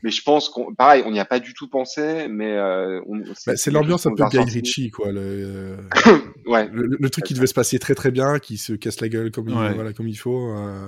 Mais 0.03 0.11
je 0.11 0.21
pense 0.21 0.49
qu'on, 0.49 0.75
pareil, 0.75 1.01
on 1.07 1.11
n'y 1.11 1.19
a 1.19 1.25
pas 1.25 1.39
du 1.39 1.55
tout 1.55 1.67
pensé, 1.67 2.27
mais 2.29 2.51
euh, 2.53 3.01
on, 3.07 3.17
Bah, 3.47 3.55
c'est 3.57 3.71
l'ambiance 3.71 4.05
un 4.05 4.13
peu 4.13 4.23
a 4.23 4.29
Guy. 4.29 4.37
Ritchie, 4.39 4.91
quoi. 4.91 5.11
Le, 5.11 5.19
euh, 5.21 5.77
Ouais. 6.45 6.69
le, 6.71 6.97
le 6.99 7.09
truc 7.09 7.25
qui 7.25 7.33
devait 7.33 7.47
se 7.47 7.55
passer 7.55 7.79
très 7.79 7.95
très 7.95 8.11
bien, 8.11 8.37
qui 8.37 8.57
se 8.59 8.73
casse 8.73 9.01
la 9.01 9.09
gueule 9.09 9.31
comme, 9.31 9.49
il, 9.49 9.55
voilà, 9.55 9.93
comme 9.93 10.07
il 10.07 10.15
faut. 10.15 10.51
euh, 10.55 10.87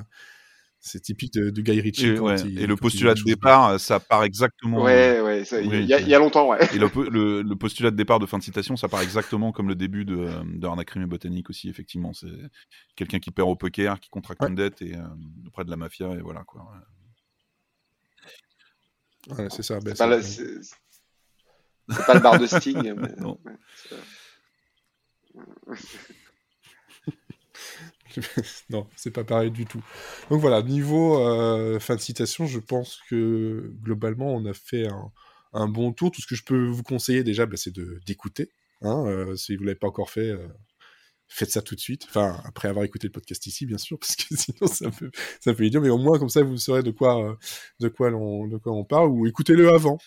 c'est 0.82 1.02
typique 1.02 1.34
de, 1.34 1.50
de 1.50 1.62
Guy 1.62 1.82
Ritchie. 1.82 2.08
Et, 2.08 2.16
quand 2.16 2.26
ouais, 2.26 2.40
il- 2.42 2.60
et 2.62 2.66
le 2.68 2.76
postulat 2.76 3.14
de 3.14 3.22
départ, 3.24 3.80
ça 3.80 4.00
part 4.00 4.24
exactement. 4.24 4.82
Ouais, 4.84 5.20
ouais, 5.22 5.44
ça, 5.46 5.60
il 5.62 5.70
Oui, 5.70 5.86
y, 5.86 5.94
a- 5.94 6.00
il 6.00 6.08
y 6.08 6.16
a 6.16 6.20
longtemps, 6.20 6.48
ouais. 6.50 6.60
Et 6.74 6.78
le, 6.80 6.88
po- 6.90 7.04
le, 7.10 7.42
le 7.42 7.56
postulat 7.56 7.92
de 7.92 7.96
départ 7.98 8.20
de 8.20 8.26
fin 8.26 8.38
de 8.38 8.44
citation, 8.44 8.76
ça 8.78 8.88
part 8.88 9.02
exactement 9.02 9.52
comme 9.52 9.68
le 9.68 9.76
début 9.76 10.06
de, 10.06 10.18
euh, 10.18 10.44
de 10.46 10.68
Anacrime 10.68 11.04
et 11.04 11.06
Botanique 11.08 11.50
aussi, 11.50 11.70
effectivement. 11.70 12.14
C'est 12.14 12.28
quelqu'un 12.96 13.20
qui 13.20 13.32
perd 13.32 13.50
au 13.50 13.56
poker, 13.56 14.00
qui 14.00 14.10
contracte 14.10 14.42
Ouais. 14.42 14.48
une 14.50 14.56
dette 14.56 14.82
et, 14.82 14.96
euh, 14.96 15.02
auprès 15.48 15.66
de 15.66 15.70
la 15.70 15.76
mafia, 15.78 16.12
et 16.12 16.22
voilà 16.22 16.44
quoi. 16.46 16.66
ouais. 19.28 19.48
c'est 19.50 19.64
ça. 19.64 19.80
ben, 19.80 19.82
C'est 19.82 19.90
pas, 19.92 19.96
ça- 19.96 20.08
le- 20.08 20.22
c'est- 20.22 20.76
c'est 21.90 22.06
pas 22.06 22.14
le 22.14 22.20
bar 22.22 22.40
de 22.40 22.46
Sting. 22.48 22.94
mais, 22.98 23.16
Non. 23.20 23.38
non, 28.70 28.88
c'est 28.96 29.12
pas 29.12 29.24
pareil 29.24 29.52
du 29.52 29.66
tout. 29.66 29.84
Donc 30.30 30.42
voilà, 30.42 30.62
niveau 30.62 31.20
euh, 31.20 31.80
fin 31.80 31.96
de 31.96 32.02
citation, 32.02 32.48
je 32.48 32.60
pense 32.60 33.00
que 33.10 33.74
globalement, 33.82 34.34
on 34.34 34.46
a 34.46 34.54
fait 34.54 34.88
un, 35.54 35.68
bon 35.68 35.94
tour. 35.94 36.12
Tout 36.12 36.22
ce 36.22 36.28
que 36.28 36.36
je 36.36 36.44
peux 36.44 36.68
vous 36.68 36.84
conseiller 36.84 37.24
déjà, 37.24 37.46
bah, 37.46 37.58
c'est 37.58 37.74
d'écouter. 38.06 38.52
Hein, 38.82 39.06
euh, 39.08 39.36
si 39.36 39.56
vous 39.56 39.64
l'avez 39.64 39.76
pas 39.76 39.88
encore 39.88 40.10
fait, 40.10 40.30
euh, 40.30 40.48
faites 41.28 41.52
ça 41.52 41.62
tout 41.62 41.76
de 41.76 41.80
suite. 41.80 42.06
Enfin, 42.08 42.42
après 42.46 42.70
avoir 42.70 42.86
écouté 42.86 43.08
le 43.08 43.12
podcast 43.12 43.46
ici, 43.48 43.66
bien 43.66 43.78
sûr, 43.78 44.00
parce 44.02 44.16
que 44.16 44.36
sinon 44.36 44.68
c'est 44.68 44.86
un 44.86 44.92
peu, 44.92 45.12
c'est 45.42 45.50
un 45.52 45.54
peu 45.54 45.66
idiot. 45.66 45.82
Mais 45.82 45.90
au 45.90 45.98
moins 45.98 46.20
comme 46.20 46.30
ça, 46.30 46.44
vous 46.44 46.58
saurez 46.58 46.84
de 46.84 46.92
quoi, 46.92 47.38
de 47.80 47.88
quoi 47.90 48.10
l'on, 48.10 48.48
de 48.48 48.58
quoi 48.58 48.74
on 48.74 48.86
parle, 48.86 49.10
ou 49.10 49.28
écoutez-le 49.28 49.70
avant. 49.70 49.98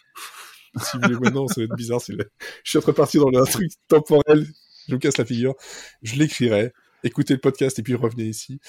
si 0.82 0.96
vous 0.96 1.02
voulez 1.02 1.18
maintenant, 1.20 1.48
ça 1.48 1.60
va 1.60 1.64
être 1.64 1.76
bizarre. 1.76 2.00
Je 2.00 2.80
suis 2.80 2.92
partir 2.92 3.24
dans 3.26 3.40
un 3.40 3.44
truc 3.44 3.70
temporel, 3.88 4.46
je 4.88 4.94
me 4.94 4.98
casse 4.98 5.18
la 5.18 5.24
figure. 5.24 5.54
Je 6.02 6.16
l'écrirai. 6.16 6.72
Écoutez 7.04 7.34
le 7.34 7.40
podcast 7.40 7.78
et 7.78 7.82
puis 7.82 7.94
revenez 7.94 8.24
ici. 8.24 8.60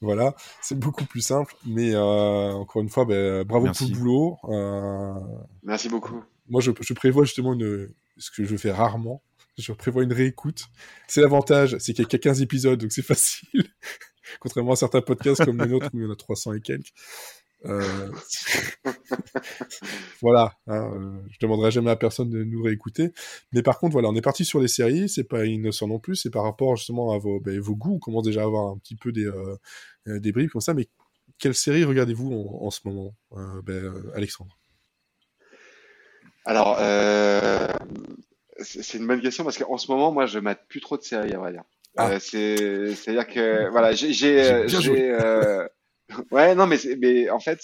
Voilà, 0.00 0.34
c'est 0.60 0.78
beaucoup 0.78 1.04
plus 1.04 1.20
simple. 1.20 1.54
Mais 1.64 1.94
euh, 1.94 2.52
encore 2.52 2.82
une 2.82 2.88
fois, 2.88 3.04
ben, 3.04 3.44
bravo 3.44 3.66
Merci. 3.66 3.84
pour 3.84 3.94
le 3.94 3.98
boulot. 3.98 4.36
Euh, 4.48 5.14
Merci 5.62 5.88
beaucoup. 5.88 6.22
moi, 6.48 6.60
je, 6.60 6.72
je 6.80 6.94
prévois 6.94 7.24
justement 7.24 7.52
une, 7.54 7.88
ce 8.16 8.30
que 8.30 8.44
je 8.44 8.56
fais 8.56 8.72
rarement. 8.72 9.22
Je 9.58 9.72
prévois 9.72 10.02
une 10.02 10.12
réécoute. 10.12 10.64
C'est 11.08 11.20
l'avantage, 11.20 11.76
c'est 11.78 11.94
qu'il 11.94 12.02
y 12.02 12.06
a 12.06 12.08
qu'à 12.08 12.18
15 12.18 12.42
épisodes, 12.42 12.78
donc 12.80 12.92
c'est 12.92 13.02
facile. 13.06 13.64
Contrairement 14.40 14.72
à 14.72 14.76
certains 14.76 15.00
podcasts 15.02 15.44
comme 15.44 15.58
le 15.58 15.66
nôtre 15.66 15.88
où 15.92 15.98
il 15.98 16.02
y 16.02 16.06
en 16.06 16.10
a 16.10 16.16
300 16.16 16.54
et 16.54 16.60
quelques. 16.60 16.92
Euh, 17.68 18.10
voilà, 20.22 20.52
hein, 20.66 20.90
euh, 20.94 21.18
je 21.30 21.38
demanderai 21.40 21.70
jamais 21.70 21.90
à 21.90 21.96
personne 21.96 22.30
de 22.30 22.44
nous 22.44 22.62
réécouter. 22.62 23.12
Mais 23.52 23.62
par 23.62 23.78
contre, 23.78 23.92
voilà, 23.92 24.08
on 24.08 24.14
est 24.14 24.22
parti 24.22 24.44
sur 24.44 24.60
les 24.60 24.68
séries. 24.68 25.08
C'est 25.08 25.24
pas 25.24 25.44
innocent 25.46 25.86
non 25.88 25.98
plus. 25.98 26.16
C'est 26.16 26.30
par 26.30 26.44
rapport 26.44 26.76
justement 26.76 27.12
à 27.12 27.18
vos, 27.18 27.40
ben, 27.40 27.58
vos 27.60 27.74
goûts. 27.74 27.96
On 27.96 27.98
commence 27.98 28.24
déjà 28.24 28.42
à 28.42 28.44
avoir 28.44 28.70
un 28.70 28.78
petit 28.78 28.96
peu 28.96 29.12
des, 29.12 29.26
euh, 29.26 29.56
euh, 30.08 30.20
des 30.20 30.32
bribes 30.32 30.50
comme 30.50 30.60
ça. 30.60 30.74
Mais 30.74 30.88
quelle 31.38 31.54
série 31.54 31.84
regardez-vous 31.84 32.32
en, 32.32 32.66
en 32.66 32.70
ce 32.70 32.80
moment, 32.84 33.14
euh, 33.32 33.62
ben, 33.62 33.92
Alexandre? 34.14 34.56
Alors, 36.44 36.78
c'est 38.60 38.98
une 38.98 39.06
bonne 39.06 39.20
question 39.20 39.42
parce 39.42 39.58
qu'en 39.58 39.78
ce 39.78 39.90
moment, 39.90 40.12
moi, 40.12 40.26
je 40.26 40.38
mate 40.38 40.60
plus 40.68 40.80
trop 40.80 40.96
de 40.96 41.02
séries, 41.02 41.32
à 41.32 41.38
vrai 41.38 41.52
dire. 41.52 41.64
Ah. 41.96 42.20
C'est, 42.20 42.94
c'est-à-dire 42.94 43.26
que, 43.26 43.68
voilà, 43.70 43.92
j'ai, 43.92 44.12
ouais, 46.30 46.54
non, 46.54 46.66
mais, 46.66 47.30
en 47.30 47.40
fait, 47.40 47.60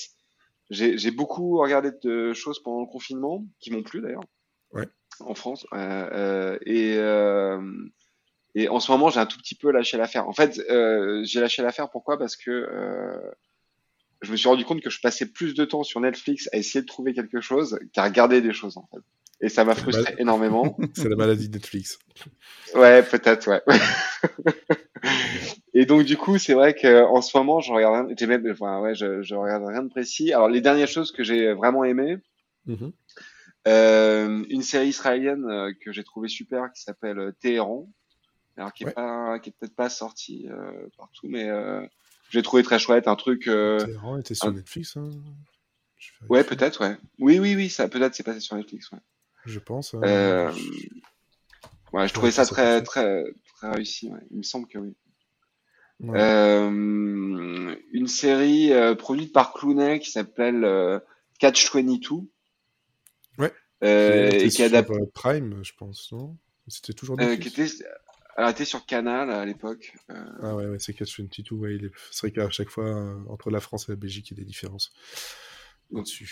j'ai, 0.71 1.11
beaucoup 1.11 1.59
regardé 1.59 1.91
de 2.03 2.33
choses 2.33 2.63
pendant 2.63 2.81
le 2.81 2.87
confinement 2.87 3.45
qui 3.61 3.71
m'ont 3.71 3.83
plu 3.83 4.01
d'ailleurs. 4.01 4.25
Ouais. 4.73 4.89
En 5.21 5.35
France. 5.35 5.67
Euh, 5.75 6.09
euh, 6.13 6.59
et, 6.65 6.97
euh, 6.97 7.61
et 8.55 8.69
en 8.69 8.81
ce 8.81 8.91
moment, 8.91 9.11
j'ai 9.11 9.21
un 9.21 9.27
tout 9.27 9.39
petit 9.39 9.55
peu 9.55 9.71
lâché 9.71 9.97
l'affaire. 9.97 10.29
En 10.29 10.33
fait, 10.33 10.61
j'ai 11.25 11.41
lâché 11.41 11.63
l'affaire 11.63 11.91
pourquoi? 11.91 12.19
Parce 12.19 12.37
que 12.37 12.69
je 14.23 14.31
me 14.31 14.37
suis 14.37 14.49
rendu 14.49 14.65
compte 14.65 14.81
que 14.81 14.91
je 14.91 15.01
passais 15.01 15.27
plus 15.27 15.55
de 15.55 15.65
temps 15.65 15.83
sur 15.83 16.01
Netflix 16.01 16.49
à 16.53 16.57
essayer 16.57 16.81
de 16.81 16.87
trouver 16.87 17.13
quelque 17.13 17.41
chose 17.41 17.79
qu'à 17.93 18.05
regarder 18.05 18.41
des 18.41 18.53
choses 18.53 18.77
en 18.77 18.89
fait. 18.93 19.03
Et 19.43 19.49
ça 19.49 19.65
m'a 19.65 19.75
frustré 19.75 20.13
mal. 20.13 20.21
énormément. 20.21 20.77
C'est 20.95 21.09
la 21.09 21.17
maladie 21.17 21.49
de 21.49 21.55
Netflix. 21.55 21.99
Ouais, 22.75 23.03
peut-être, 23.03 23.49
ouais. 23.49 23.63
Et 25.75 25.85
donc 25.85 26.05
du 26.05 26.17
coup, 26.17 26.39
c'est 26.39 26.55
vrai 26.55 26.75
que 26.75 27.03
en 27.05 27.21
ce 27.23 27.37
moment, 27.37 27.61
je 27.61 27.73
regarde 27.73 28.07
rien, 28.07 28.15
j'ai 28.17 28.27
même, 28.27 28.47
enfin, 28.53 28.81
ouais, 28.81 28.95
je, 28.95 29.23
je 29.23 29.35
regarde 29.35 29.65
rien 29.67 29.83
de 29.83 29.89
précis. 29.89 30.33
Alors 30.33 30.49
les 30.49 30.61
dernières 30.61 30.89
choses 30.89 31.11
que 31.13 31.25
j'ai 31.25 31.53
vraiment 31.55 31.85
aimées, 31.85 32.19
Mhm. 32.67 32.93
euh, 33.67 34.45
une 34.49 34.63
série 34.63 34.89
israélienne 34.89 35.45
euh, 35.51 35.73
que 35.85 35.91
j'ai 35.93 36.05
trouvé 36.05 36.29
super 36.29 36.71
qui 36.73 36.83
s'appelle 36.83 37.19
euh, 37.19 37.33
Téhéran, 37.41 37.89
alors 38.57 38.73
qui 38.73 38.85
est 38.85 38.87
Ouais. 38.87 38.93
pas, 38.93 39.39
qui 39.41 39.51
est 39.51 39.55
peut-être 39.59 39.75
pas 39.75 39.89
sortie 39.89 40.47
euh, 40.51 40.87
partout, 40.97 41.27
mais 41.29 41.49
euh, 41.49 41.83
j'ai 42.31 42.43
trouvé 42.43 42.63
très 42.63 42.79
chouette, 42.79 43.09
un 43.09 43.17
truc. 43.17 43.45
Téhéran 43.45 44.19
était 44.19 44.35
sur 44.35 44.49
un- 44.49 44.53
Netflix, 44.53 44.97
hein 44.97 45.11
Ouais, 46.29 46.45
peut-être, 46.45 46.85
ouais. 46.85 46.97
Oui, 47.19 47.39
oui, 47.41 47.55
oui, 47.57 47.69
ça 47.71 47.89
peut-être 47.89 48.15
c'est 48.15 48.23
passé 48.23 48.41
sur 48.41 48.55
Netflix, 48.57 48.91
ouais. 48.93 48.99
Je 49.47 49.59
pense. 49.59 49.95
hein. 49.95 50.01
Euh, 50.05 50.53
Ouais, 51.93 52.09
je 52.09 52.15
trouvais 52.15 52.31
ça 52.31 52.45
ça 52.47 52.55
très, 52.55 52.83
très, 52.83 53.23
très 53.57 53.71
réussi. 53.71 54.09
Ouais. 54.09 54.21
Il 54.31 54.39
me 54.39 54.43
semble 54.43 54.67
que 54.67 54.79
oui. 54.79 54.95
Euh, 56.05 57.77
une 57.93 58.07
série 58.09 58.73
euh, 58.73 58.95
produite 58.95 59.33
par 59.33 59.53
Clooney 59.53 60.01
qui 60.01 60.11
s'appelle 60.11 60.67
Catch 61.39 61.71
22. 61.75 62.17
Ouais. 63.39 63.53
Et 63.83 64.39
qui 64.45 64.51
sur, 64.51 64.65
adapte, 64.65 64.91
Prime, 65.13 65.63
je 65.63 65.73
pense, 65.77 66.11
non? 66.13 66.37
C'était 66.67 66.93
toujours 66.95 67.19
qui 67.19 67.25
était, 67.49 67.67
elle 68.37 68.49
était 68.51 68.65
sur 68.65 68.87
Canal 68.87 69.31
à 69.31 69.45
l'époque. 69.45 69.93
Euh, 70.11 70.25
Ah 70.43 70.55
ouais, 70.57 70.67
ouais 70.67 70.79
c'est 70.79 70.95
Catch 70.95 71.21
22, 71.21 71.55
ouais, 71.57 71.79
c'est 72.11 72.29
vrai 72.29 72.33
qu'à 72.33 72.51
chaque 72.51 72.71
fois, 72.71 72.87
euh, 72.87 73.19
entre 73.29 73.51
la 73.51 73.61
France 73.61 73.89
et 73.89 73.93
la 73.93 73.97
Belgique, 73.97 74.31
il 74.31 74.39
y 74.39 74.41
a 74.41 74.43
des 74.43 74.47
différences. 74.49 74.93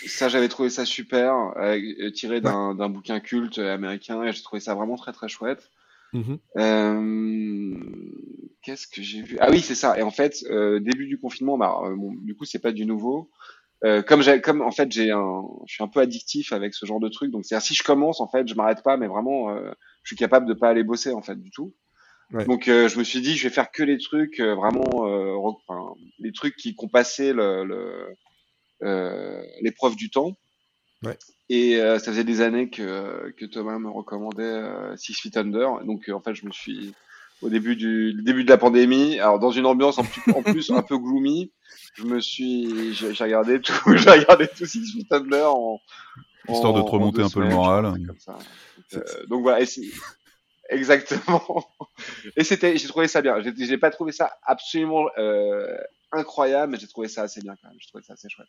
Ça, 0.07 0.29
j'avais 0.29 0.47
trouvé 0.47 0.69
ça 0.69 0.85
super, 0.85 1.33
euh, 1.57 2.11
tiré 2.11 2.41
d'un 2.41 2.73
d'un 2.75 2.89
bouquin 2.89 3.19
culte 3.19 3.59
américain, 3.59 4.23
et 4.23 4.31
j'ai 4.31 4.41
trouvé 4.41 4.59
ça 4.59 4.75
vraiment 4.75 4.95
très 4.95 5.13
très 5.13 5.29
chouette. 5.29 5.69
Mhm. 6.13 6.39
Euh, 6.57 7.75
Qu'est-ce 8.63 8.85
que 8.87 9.01
j'ai 9.01 9.21
vu? 9.21 9.37
Ah 9.39 9.49
oui, 9.49 9.59
c'est 9.59 9.75
ça. 9.75 9.97
Et 9.97 10.03
en 10.03 10.11
fait, 10.11 10.43
euh, 10.49 10.79
début 10.79 11.07
du 11.07 11.19
confinement, 11.19 11.57
bah, 11.57 11.79
euh, 11.83 11.95
bon, 11.95 12.13
du 12.13 12.35
coup, 12.35 12.45
c'est 12.45 12.59
pas 12.59 12.71
du 12.71 12.85
nouveau. 12.85 13.31
Euh, 13.83 14.03
comme 14.03 14.21
j'ai, 14.21 14.39
comme 14.41 14.61
en 14.61 14.69
fait, 14.69 14.91
j'ai 14.91 15.09
un, 15.09 15.41
je 15.65 15.73
suis 15.73 15.83
un 15.83 15.87
peu 15.87 15.99
addictif 15.99 16.53
avec 16.53 16.75
ce 16.75 16.85
genre 16.85 16.99
de 16.99 17.09
truc. 17.09 17.31
Donc, 17.31 17.45
c'est-à-dire 17.45 17.65
si 17.65 17.73
je 17.73 17.81
commence, 17.81 18.21
en 18.21 18.27
fait, 18.27 18.47
je 18.47 18.53
m'arrête 18.53 18.83
pas, 18.83 18.97
mais 18.97 19.07
vraiment, 19.07 19.49
euh, 19.49 19.71
je 20.03 20.09
suis 20.09 20.15
capable 20.15 20.45
de 20.45 20.53
pas 20.53 20.69
aller 20.69 20.83
bosser 20.83 21.11
en 21.13 21.23
fait 21.23 21.41
du 21.41 21.49
tout. 21.49 21.73
Ouais. 22.31 22.45
Donc, 22.45 22.67
euh, 22.67 22.87
je 22.87 22.99
me 22.99 23.03
suis 23.03 23.21
dit, 23.21 23.35
je 23.35 23.43
vais 23.47 23.53
faire 23.53 23.71
que 23.71 23.81
les 23.81 23.97
trucs 23.97 24.39
euh, 24.39 24.53
vraiment, 24.53 25.07
euh, 25.07 25.33
enfin, 25.67 25.95
les 26.19 26.31
trucs 26.31 26.55
qui, 26.55 26.75
qui 26.75 26.85
ont 26.85 26.89
passé 26.89 27.33
le, 27.33 27.65
le, 27.65 27.75
euh, 27.75 28.13
l'épreuve 28.81 29.95
du 29.95 30.09
temps. 30.09 30.37
Ouais. 31.03 31.17
Et 31.49 31.81
euh, 31.81 31.99
ça 31.99 32.11
faisait 32.11 32.23
des 32.23 32.41
années 32.41 32.69
que, 32.69 33.31
que 33.31 33.45
Thomas 33.45 33.77
me 33.79 33.89
recommandait 33.89 34.43
euh, 34.43 34.95
Six 34.95 35.15
Feet 35.15 35.35
Under. 35.37 35.83
Donc 35.83 36.07
euh, 36.07 36.13
en 36.13 36.21
fait, 36.21 36.33
je 36.35 36.45
me 36.45 36.51
suis 36.51 36.93
au 37.41 37.49
début 37.49 37.75
du 37.75 38.13
début 38.23 38.43
de 38.43 38.49
la 38.49 38.57
pandémie, 38.57 39.19
alors 39.19 39.39
dans 39.39 39.51
une 39.51 39.65
ambiance 39.65 39.97
en 39.97 40.03
plus, 40.03 40.33
en 40.33 40.43
plus 40.43 40.71
un 40.71 40.83
peu 40.83 40.97
gloomy, 40.97 41.51
je 41.95 42.03
me 42.03 42.19
suis 42.19 42.93
j'ai 42.93 43.23
regardé 43.23 43.59
tout, 43.59 43.73
j'ai 43.97 44.11
regardé 44.11 44.47
tout 44.47 44.65
Six 44.65 44.93
Feet 44.93 45.11
Under 45.11 45.53
en, 45.53 45.79
Histoire 46.49 46.73
de 46.73 46.81
te 46.81 46.89
remonter 46.89 47.21
un 47.21 47.29
peu 47.29 47.41
le 47.41 47.49
moral. 47.49 47.83
comme 48.05 48.19
ça. 48.19 48.37
Donc, 48.91 49.03
euh, 49.03 49.25
donc 49.27 49.41
voilà, 49.41 49.61
et 49.61 49.67
exactement. 50.69 51.67
Et 52.37 52.43
c'était, 52.43 52.77
j'ai 52.77 52.87
trouvé 52.87 53.07
ça 53.07 53.21
bien. 53.21 53.41
J'ai 53.41 53.53
j'ai 53.57 53.77
pas 53.77 53.91
trouvé 53.91 54.11
ça 54.11 54.31
absolument 54.43 55.07
euh, 55.17 55.67
incroyable, 56.11 56.71
mais 56.73 56.79
j'ai 56.79 56.87
trouvé 56.87 57.07
ça 57.07 57.23
assez 57.23 57.41
bien 57.41 57.55
quand 57.61 57.69
même. 57.69 57.77
J'ai 57.79 57.87
trouvé 57.87 58.03
ça 58.03 58.13
assez 58.13 58.29
chouette. 58.29 58.47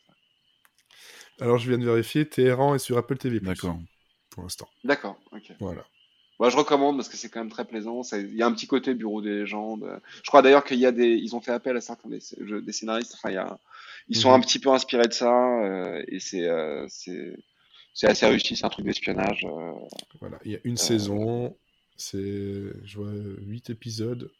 Alors, 1.39 1.57
je 1.57 1.67
viens 1.69 1.77
de 1.79 1.85
vérifier, 1.85 2.27
Téhéran 2.27 2.75
est 2.75 2.79
sur 2.79 2.97
Apple 2.97 3.17
TV+. 3.17 3.39
D'accord. 3.39 3.77
Pour 4.29 4.43
l'instant. 4.43 4.67
D'accord. 4.83 5.19
Ok. 5.31 5.51
Voilà. 5.59 5.85
Moi, 6.39 6.49
je 6.49 6.57
recommande 6.57 6.97
parce 6.97 7.09
que 7.09 7.17
c'est 7.17 7.29
quand 7.29 7.39
même 7.39 7.51
très 7.51 7.65
plaisant. 7.65 8.01
Il 8.13 8.35
y 8.35 8.41
a 8.41 8.47
un 8.47 8.51
petit 8.53 8.67
côté 8.67 8.93
bureau 8.95 9.21
des 9.21 9.29
légendes. 9.39 10.01
Je 10.23 10.27
crois 10.27 10.41
d'ailleurs 10.41 10.63
qu'il 10.63 10.79
y 10.79 10.85
a 10.85 10.91
des, 10.91 11.09
ils 11.09 11.35
ont 11.35 11.41
fait 11.41 11.51
appel 11.51 11.77
à 11.77 11.81
certains 11.81 12.09
des, 12.09 12.19
jeux- 12.41 12.61
des 12.61 12.71
scénaristes. 12.73 13.13
Enfin, 13.15 13.29
il 13.29 13.35
y 13.35 13.37
a, 13.37 13.59
ils 14.09 14.17
sont 14.17 14.29
Mhm. 14.29 14.35
un 14.35 14.39
petit 14.41 14.59
peu 14.59 14.69
inspirés 14.71 15.07
de 15.07 15.13
ça 15.13 15.31
euh, 15.63 16.03
et 16.07 16.19
c'est, 16.19 16.47
euh, 16.47 16.85
c'est, 16.89 17.35
c'est 17.93 18.07
assez 18.07 18.25
réussi. 18.25 18.55
C'est 18.55 18.65
un 18.65 18.69
truc 18.69 18.85
d'espionnage. 18.85 19.45
euh. 19.45 19.71
Voilà. 20.19 20.39
Il 20.43 20.51
y 20.51 20.55
a 20.55 20.59
une 20.63 20.77
saison, 20.77 21.55
c'est, 21.95 22.17
je 22.83 22.97
vois, 22.97 23.11
8 23.41 23.69
épisodes. 23.69 24.31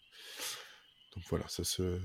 Donc 1.15 1.24
voilà, 1.30 1.47
ça 1.47 1.63
se, 1.63 1.99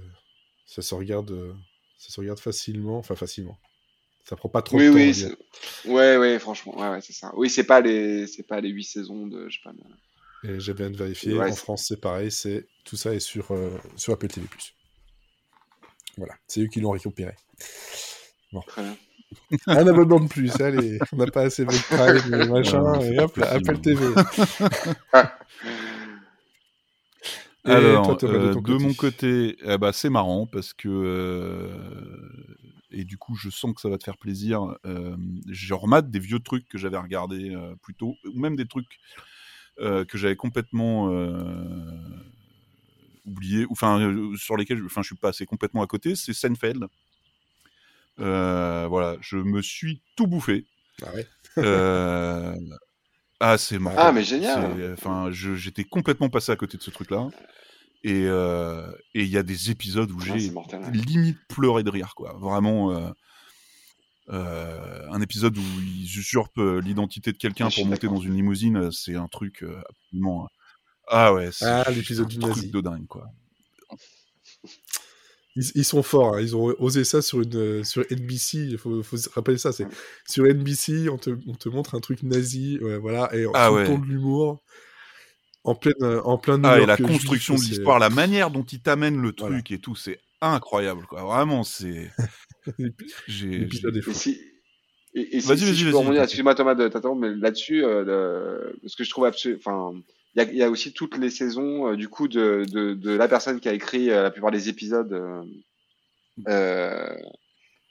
ça 0.69 0.83
se 0.83 0.95
regarde, 0.95 1.31
euh, 1.33 1.53
ça 1.97 2.11
se 2.13 2.21
regarde 2.21 2.39
facilement. 2.39 2.99
Enfin, 2.99 3.17
facilement. 3.17 3.59
Ça 4.29 4.37
prend 4.37 4.51
pas 4.51 4.61
trop 4.63 4.77
Oui, 4.77 4.85
de 4.85 4.91
temps. 4.91 5.37
oui, 5.87 5.93
ouais, 5.95 6.17
ouais, 6.19 6.39
franchement, 6.39 6.79
ouais, 6.79 6.91
ouais, 6.91 7.01
c'est 7.01 7.15
ça. 7.15 7.33
Oui, 7.35 7.49
c'est 7.49 7.65
pas 7.65 7.81
les, 7.81 8.27
c'est 8.27 8.43
pas 8.43 8.61
les 8.61 8.69
huit 8.69 8.85
saisons 8.85 9.27
de, 9.27 9.49
je 9.49 9.57
sais 9.57 9.63
pas. 9.65 9.73
mais- 9.73 10.51
Et 10.51 10.61
j'ai 10.61 10.75
bien 10.75 10.91
de 10.91 10.97
vérifier. 10.97 11.33
Ouais, 11.33 11.51
en 11.51 11.55
France, 11.57 11.87
c'est 11.89 12.01
pareil. 12.01 12.31
C'est 12.31 12.69
tout 12.85 12.97
ça 12.97 13.15
est 13.15 13.21
sur 13.21 13.51
euh, 13.53 13.71
sur 13.97 14.13
Apple 14.13 14.29
TV+. 14.29 14.47
Voilà, 16.19 16.35
c'est 16.47 16.61
eux 16.61 16.67
qui 16.67 16.81
l'ont 16.81 16.91
récupéré. 16.91 17.35
Très 18.67 18.83
bien. 18.83 18.97
Un 19.67 19.87
abonnement 19.87 20.21
de 20.21 20.29
plus, 20.29 20.59
allez, 20.61 20.99
on 21.13 21.17
n'a 21.17 21.27
pas 21.27 21.43
assez 21.43 21.65
de 21.65 21.71
Prime, 21.71 22.35
et 22.41 22.47
machin, 22.49 22.99
Ouais, 22.99 23.15
et 23.15 23.19
hop, 23.21 23.37
là. 23.37 23.53
Apple 23.53 23.81
TV. 23.81 24.05
Et 27.65 27.71
Alors, 27.71 28.17
toi, 28.19 28.31
euh, 28.31 28.49
de 28.49 28.55
ton 28.55 28.61
de 28.61 28.73
côté 28.73 28.85
mon 28.85 28.95
côté, 28.95 29.57
eh 29.63 29.79
ben, 29.79 29.93
c'est 29.93 30.11
marrant 30.11 30.47
parce 30.47 30.73
que 30.73 30.89
euh, 30.89 32.29
et 32.91 33.05
du 33.05 33.19
coup, 33.19 33.35
je 33.35 33.51
sens 33.51 33.75
que 33.75 33.81
ça 33.81 33.89
va 33.89 33.99
te 33.99 34.05
faire 34.05 34.17
plaisir. 34.17 34.77
Euh, 34.87 35.17
je 35.49 35.75
remate 35.75 36.11
des 36.11 36.19
vieux 36.19 36.39
trucs 36.41 36.67
que 36.69 36.79
j'avais 36.79 36.97
regardés 36.97 37.55
euh, 37.55 37.75
plus 37.83 37.95
tôt, 37.95 38.15
ou 38.33 38.39
même 38.41 38.57
des 38.57 38.67
trucs 38.67 38.99
euh, 39.81 40.05
que 40.05 40.19
j'avais 40.19 40.37
complètement 40.37 41.11
euh, 41.13 41.35
oubliés, 43.25 43.65
ou 43.67 43.73
enfin 43.73 44.01
euh, 44.01 44.37
sur 44.37 44.57
lesquels, 44.57 44.79
je- 44.79 44.85
enfin, 44.85 45.03
je 45.03 45.09
suis 45.09 45.17
passé 45.17 45.47
complètement 45.47 45.83
à 45.83 45.87
côté. 45.87 46.15
C'est 46.17 46.33
Seinfeld. 46.33 46.87
Euh, 48.21 48.87
voilà, 48.89 49.17
je 49.21 49.37
me 49.37 49.63
suis 49.63 50.01
tout 50.17 50.27
bouffé. 50.27 50.67
Ah 51.03 51.15
ouais. 51.15 51.27
Euh, 53.41 53.47
ah, 53.53 53.59
c'est 53.59 53.79
marrant. 53.79 53.97
Ah, 53.99 54.13
mais 54.13 54.25
génial. 54.25 54.75
C'est- 54.77 54.93
Enfin, 54.93 55.31
j'étais 55.33 55.85
complètement 55.85 56.29
passé 56.29 56.53
à 56.53 56.57
côté 56.57 56.77
de 56.77 56.83
ce 56.83 56.91
truc-là. 56.91 57.29
Et 58.05 58.25
euh, 58.27 58.91
et 59.15 59.23
il 59.25 59.29
y 59.29 59.37
a 59.39 59.43
des 59.43 59.71
épisodes 59.71 60.11
où 60.13 60.19
Ah, 60.23 60.37
j'ai 60.37 60.53
limite 60.93 61.39
pleuré 61.49 61.83
de 61.83 61.91
rire, 61.91 62.15
quoi. 62.17 62.35
Vraiment. 62.39 62.93
euh, 62.93 63.11
euh, 64.31 65.09
un 65.11 65.23
épisode 65.23 65.57
où 65.57 65.63
ils 65.81 66.19
usurpent 66.19 66.59
euh, 66.59 66.81
l'identité 66.83 67.33
de 67.33 67.39
quelqu'un 67.39 67.69
Ah, 67.69 67.75
pour 67.75 67.87
monter 67.87 68.09
dans 68.09 68.21
une 68.21 68.35
limousine, 68.35 68.77
euh, 68.77 68.91
c'est 68.91 69.15
un 69.15 69.27
truc 69.27 69.63
euh, 69.63 69.81
absolument. 69.89 70.49
Ah 71.09 71.33
ouais, 71.33 71.49
c'est 71.51 71.65
Ah, 71.65 71.91
l'épisode 71.91 72.29
du 72.29 72.39
truc 72.39 72.55
nazi. 72.57 72.71
de 72.71 72.81
dingue, 72.83 73.07
quoi. 73.07 73.25
Ils, 75.59 75.73
ils 75.75 75.85
sont 75.85 76.03
forts, 76.03 76.37
hein. 76.37 76.41
ils 76.41 76.55
ont 76.55 76.75
osé 76.79 77.03
ça 77.05 77.21
sur, 77.21 77.43
une, 77.43 77.83
sur 77.85 78.05
NBC, 78.11 78.59
il 78.59 78.79
faut, 78.79 79.03
faut 79.03 79.17
se 79.17 79.29
rappeler 79.31 79.59
ça, 79.59 79.73
c'est 79.73 79.87
sur 80.29 80.45
NBC, 80.47 81.09
on 81.09 81.19
te, 81.19 81.31
on 81.49 81.55
te 81.55 81.69
montre 81.69 81.95
un 81.97 82.01
truc 82.01 82.23
nazi, 82.23 82.79
ouais, 82.81 82.97
voilà, 82.99 83.35
et 83.35 83.45
en 83.47 83.53
Ah 83.55 83.73
ouais. 83.73 83.85
de 83.89 84.05
l'humour, 84.05 84.63
en 85.65 85.75
plein, 85.75 85.93
euh, 86.03 86.21
en 86.23 86.39
plein 86.39 86.63
Ah, 86.65 86.81
et 86.81 86.87
la 86.87 86.97
construction 86.97 87.55
de 87.55 87.61
c'est- 87.61 87.71
l'histoire, 87.71 87.99
la 87.99 88.09
manière 88.11 88.51
dont 88.51 88.63
il 88.63 88.81
t'amène 88.81 89.21
le 89.21 89.33
Voilà. 89.37 89.57
truc 89.57 89.71
et 89.73 89.79
tout, 89.79 89.97
c'est 89.97 90.21
incroyable, 90.41 91.05
quoi. 91.07 91.23
Vraiment, 91.25 91.65
c'est. 91.65 92.11
J'ai. 93.27 93.67
Et 95.15 95.37
et, 95.37 95.41
si, 95.41 95.49
Vas-y, 95.49 95.59
si 95.59 95.85
vas-y, 95.85 95.93
vas-y, 96.05 96.19
excuse-moi 96.19 96.55
Thomas 96.55 96.75
de 96.75 96.87
t'attendre, 96.87 97.21
mais 97.21 97.35
là-dessus, 97.35 97.85
euh, 97.85 98.05
le- 98.05 98.79
ce 98.87 98.95
que 98.95 99.05
je 99.05 99.11
trouve 99.11 99.25
absolument, 99.25 99.59
enfin, 99.65 100.01
il 100.35 100.43
y 100.43 100.45
a, 100.45 100.51
il 100.51 100.57
y 100.57 100.63
a 100.63 100.71
aussi 100.71 100.93
toutes 100.93 101.17
les 101.19 101.31
saisons 101.31 101.89
euh, 101.93 101.97
du 101.97 102.09
coup 102.09 102.29
de, 102.29 102.65
de, 102.71 102.95
de 102.95 103.11
la 103.11 103.29
personne 103.29 103.61
qui 103.61 103.69
a 103.69 103.73
écrit 103.73 104.11
euh, 104.11 104.23
la 104.23 104.31
plupart 104.31 104.51
des 104.51 104.69
épisodes. 104.69 105.13
euh, 106.49 107.15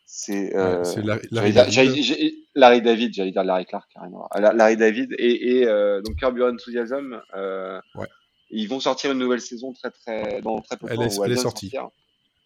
c'est 0.05 0.51
Larry- 0.53 1.27
David. 1.31 2.33
Larry 2.55 2.81
David, 2.81 3.13
j'allais 3.13 3.31
dire 3.31 3.43
Larry 3.43 3.65
Clark, 3.65 3.89
carrément. 3.93 4.27
La- 4.35 4.53
Larry 4.53 4.77
David 4.77 5.13
et, 5.17 5.59
et 5.61 5.65
donc 5.65 6.15
Curb 6.17 6.37
Your 6.37 6.49
Enthusiasm. 6.53 7.21
Ouais. 7.35 8.07
Ils 8.49 8.69
vont 8.69 8.79
sortir 8.79 9.11
une 9.11 9.17
nouvelle 9.19 9.41
saison 9.41 9.73
très 9.73 9.91
très 9.91 10.41
dans 10.41 10.61
très 10.61 10.77
peu 10.77 10.87
de 10.87 10.91
Elle 10.91 10.97
temps. 10.99 11.03
est- 11.03 11.19
elle 11.25 11.31
est 11.33 11.35
sortie. 11.35 11.69
sortir. 11.69 11.89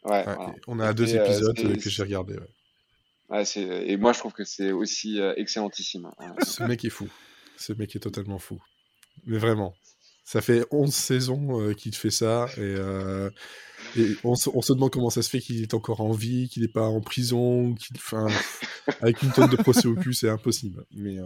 Ouais, 0.03 0.11
Ouais, 0.27 0.35
voilà. 0.35 0.53
On 0.67 0.79
a 0.79 0.93
deux 0.93 1.13
Et, 1.15 1.17
épisodes 1.19 1.59
euh, 1.59 1.75
que 1.75 1.89
j'ai 1.91 2.01
regardés. 2.01 2.33
ouais. 2.33 2.49
Ouais, 3.29 3.45
c'est 3.45 3.61
et 3.61 3.95
moi 3.97 4.11
je 4.11 4.19
trouve 4.19 4.33
que 4.33 4.43
c'est 4.43 4.71
aussi 4.71 5.21
euh, 5.21 5.33
excellentissime. 5.37 6.09
hein. 6.19 6.33
Ce 6.43 6.63
mec 6.63 6.83
est 6.83 6.89
fou. 6.89 7.07
Ce 7.55 7.71
mec 7.71 7.95
est 7.95 7.99
totalement 7.99 8.39
fou. 8.39 8.59
Mais 9.27 9.37
vraiment. 9.37 9.75
Ça 10.23 10.41
fait 10.41 10.65
11 10.71 10.93
saisons 10.93 11.59
euh, 11.59 11.73
qu'il 11.73 11.95
fait 11.95 12.11
ça. 12.11 12.47
Et, 12.57 12.61
euh, 12.61 13.29
on, 14.23 14.35
se, 14.35 14.73
demande 14.73 14.91
comment 14.91 15.09
ça 15.09 15.21
se 15.21 15.29
fait 15.29 15.39
qu'il 15.39 15.61
est 15.61 15.73
encore 15.73 16.01
en 16.01 16.11
vie, 16.11 16.47
qu'il 16.49 16.61
n'est 16.61 16.69
pas 16.69 16.87
en 16.87 17.01
prison, 17.01 17.73
qu'il, 17.73 17.97
avec 19.01 19.21
une 19.23 19.31
tonne 19.31 19.49
de 19.49 19.55
procès 19.55 19.87
au 19.87 19.95
cul, 19.95 20.13
c'est 20.13 20.29
impossible. 20.29 20.85
Mais 20.91 21.17
euh, 21.17 21.25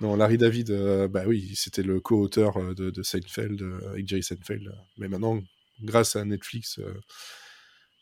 non, 0.00 0.16
Larry 0.16 0.36
David, 0.36 0.70
bah 1.10 1.24
oui, 1.26 1.52
c'était 1.56 1.82
le 1.82 2.00
co-auteur 2.00 2.74
de, 2.74 2.90
de 2.90 3.02
Seinfeld 3.02 3.62
avec 3.88 4.06
Jerry 4.06 4.22
Seinfeld. 4.22 4.70
Mais 4.98 5.08
maintenant, 5.08 5.42
grâce 5.82 6.16
à 6.16 6.24
Netflix 6.24 6.78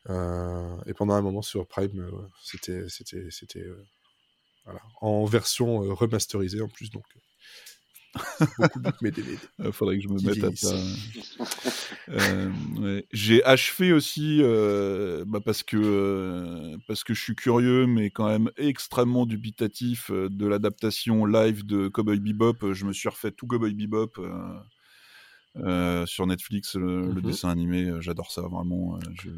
et 0.09 0.95
pendant 0.95 1.15
un 1.15 1.23
moment 1.23 1.43
sur 1.43 1.67
Prime, 1.67 2.11
c'était, 2.43 2.89
c'était, 2.89 3.29
c'était 3.31 3.67
voilà, 4.65 4.81
en 5.01 5.25
version 5.25 5.81
remasterisée 5.95 6.61
en 6.61 6.69
plus, 6.69 6.91
donc 6.91 7.05
beaucoup 8.59 8.81
mieux 8.81 8.93
que 8.93 8.99
mes 9.03 9.11
DVD. 9.11 9.39
Il 9.65 9.73
faudrait 9.73 9.97
que 9.99 10.03
je 10.05 10.09
me 10.09 10.21
mette 10.21 10.45
à. 10.65 10.73
Euh, 12.11 12.49
ouais. 12.81 13.07
J'ai 13.13 13.45
achevé 13.45 13.93
aussi 13.93 14.39
euh, 14.43 15.25
bah, 15.27 15.41
parce 15.45 15.63
que 15.63 15.77
euh, 15.77 16.77
parce 16.87 17.05
que 17.05 17.13
je 17.15 17.21
suis 17.21 17.35
curieux, 17.35 17.87
mais 17.87 18.11
quand 18.11 18.27
même 18.29 18.51
extrêmement 18.57 19.27
dubitatif 19.27 20.11
de 20.11 20.47
l'adaptation 20.47 21.27
live 21.27 21.67
de 21.67 21.89
Cowboy 21.89 22.19
Bebop. 22.21 22.73
Je 22.73 22.85
me 22.87 22.93
suis 22.93 23.09
refait 23.09 23.31
tout 23.31 23.47
Cowboy 23.47 23.75
Bebop 23.75 24.13
euh, 24.19 24.59
euh, 25.57 26.07
sur 26.07 26.27
Netflix, 26.27 26.77
le, 26.77 27.09
le 27.09 27.21
Mhm. 27.21 27.23
dessin 27.23 27.51
animé. 27.51 27.85
euh, 27.87 28.01
J'adore 28.01 28.31
ça 28.31 28.43
vraiment. 28.43 28.97
euh, 28.97 29.01
je- 29.23 29.31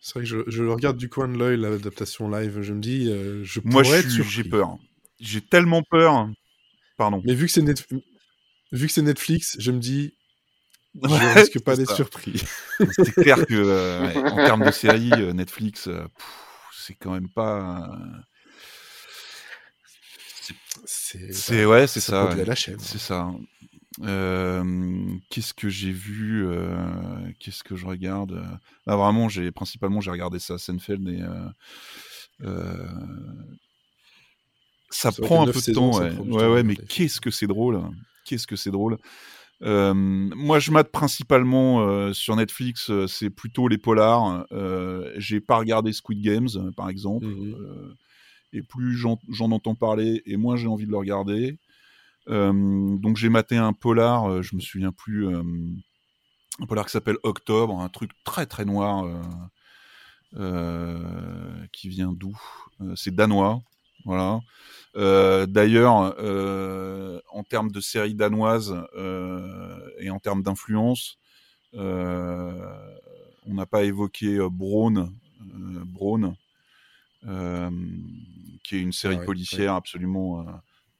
C'est 0.00 0.14
vrai 0.14 0.22
que 0.22 0.28
je, 0.28 0.38
je 0.48 0.62
le 0.64 0.72
regarde 0.72 0.96
du 0.96 1.08
coin 1.08 1.28
de 1.28 1.38
l'œil, 1.38 1.56
l'adaptation 1.58 2.28
live. 2.28 2.60
Je 2.62 2.72
me 2.72 2.80
dis, 2.80 3.08
euh, 3.08 3.44
je 3.44 3.60
Moi, 3.64 3.82
pourrais 3.82 4.02
suis- 4.02 4.24
j'ai 4.24 4.44
peur. 4.44 4.76
J'ai 5.20 5.40
tellement 5.40 5.82
peur. 5.88 6.28
Pardon. 6.96 7.22
Mais 7.24 7.34
vu 7.34 7.46
que 7.46 7.52
c'est 7.52 7.62
Net- 7.62 7.86
vu 8.72 8.86
que 8.86 8.92
c'est 8.92 9.02
Netflix, 9.02 9.56
je 9.58 9.70
me 9.70 9.78
dis, 9.78 10.14
je 10.94 11.08
Ouais, 11.08 11.32
risque 11.34 11.60
pas 11.60 11.76
d'être 11.76 11.94
surpris. 11.94 12.42
C'est 12.78 13.12
clair 13.14 13.46
que 13.46 13.54
euh, 13.54 14.00
ouais, 14.06 14.16
en 14.30 14.36
termes 14.36 14.64
de 14.64 14.70
série, 14.70 15.10
euh, 15.14 15.32
Netflix, 15.32 15.88
euh, 15.88 16.04
c'est 16.76 16.94
quand 16.94 17.12
même 17.12 17.28
pas. 17.28 17.90
C'est 20.84 21.32
C'est 21.32 21.64
ouais, 21.64 21.86
c'est 21.86 22.00
ça. 22.00 22.26
ouais. 22.26 22.44
la 22.44 22.54
chaîne. 22.54 22.78
C'est 22.78 22.98
ça. 22.98 23.30
Qu'est-ce 25.30 25.54
que 25.54 25.68
j'ai 25.68 25.92
vu 25.92 26.46
Qu'est-ce 27.38 27.62
que 27.64 27.76
je 27.76 27.86
regarde 27.86 28.32
Là, 28.86 28.96
vraiment, 28.96 29.28
j'ai 29.28 29.50
principalement 29.50 30.00
j'ai 30.00 30.10
regardé 30.10 30.38
ça, 30.38 30.58
Seinfeld 30.58 31.08
et 31.08 31.22
ça 34.92 35.10
prend 35.10 35.42
un 35.42 35.52
peu 35.52 35.60
de 35.60 35.72
temps. 35.72 35.98
Ouais, 35.98 36.46
ouais, 36.46 36.62
mais 36.62 36.76
qu'est-ce 36.76 37.20
que 37.20 37.30
c'est 37.30 37.46
drôle 37.46 37.80
Qu'est-ce 38.24 38.46
que 38.46 38.56
c'est 38.56 38.70
drôle 38.70 38.98
Euh, 39.62 39.94
moi, 39.94 40.58
je 40.58 40.70
mate 40.72 40.90
principalement 40.90 41.82
euh, 41.82 42.12
sur 42.12 42.34
Netflix, 42.34 42.90
euh, 42.90 43.06
c'est 43.06 43.30
plutôt 43.30 43.68
les 43.68 43.78
polars. 43.78 44.44
J'ai 45.16 45.40
pas 45.40 45.56
regardé 45.58 45.92
Squid 45.92 46.20
Games, 46.20 46.48
par 46.76 46.88
exemple. 46.88 47.26
Euh, 47.26 47.94
et 48.52 48.62
plus 48.62 48.96
j'en 48.96 49.50
entends 49.50 49.74
parler, 49.74 50.22
et 50.26 50.36
moins 50.36 50.56
j'ai 50.56 50.66
envie 50.66 50.86
de 50.86 50.90
le 50.90 50.98
regarder. 50.98 51.58
Donc 52.26 53.16
j'ai 53.16 53.28
maté 53.28 53.56
un 53.56 53.72
polar, 53.72 54.42
je 54.42 54.54
me 54.54 54.60
souviens 54.60 54.92
plus, 54.92 55.26
un 55.34 56.66
polar 56.68 56.84
qui 56.84 56.92
s'appelle 56.92 57.16
Octobre, 57.22 57.80
un 57.80 57.88
truc 57.88 58.10
très 58.24 58.46
très 58.46 58.66
noir 58.66 59.06
qui 61.72 61.88
vient 61.88 62.12
d'où? 62.12 62.38
C'est 62.94 63.14
danois, 63.14 63.62
voilà. 64.04 64.40
Euh, 64.96 65.46
D'ailleurs, 65.46 66.14
euh, 66.18 67.20
en 67.30 67.44
termes 67.44 67.70
de 67.70 67.80
série 67.80 68.14
danoise 68.14 68.76
euh, 68.94 69.90
et 69.98 70.10
en 70.10 70.18
termes 70.18 70.42
d'influence, 70.42 71.18
euh, 71.74 72.52
on 73.46 73.54
n'a 73.54 73.66
pas 73.66 73.84
évoqué 73.84 74.38
Braun, 74.50 75.12
Braun, 75.40 76.36
qui 78.62 78.76
est 78.76 78.80
une 78.80 78.92
série 78.92 79.16
Ah 79.16 79.20
ouais, 79.20 79.24
policière 79.24 79.74
absolument 79.74 80.44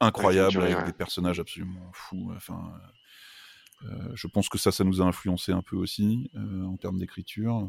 incroyable 0.00 0.58
Ouais, 0.58 0.72
avec 0.72 0.86
des 0.86 0.92
personnages 0.92 1.40
absolument 1.40 1.90
fous. 1.92 2.32
Enfin, 2.34 2.72
je 4.14 4.26
pense 4.26 4.48
que 4.48 4.58
ça, 4.58 4.72
ça 4.72 4.84
nous 4.84 5.02
a 5.02 5.04
influencé 5.04 5.52
un 5.52 5.62
peu 5.62 5.76
aussi 5.76 6.30
en 6.34 6.76
termes 6.78 6.98
d'écriture. 6.98 7.68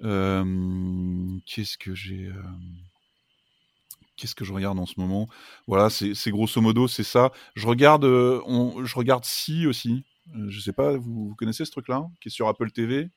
Qu'est-ce 0.00 1.76
que 1.78 1.94
j'ai 1.94 2.32
Qu'est-ce 4.16 4.34
que 4.34 4.44
je 4.44 4.52
regarde 4.52 4.78
en 4.78 4.86
ce 4.86 4.94
moment? 4.98 5.28
Voilà, 5.66 5.90
c'est 5.90 6.14
c'est 6.14 6.30
grosso 6.30 6.60
modo, 6.60 6.86
c'est 6.88 7.02
ça. 7.04 7.32
Je 7.56 7.66
regarde, 7.66 8.04
euh, 8.04 8.40
on, 8.46 8.84
je 8.84 8.94
regarde 8.96 9.24
Si 9.24 9.66
aussi. 9.66 10.04
Euh, 10.34 10.46
je 10.48 10.60
sais 10.60 10.72
pas, 10.72 10.96
vous, 10.96 11.28
vous 11.30 11.34
connaissez 11.34 11.64
ce 11.64 11.70
truc-là, 11.72 12.06
qui 12.20 12.28
est 12.28 12.32
sur 12.32 12.48
Apple 12.48 12.70
TV 12.70 13.10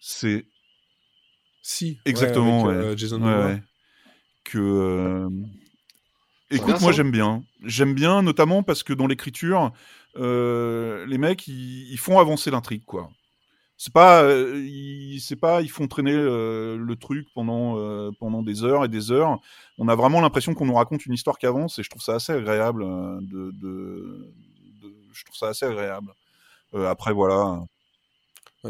C'est 0.00 0.46
Si. 1.62 1.98
exactement, 2.04 2.62
ouais, 2.64 2.74
avec, 2.74 2.82
ouais. 2.86 2.92
euh, 2.92 2.96
Jason 2.96 3.22
Ouais. 3.22 3.62
Que 4.44 4.58
euh, 4.58 5.28
écoute, 6.50 6.80
moi 6.80 6.92
j'aime 6.92 7.10
bien. 7.10 7.44
J'aime 7.64 7.94
bien, 7.94 8.22
notamment 8.22 8.62
parce 8.62 8.82
que 8.82 8.92
dans 8.92 9.06
l'écriture, 9.06 9.72
euh, 10.16 11.06
les 11.06 11.18
mecs 11.18 11.46
ils, 11.48 11.90
ils 11.92 11.98
font 11.98 12.18
avancer 12.18 12.50
l'intrigue, 12.50 12.84
quoi. 12.84 13.10
C'est 13.84 13.92
pas, 13.92 14.22
euh, 14.22 14.62
ils, 14.64 15.18
c'est 15.20 15.34
pas, 15.34 15.60
ils 15.60 15.68
font 15.68 15.88
traîner 15.88 16.12
euh, 16.14 16.76
le 16.76 16.94
truc 16.94 17.26
pendant 17.34 17.78
euh, 17.78 18.12
pendant 18.20 18.40
des 18.40 18.62
heures 18.62 18.84
et 18.84 18.88
des 18.88 19.10
heures. 19.10 19.40
On 19.76 19.88
a 19.88 19.96
vraiment 19.96 20.20
l'impression 20.20 20.54
qu'on 20.54 20.66
nous 20.66 20.74
raconte 20.76 21.04
une 21.04 21.14
histoire 21.14 21.36
qui 21.36 21.46
avance 21.46 21.80
et 21.80 21.82
je 21.82 21.90
trouve 21.90 22.00
ça 22.00 22.14
assez 22.14 22.32
agréable. 22.32 22.84
euh, 22.84 23.18
de, 23.22 23.50
de- 23.50 24.30
de- 24.82 24.94
je 25.12 25.24
trouve 25.24 25.34
ça 25.36 25.48
assez 25.48 25.66
agréable. 25.66 26.12
Euh, 26.74 26.88
après 26.88 27.12
voilà, 27.12 27.60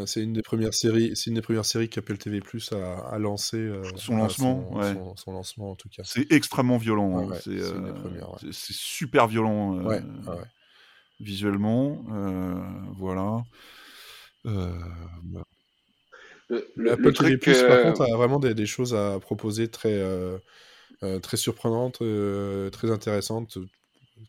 c'est 0.07 0.23
une 0.23 0.33
des 0.33 0.41
premières 0.41 0.73
séries, 0.73 1.11
c'est 1.15 1.29
une 1.29 1.35
des 1.35 1.43
premières 1.43 1.65
séries 1.65 1.89
qu'Apple 1.89 2.17
TV 2.17 2.39
Plus 2.39 2.71
a, 2.71 3.07
a 3.07 3.19
lancé. 3.19 3.71
Son 3.97 4.15
à 4.15 4.17
lancement, 4.17 4.67
son, 4.71 4.77
ouais. 4.79 4.93
son- 4.95 5.15
son 5.15 5.31
lancement 5.33 5.71
en 5.73 5.75
tout 5.75 5.89
cas. 5.89 6.01
c'est 6.05 6.31
extrêmement 6.31 6.77
violent. 6.77 7.09
Ouais, 7.19 7.23
hein. 7.25 7.27
ouais, 7.27 7.39
c'est 7.43 7.59
c'est 7.59 7.75
une 7.75 7.85
des 7.85 7.93
premières, 7.93 8.31
ouais. 8.31 8.37
c'est- 8.41 8.51
c'est 8.53 8.73
super 8.73 9.27
violent. 9.27 9.77
visuellement. 11.19 12.03
voilà. 12.97 13.43
Euh, 14.45 14.71
Le, 16.49 16.67
le- 16.75 16.91
Apple 16.91 17.03
le 17.03 17.13
TV 17.13 17.29
truc, 17.29 17.41
Plus, 17.41 17.61
par 17.63 17.71
euh, 17.77 17.83
contre, 17.83 18.01
a 18.01 18.15
vraiment 18.17 18.39
des, 18.39 18.53
des 18.53 18.65
choses 18.65 18.93
à 18.93 19.19
proposer 19.19 19.69
très, 19.69 19.93
euh, 19.93 20.37
euh, 21.03 21.19
très 21.19 21.37
surprenantes, 21.37 22.01
euh, 22.01 22.69
très 22.69 22.91
intéressantes. 22.91 23.57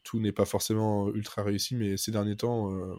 Tout 0.04 0.20
n'est 0.20 0.32
pas 0.32 0.44
forcément 0.44 1.12
ultra 1.12 1.42
réussi, 1.42 1.74
mais 1.76 1.96
ces 1.96 2.10
derniers 2.12 2.36
temps, 2.36 2.72
euh, 2.72 2.94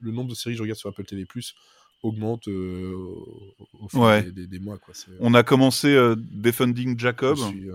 le 0.00 0.12
nombre 0.12 0.30
de 0.30 0.34
séries 0.34 0.54
que 0.54 0.58
je 0.58 0.62
regarde 0.62 0.78
sur 0.78 0.88
Apple 0.88 1.04
TV 1.04 1.24
Plus 1.26 1.54
augmente 2.02 2.48
euh, 2.48 2.92
au, 2.94 3.88
fil 3.88 3.98
Ouais. 4.00 4.22
des, 4.24 4.32
des- 4.32 4.46
des 4.46 4.58
mois. 4.58 4.78
Quoi. 4.78 4.94
On 5.20 5.34
a 5.34 5.42
commencé 5.42 5.88
euh, 5.88 6.16
Defending 6.18 6.98
Jacob, 6.98 7.36
suis, 7.36 7.68
euh, 7.70 7.74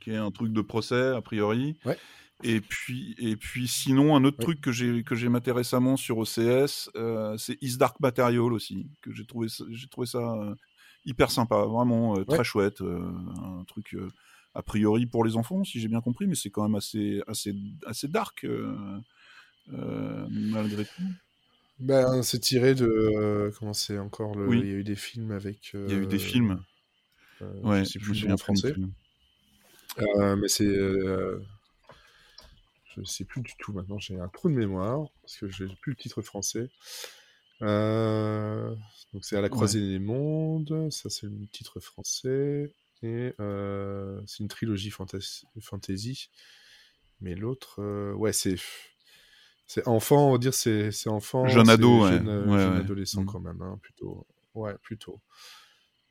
qui 0.00 0.10
est 0.10 0.16
un 0.16 0.30
truc 0.30 0.52
de 0.52 0.60
procès, 0.60 1.08
a 1.14 1.20
priori. 1.20 1.76
Ouais. 1.84 1.96
Et 2.42 2.60
puis, 2.60 3.14
et 3.18 3.36
puis 3.36 3.66
sinon, 3.66 4.14
un 4.14 4.24
autre 4.24 4.36
Ouais. 4.38 4.44
truc 4.44 4.60
que 4.60 4.70
j'ai 4.70 5.02
que 5.04 5.14
j'ai 5.14 5.28
maté 5.30 5.52
récemment 5.52 5.96
sur 5.96 6.18
OCS, 6.18 6.90
euh, 6.94 7.36
c'est 7.38 7.56
Is 7.62 7.78
Dark 7.78 7.98
Material 8.00 8.52
aussi, 8.52 8.90
que 9.00 9.10
j'ai 9.12 9.24
trouvé 9.24 9.48
ça- 9.48 9.64
j'ai 9.70 9.88
trouvé 9.88 10.06
ça 10.06 10.18
euh, 10.18 10.54
hyper 11.06 11.30
sympa, 11.30 11.56
vraiment 11.64 12.18
euh, 12.18 12.24
très 12.24 12.38
Ouais. 12.38 12.44
chouette, 12.44 12.82
un 12.82 13.64
truc 13.66 13.96
a 14.54 14.62
priori 14.62 15.06
pour 15.06 15.24
les 15.24 15.36
enfants, 15.36 15.64
si 15.64 15.80
j'ai 15.80 15.88
bien 15.88 16.00
compris, 16.02 16.26
mais 16.26 16.34
c'est 16.34 16.50
quand 16.50 16.62
même 16.62 16.74
assez 16.74 17.22
assez 17.26 17.54
assez 17.86 18.06
dark 18.08 18.46
malgré 19.68 20.84
tout. 20.84 21.02
Ben, 21.78 22.22
c'est 22.22 22.38
tiré 22.40 22.74
de. 22.74 23.50
comment 23.58 23.72
c'est 23.74 23.98
encore 23.98 24.34
le. 24.34 24.46
Oui. 24.46 24.60
Il 24.62 24.66
y 24.66 24.70
a 24.72 24.74
eu 24.76 24.84
des 24.84 24.94
films 24.96 25.30
avec. 25.32 25.72
Il 25.74 25.90
y 25.90 25.94
a 25.94 25.98
eu 25.98 26.06
des 26.06 26.18
films. 26.18 26.62
Ouais, 27.62 27.80
je 27.80 27.84
sais 27.84 27.98
je 27.98 28.04
plus 28.04 28.08
me 28.08 28.14
le 28.14 28.20
souviens 28.20 28.36
français. 28.36 28.74
mais 30.36 30.48
c'est. 30.48 30.66
Je 32.96 33.02
sais 33.04 33.24
plus 33.24 33.42
du 33.42 33.52
tout 33.58 33.72
maintenant, 33.72 33.98
j'ai 33.98 34.18
un 34.18 34.28
trou 34.28 34.48
de 34.48 34.54
mémoire, 34.54 35.08
parce 35.22 35.36
que 35.36 35.48
j'ai 35.48 35.66
plus 35.80 35.92
le 35.92 35.96
titre 35.96 36.22
français. 36.22 36.68
Euh, 37.62 38.74
donc 39.12 39.24
c'est 39.24 39.36
à 39.36 39.40
la 39.40 39.48
croisée 39.48 39.80
des 39.80 39.98
mondes, 39.98 40.90
ça 40.90 41.08
c'est 41.08 41.26
le 41.26 41.46
titre 41.48 41.80
français, 41.80 42.74
et 43.02 43.32
euh, 43.40 44.20
c'est 44.26 44.42
une 44.42 44.48
trilogie 44.48 44.90
fantas- 44.90 45.44
fantasy. 45.60 46.30
Mais 47.20 47.34
l'autre, 47.34 47.80
euh, 47.80 48.12
ouais, 48.14 48.32
c'est. 48.32 48.56
C'est 49.68 49.88
enfant, 49.88 50.28
on 50.28 50.32
va 50.32 50.38
dire, 50.38 50.54
c'est 50.54 51.08
enfant. 51.08 51.48
Jeune 51.48 51.68
ado, 51.68 52.04
ouais. 52.04 52.10
Jeune, 52.10 52.28
Ouais, 52.28 52.58
jeune 52.60 52.74
ouais. 52.74 52.80
adolescent 52.80 53.22
Mm. 53.22 53.26
quand 53.26 53.40
même, 53.40 53.60
hein, 53.62 53.78
plutôt. 53.82 54.24
Ouais, 54.54 54.76
plutôt. 54.78 55.20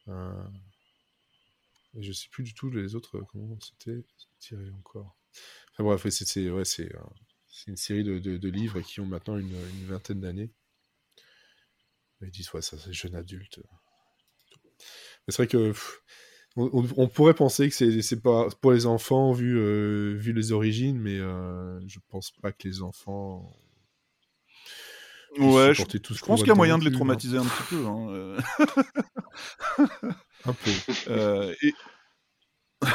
Et 0.10 2.04
je 2.04 2.12
sais 2.12 2.28
plus 2.30 2.44
du 2.44 2.54
tout 2.54 2.70
les 2.70 2.96
autres, 2.96 3.22
comment 3.32 3.58
c'était 3.62 4.04
tiré 4.40 4.70
encore. 4.72 5.16
Enfin 5.74 5.84
bref, 5.84 6.06
ouais, 6.06 6.12
c'est 6.12 6.50
ouais, 6.50 6.64
euh, 6.80 7.00
c'est 7.48 7.68
une 7.72 7.78
série 7.78 8.04
de, 8.04 8.20
de- 8.20 8.38
de 8.38 8.50
livres 8.50 8.82
qui 8.82 9.00
ont 9.00 9.06
maintenant 9.06 9.38
une, 9.38 9.48
une 9.52 9.86
vingtaine 9.88 10.22
d'années. 10.22 10.52
Ils 12.22 12.32
disent, 12.32 12.52
ouais, 12.54 12.62
ça 12.62 12.78
c'est 12.78 12.94
jeune 12.94 13.16
adulte. 13.16 13.60
Mais 15.28 15.34
c'est 15.34 15.38
vrai 15.38 15.48
que 15.48 15.72
pff, 15.72 16.02
on, 16.56 17.08
pourrait 17.08 17.34
penser 17.34 17.68
que 17.68 17.76
c'est 17.76 18.02
c'est 18.02 18.22
pas 18.22 18.48
pour 18.62 18.72
les 18.72 18.86
enfants 18.86 19.34
vu, 19.34 19.58
euh, 19.60 20.16
vu 20.16 20.32
les 20.32 20.54
origines, 20.54 20.98
mais 20.98 21.20
euh, 21.20 21.80
je 21.88 22.00
pense 22.10 22.32
pas 22.42 22.52
que 22.54 22.68
les 22.68 22.82
enfants. 22.82 23.52
Ouais, 25.38 25.74
je, 25.74 25.84
tout 25.84 26.16
pense 26.26 26.40
qu'il 26.40 26.48
y 26.48 26.52
a 26.52 26.56
moyen 26.56 26.78
de 26.78 26.86
les 26.86 26.92
hein. 26.92 26.94
traumatiser 26.94 27.38
un 27.38 27.44
petit 27.44 27.64
peu. 27.70 27.86
hein, 27.86 28.08
euh. 28.10 28.40
Un 30.46 30.54
peu. 30.54 30.72
Euh, 31.10 31.54
et, 31.62 31.74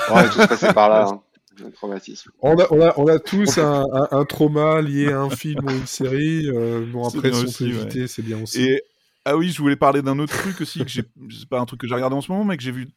On 0.08 0.14
va 0.14 0.28
tous 0.28 0.46
passer 0.46 0.72
par 0.72 0.88
là. 0.88 1.08
Hein. 1.08 1.22
Traumatisme. 1.68 2.30
On 2.40 2.58
a, 2.58 2.66
on 2.70 2.80
a, 2.80 2.94
on 2.98 3.06
a 3.06 3.18
tous 3.18 3.58
un, 3.58 3.84
un- 3.92 4.08
un 4.10 4.24
trauma 4.24 4.80
lié 4.80 5.12
à 5.12 5.20
un 5.20 5.30
film 5.30 5.64
ou 5.66 5.70
une 5.70 5.86
série. 5.86 6.48
euh, 6.48 6.86
bon, 6.92 7.08
C'est 7.08 7.18
après, 7.18 7.30
bien 7.30 7.38
si 7.38 7.44
on 7.44 7.48
aussi, 7.48 7.64
peut 7.64 7.70
ouais. 7.76 7.80
éviter, 7.82 8.06
c'est 8.08 8.22
bien 8.22 8.42
aussi. 8.42 8.62
et 8.62 8.82
ah 9.26 9.36
oui, 9.36 9.50
je 9.50 9.60
voulais 9.60 9.76
parler 9.76 10.00
d'un 10.00 10.18
autre 10.18 10.36
truc 10.36 10.60
aussi 10.62 10.78
que 10.82 10.88
j'ai, 10.88 11.02
c'est 11.30 11.48
pas 11.48 11.60
un 11.60 11.66
truc 11.66 11.80
que 11.80 11.86
j'ai 11.86 11.94
regardé 11.94 12.16
en 12.16 12.22
ce 12.22 12.32
moment, 12.32 12.44
mais 12.44 12.56
que 12.56 12.62
j'ai 12.62 12.72
vu 12.72 12.88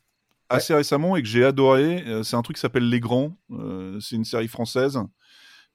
assez 0.50 0.74
récemment 0.74 1.16
et 1.18 1.22
que 1.22 1.28
j'ai 1.28 1.44
adoré. 1.44 2.04
Euh, 2.08 2.24
c'est 2.24 2.38
un 2.38 2.42
truc 2.42 2.56
qui 2.56 2.62
s'appelle 2.62 2.88
Les 2.90 3.00
Grands. 3.02 3.38
Euh, 3.52 4.00
c'est 4.00 4.16
une 4.16 4.24
série 4.24 4.48
française 4.48 5.00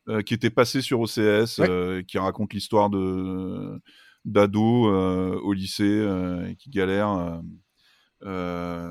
euh, 0.08 0.22
qui 0.22 0.32
était 0.34 0.48
passée 0.50 0.80
sur 0.80 1.00
OCS, 1.00 1.58
Ouais. 1.58 1.68
euh, 1.68 2.02
qui 2.02 2.16
raconte 2.18 2.54
l'histoire 2.54 2.88
de 2.90 3.78
d'ados 4.24 4.88
euh, 4.90 5.38
au 5.42 5.52
lycée 5.52 5.84
euh, 5.84 6.52
qui 6.58 6.70
galèrent. 6.70 7.10
euh, 7.10 7.38
euh, 8.24 8.90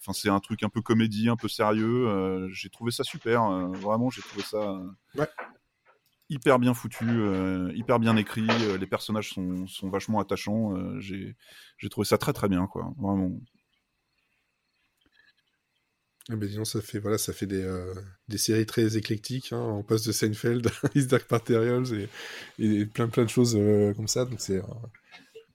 Enfin, 0.00 0.12
c'est 0.12 0.28
un 0.28 0.40
truc 0.40 0.62
un 0.62 0.68
peu 0.68 0.82
comédie, 0.82 1.28
un 1.28 1.36
peu 1.36 1.48
sérieux. 1.48 2.08
euh, 2.08 2.48
j'ai 2.52 2.70
trouvé 2.70 2.90
ça 2.92 3.04
super. 3.04 3.42
euh, 3.44 3.68
vraiment, 3.76 4.10
j'ai 4.10 4.22
trouvé 4.22 4.42
ça 4.42 4.58
euh, 4.58 4.88
Ouais. 5.14 5.28
hyper 6.28 6.58
bien 6.58 6.74
foutu, 6.74 7.04
euh, 7.08 7.70
hyper 7.74 7.98
bien 7.98 8.16
écrit. 8.16 8.46
euh, 8.48 8.78
les 8.78 8.86
personnages 8.86 9.30
sont, 9.30 9.66
sont 9.66 9.88
vachement 9.90 10.20
attachants. 10.20 10.76
euh, 10.76 10.98
j'ai 11.00 11.36
trouvé 11.90 12.04
ça 12.06 12.18
très 12.18 12.32
très 12.32 12.48
bien, 12.48 12.66
quoi. 12.66 12.92
Vraiment. 12.98 13.32
Ah 16.28 16.34
ben, 16.34 16.48
disons, 16.48 16.64
ça 16.64 16.80
fait, 16.82 16.98
voilà, 16.98 17.18
ça 17.18 17.32
fait 17.32 17.46
des, 17.46 17.64
des 18.28 18.38
séries 18.38 18.66
très 18.66 18.96
éclectiques. 18.96 19.52
Hein. 19.52 19.60
On 19.60 19.82
passe 19.84 20.02
de 20.04 20.10
Seinfeld 20.12 20.66
à 20.82 20.88
His 20.94 21.06
Dark 21.06 21.30
Materials 21.30 21.92
et, 21.94 22.08
et 22.58 22.86
plein 22.86 23.08
plein 23.08 23.24
de 23.24 23.28
choses 23.30 23.54
comme 23.96 24.08
ça. 24.08 24.24
Donc 24.24 24.40
c'est, 24.40 24.60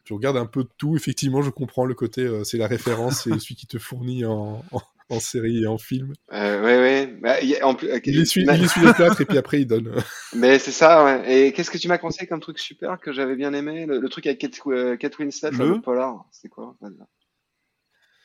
tu 0.03 0.13
regardes 0.13 0.37
un 0.37 0.45
peu 0.45 0.63
de 0.63 0.69
tout. 0.77 0.95
Effectivement, 0.95 1.41
je 1.41 1.49
comprends 1.49 1.85
le 1.85 1.93
côté, 1.93 2.21
euh, 2.21 2.43
c'est 2.43 2.57
la 2.57 2.67
référence, 2.67 3.23
c'est 3.23 3.29
celui 3.39 3.55
qui 3.55 3.67
te 3.67 3.77
fournit 3.79 4.25
en, 4.25 4.63
en, 4.71 4.81
en 5.09 5.19
série 5.19 5.63
et 5.63 5.67
en 5.67 5.77
film. 5.77 6.13
Euh, 6.31 6.61
ouais, 6.63 6.77
ouais. 6.77 7.07
Bah, 7.21 7.41
il 7.41 7.49
y 7.49 7.57
a- 7.57 7.67
en 7.67 7.75
plus, 7.75 7.91
ok, 7.91 8.01
Il 8.07 8.19
essuie, 8.21 8.45
les 8.45 8.93
plâtres 8.93 9.21
et 9.21 9.25
puis 9.25 9.37
après 9.37 9.61
il 9.61 9.65
donne. 9.67 9.93
Mais 10.35 10.57
c'est 10.59 10.71
ça, 10.71 11.03
ouais. 11.03 11.47
Et 11.47 11.53
qu'est-ce 11.53 11.69
que 11.71 11.77
tu 11.77 11.87
m'as 11.87 11.97
conseillé 11.97 12.27
comme 12.27 12.39
truc 12.39 12.59
super 12.59 12.99
que 12.99 13.11
j'avais 13.11 13.35
bien 13.35 13.53
aimé? 13.53 13.85
Le, 13.85 13.99
le 13.99 14.09
truc 14.09 14.25
avec 14.27 14.39
Kate, 14.39 14.59
euh, 14.67 14.95
Kate 14.97 15.17
Winslet, 15.19 15.51
Le? 15.51 15.69
le 15.75 15.81
polar. 15.81 16.25
C'est 16.31 16.49
quoi. 16.49 16.75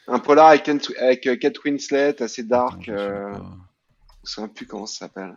Un 0.09 0.19
polar 0.21 0.49
avec, 0.49 0.63
Kate- 0.63 0.93
avec 0.99 1.27
euh, 1.27 1.37
Kate 1.37 1.63
Winslet, 1.65 2.23
assez 2.23 2.45
dark. 2.45 2.83
Je 2.83 2.93
sais 2.93 2.99
euh. 2.99 3.33
Je 4.25 4.47
plus 4.47 4.67
comment 4.67 4.87
ça 4.87 5.07
s'appelle. 5.07 5.37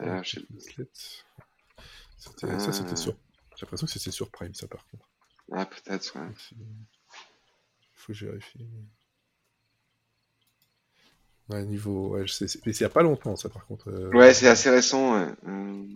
Euh, 0.00 0.20
je 0.22 0.40
sais- 0.40 0.88
Ça, 2.58 2.72
c'était 2.72 2.92
Euh. 2.92 2.96
sur. 2.96 3.14
J'ai 3.62 3.66
l'impression 3.66 3.86
que 3.86 3.92
c'était 3.92 4.10
sur 4.10 4.28
Prime, 4.28 4.52
ça 4.54 4.66
par 4.66 4.84
contre. 4.88 5.08
Ah, 5.52 5.66
peut-être, 5.66 6.18
ouais. 6.18 6.26
C'est- 6.36 6.56
Faut 7.94 8.08
que 8.12 8.18
je 8.18 8.26
vérifie. 8.26 8.66
Ouais, 11.48 11.64
niveau. 11.64 12.08
Ouais, 12.16 12.24
c'est- 12.26 12.64
Mais 12.66 12.72
c'est 12.72 12.80
il 12.80 12.82
y 12.82 12.86
a 12.86 12.90
pas 12.90 13.02
longtemps, 13.04 13.36
ça 13.36 13.48
par 13.48 13.64
contre. 13.66 13.88
euh, 13.88 14.10
Ouais, 14.10 14.34
c'est 14.34 14.48
assez 14.48 14.68
récent, 14.68 15.14
ouais. 15.14 15.32
Euh, 15.46 15.86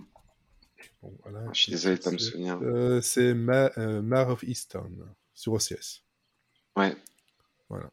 bon, 1.03 1.19
voilà, 1.25 1.53
je 1.53 1.61
suis 1.62 1.73
désolé 1.73 1.97
de 1.97 2.03
pas 2.03 2.12
me 2.12 2.19
c'est- 2.19 2.31
souvenir. 2.31 2.61
Euh, 2.62 3.01
c'est 3.01 3.35
Ma 3.35 3.73
euh, 3.79 4.01
Mar 4.01 4.29
of 4.29 4.45
Easton 4.45 4.93
sur 5.35 5.53
OCS. 5.55 6.05
Ouais. 6.77 6.97
Voilà. 7.69 7.91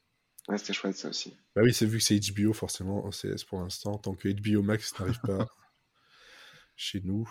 Ouais, 0.49 0.57
c'était 0.59 0.73
chouette, 0.73 0.97
ça 0.97 1.09
aussi. 1.09 1.35
Bah 1.55 1.63
oui, 1.63 1.73
c'est 1.73 1.87
vu 1.87 1.97
que 1.97 2.03
c'est 2.03 2.19
HBO, 2.19 2.53
forcément, 2.53 3.03
OCS 3.07 3.43
pour 3.43 3.59
l'instant. 3.61 3.97
Tant 3.97 4.13
que 4.13 4.27
HBO 4.29 4.61
Max 4.61 4.99
n'arrive 4.99 5.19
pas 5.21 5.47
chez 6.75 7.01
nous, 7.01 7.27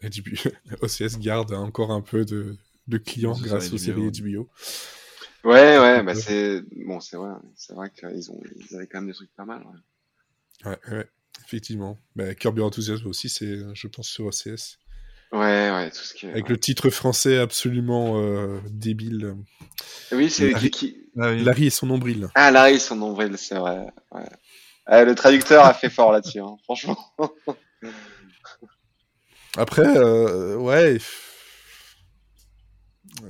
HBO... 0.02 0.50
OCS 0.82 1.18
garde 1.20 1.52
encore 1.52 1.90
un 1.90 2.00
peu 2.00 2.24
de, 2.24 2.56
de 2.88 2.98
clients 2.98 3.38
grâce 3.38 3.72
aux 3.72 3.78
séries 3.78 4.10
HBO. 4.10 4.48
Ouais, 5.42 5.78
ouais, 5.78 6.02
bah 6.02 6.12
euh, 6.12 6.14
c'est 6.14 6.62
bon, 6.84 7.00
c'est 7.00 7.16
vrai, 7.16 7.30
c'est 7.56 7.72
vrai 7.72 7.90
qu'ils 7.98 8.30
ont, 8.30 8.40
ils 8.56 8.76
avaient 8.76 8.86
quand 8.86 8.98
même 9.00 9.08
des 9.08 9.14
trucs 9.14 9.34
pas 9.34 9.44
mal. 9.46 9.62
Ouais, 10.64 10.70
Ouais, 10.70 10.78
ouais, 10.92 11.08
effectivement. 11.46 11.96
Bah, 12.14 12.34
Curb 12.34 12.58
Your 12.58 12.66
Enthusiasm 12.66 13.06
aussi, 13.06 13.30
c'est, 13.30 13.58
je 13.74 13.86
pense, 13.88 14.06
sur 14.08 14.26
OCS. 14.26 14.78
ouais, 15.32 15.70
ouais, 15.70 15.90
tout 15.90 15.96
ce 15.96 16.12
qui 16.12 16.26
est. 16.26 16.30
Avec 16.30 16.44
ouais. 16.44 16.50
le 16.50 16.58
titre 16.60 16.90
français 16.90 17.38
absolument 17.38 18.20
euh, 18.20 18.60
débile. 18.68 19.34
Oui, 20.12 20.28
c'est 20.28 20.50
Larry- 20.50 20.70
qui. 20.70 20.96
Ah 21.18 21.30
oui. 21.30 21.42
Larry 21.42 21.66
et 21.66 21.70
son 21.70 21.86
nombril. 21.86 22.28
Ah, 22.34 22.50
Larry, 22.50 22.78
son 22.78 22.96
nombril, 22.96 23.38
c'est 23.38 23.54
vrai. 23.56 23.86
Ouais. 24.12 24.28
Ah, 24.86 25.04
le 25.04 25.14
traducteur 25.14 25.64
a 25.64 25.72
fait 25.72 25.88
fort 25.90 26.12
là-dessus, 26.12 26.40
hein, 26.40 26.56
franchement. 26.64 26.98
Après, 29.56 29.86
euh, 29.96 30.56
ouais. 30.56 30.98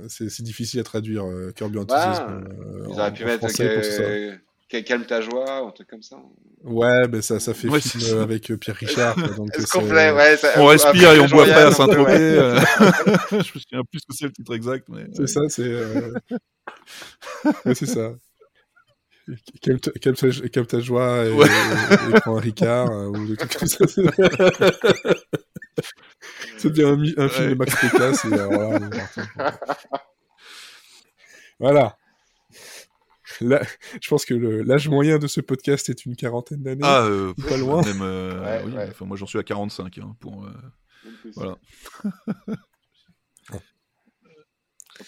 C'est, 0.07 0.29
difficile 0.43 0.79
à 0.79 0.83
traduire, 0.83 1.25
euh, 1.25 1.51
Curb 1.55 1.73
Your 1.73 1.85
Bah, 1.85 1.95
Enthusiasm. 2.09 2.47
euh, 2.47 2.85
Ils 2.87 2.93
en- 2.93 2.99
auraient 2.99 3.13
pu 3.13 3.23
en 3.23 3.27
mettre 3.27 3.47
que... 3.47 4.31
que- 4.69 4.79
Calme 4.85 5.05
ta 5.05 5.19
joie, 5.19 5.63
ou 5.63 5.67
un 5.67 5.71
truc 5.71 5.89
comme 5.89 6.01
ça. 6.01 6.15
Ouais, 6.63 7.05
mais 7.09 7.21
ça, 7.21 7.41
ça 7.41 7.53
fait 7.53 7.67
Ouais, 7.67 7.81
film 7.81 8.01
ça. 8.01 8.13
euh, 8.15 8.23
avec 8.23 8.49
euh, 8.51 8.57
Pierre 8.57 8.77
Richard. 8.77 9.17
donc 9.35 9.49
plaît, 9.51 10.11
ouais. 10.11 10.37
ça- 10.37 10.53
On 10.57 10.67
respire 10.67 11.11
et 11.11 11.19
on 11.19 11.25
boit 11.27 11.45
pas 11.45 11.67
à 11.67 11.71
Saint-Tropez. 11.73 12.13
euh. 12.13 12.57
je 13.31 13.35
me 13.35 13.41
souviens 13.43 13.81
plus 13.91 13.99
que 13.99 14.13
c'est 14.15 14.25
le 14.27 14.31
titre 14.31 14.53
exact. 14.55 14.87
Mais, 14.87 15.03
C'est 15.13 15.21
ouais. 15.21 15.27
ça, 15.27 15.41
c'est. 15.49 15.63
euh, 15.63 16.13
ouais, 17.65 17.75
c'est 17.75 17.85
ça. 17.87 18.13
Calme 19.61 19.79
ta, 19.81 19.91
calme 19.91 20.15
ta- 20.15 20.47
calme 20.49 20.65
ta 20.67 20.79
joie 20.79 21.25
et, 21.25 21.31
Ouais. 21.33 21.47
et- 21.47 22.15
et 22.15 22.19
prends 22.21 22.37
un 22.37 22.39
Ricard 22.39 22.91
euh, 22.91 23.07
ou 23.07 23.27
des 23.27 23.35
trucs 23.35 23.57
comme 23.57 23.67
ça. 23.67 23.85
C'est 26.57 26.71
bien 26.71 26.89
un, 26.89 27.01
un 27.17 27.29
film 27.29 27.49
de. 27.49 27.55
Max 27.55 27.75
Pécasse. 27.81 28.25
Et, 28.25 28.33
alors 28.33 28.51
là, 28.51 28.67
on 28.67 28.75
est 28.87 28.89
parti. 28.97 29.21
Voilà. 31.59 31.97
Là, 33.39 33.61
je 34.01 34.09
pense 34.09 34.25
que 34.25 34.33
l'âge 34.33 34.89
moyen 34.89 35.17
de 35.17 35.27
ce 35.27 35.41
podcast 35.41 35.89
est 35.89 36.05
une 36.05 36.15
quarantaine 36.15 36.61
d'années. 36.61 36.81
Ah, 36.83 37.03
euh, 37.05 37.33
Pas 37.47 37.57
loin. 37.57 37.81
Même, 37.83 38.01
euh, 38.01 38.41
Ouais, 38.43 38.63
oui, 38.65 38.73
ouais. 38.73 38.87
enfin, 38.89 39.05
moi 39.05 39.15
j'en 39.17 39.25
suis 39.25 39.39
à 39.39 39.43
45 39.43 39.97
hein, 39.99 40.15
pour. 40.19 40.45
euh. 40.45 40.51
Voilà. 41.35 41.55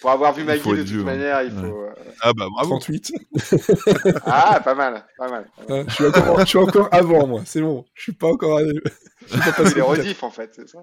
Pour 0.00 0.10
avoir 0.10 0.32
vu 0.34 0.44
Maggie 0.44 0.62
de 0.68 0.76
toute 0.76 0.86
vieux, 0.86 1.00
hein. 1.00 1.04
manière, 1.04 1.42
il 1.42 1.50
faut. 1.50 1.82
euh, 1.82 1.94
Ah 2.20 2.32
bah 2.32 2.46
bravo. 2.50 2.78
38. 2.78 3.12
Ah, 4.26 4.60
pas 4.64 4.74
mal, 4.74 5.04
pas 5.18 5.28
mal. 5.28 5.46
Hein, 5.68 5.84
je, 5.88 5.94
suis 5.94 6.04
encore, 6.06 6.40
je 6.40 6.44
suis 6.46 6.58
encore 6.58 6.88
avant, 6.92 7.26
moi. 7.26 7.42
C'est 7.46 7.60
bon. 7.60 7.84
Je 7.94 8.02
suis 8.02 8.12
pas 8.12 8.28
encore. 8.28 8.58
allé- 8.58 8.80
je 9.26 9.32
suis 9.32 9.38
pas 9.40 9.52
passé 9.52 9.80
rediffs 9.80 10.22
en 10.22 10.30
fait, 10.30 10.50
c'est 10.54 10.68
ça. 10.68 10.78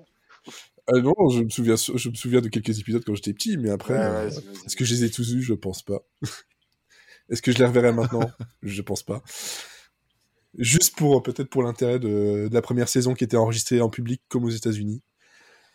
Ah 0.87 0.99
non, 0.99 1.13
je 1.31 1.41
me 1.43 1.49
souviens, 1.49 1.75
je 1.75 2.09
me 2.09 2.15
souviens 2.15 2.41
de 2.41 2.47
quelques 2.49 2.79
épisodes 2.79 3.03
quand 3.05 3.13
j'étais 3.15 3.33
petit, 3.33 3.57
mais 3.57 3.69
après, 3.69 3.93
Ouais, 3.93 3.99
ouais, 3.99 4.05
euh, 4.37 4.65
est-ce 4.65 4.75
que 4.75 4.83
je 4.85 4.93
les 4.95 5.03
ai 5.05 5.11
tous 5.11 5.31
vus? 5.33 5.43
Je 5.43 5.53
pense 5.53 5.83
pas. 5.83 5.99
est-ce 7.29 7.41
que 7.41 7.51
je 7.51 7.57
les 7.59 7.65
reverrai 7.65 7.91
maintenant? 7.93 8.29
Je 8.63 8.81
pense 8.81 9.03
pas. 9.03 9.21
Juste 10.57 10.97
pour 10.97 11.21
peut-être 11.23 11.49
pour 11.49 11.63
l'intérêt 11.63 11.99
de, 11.99 12.47
de 12.49 12.53
la 12.53 12.61
première 12.61 12.89
saison 12.89 13.13
qui 13.13 13.23
était 13.23 13.37
enregistrée 13.37 13.79
en 13.81 13.89
public 13.89 14.21
comme 14.27 14.43
aux 14.43 14.49
États-Unis. 14.49 15.01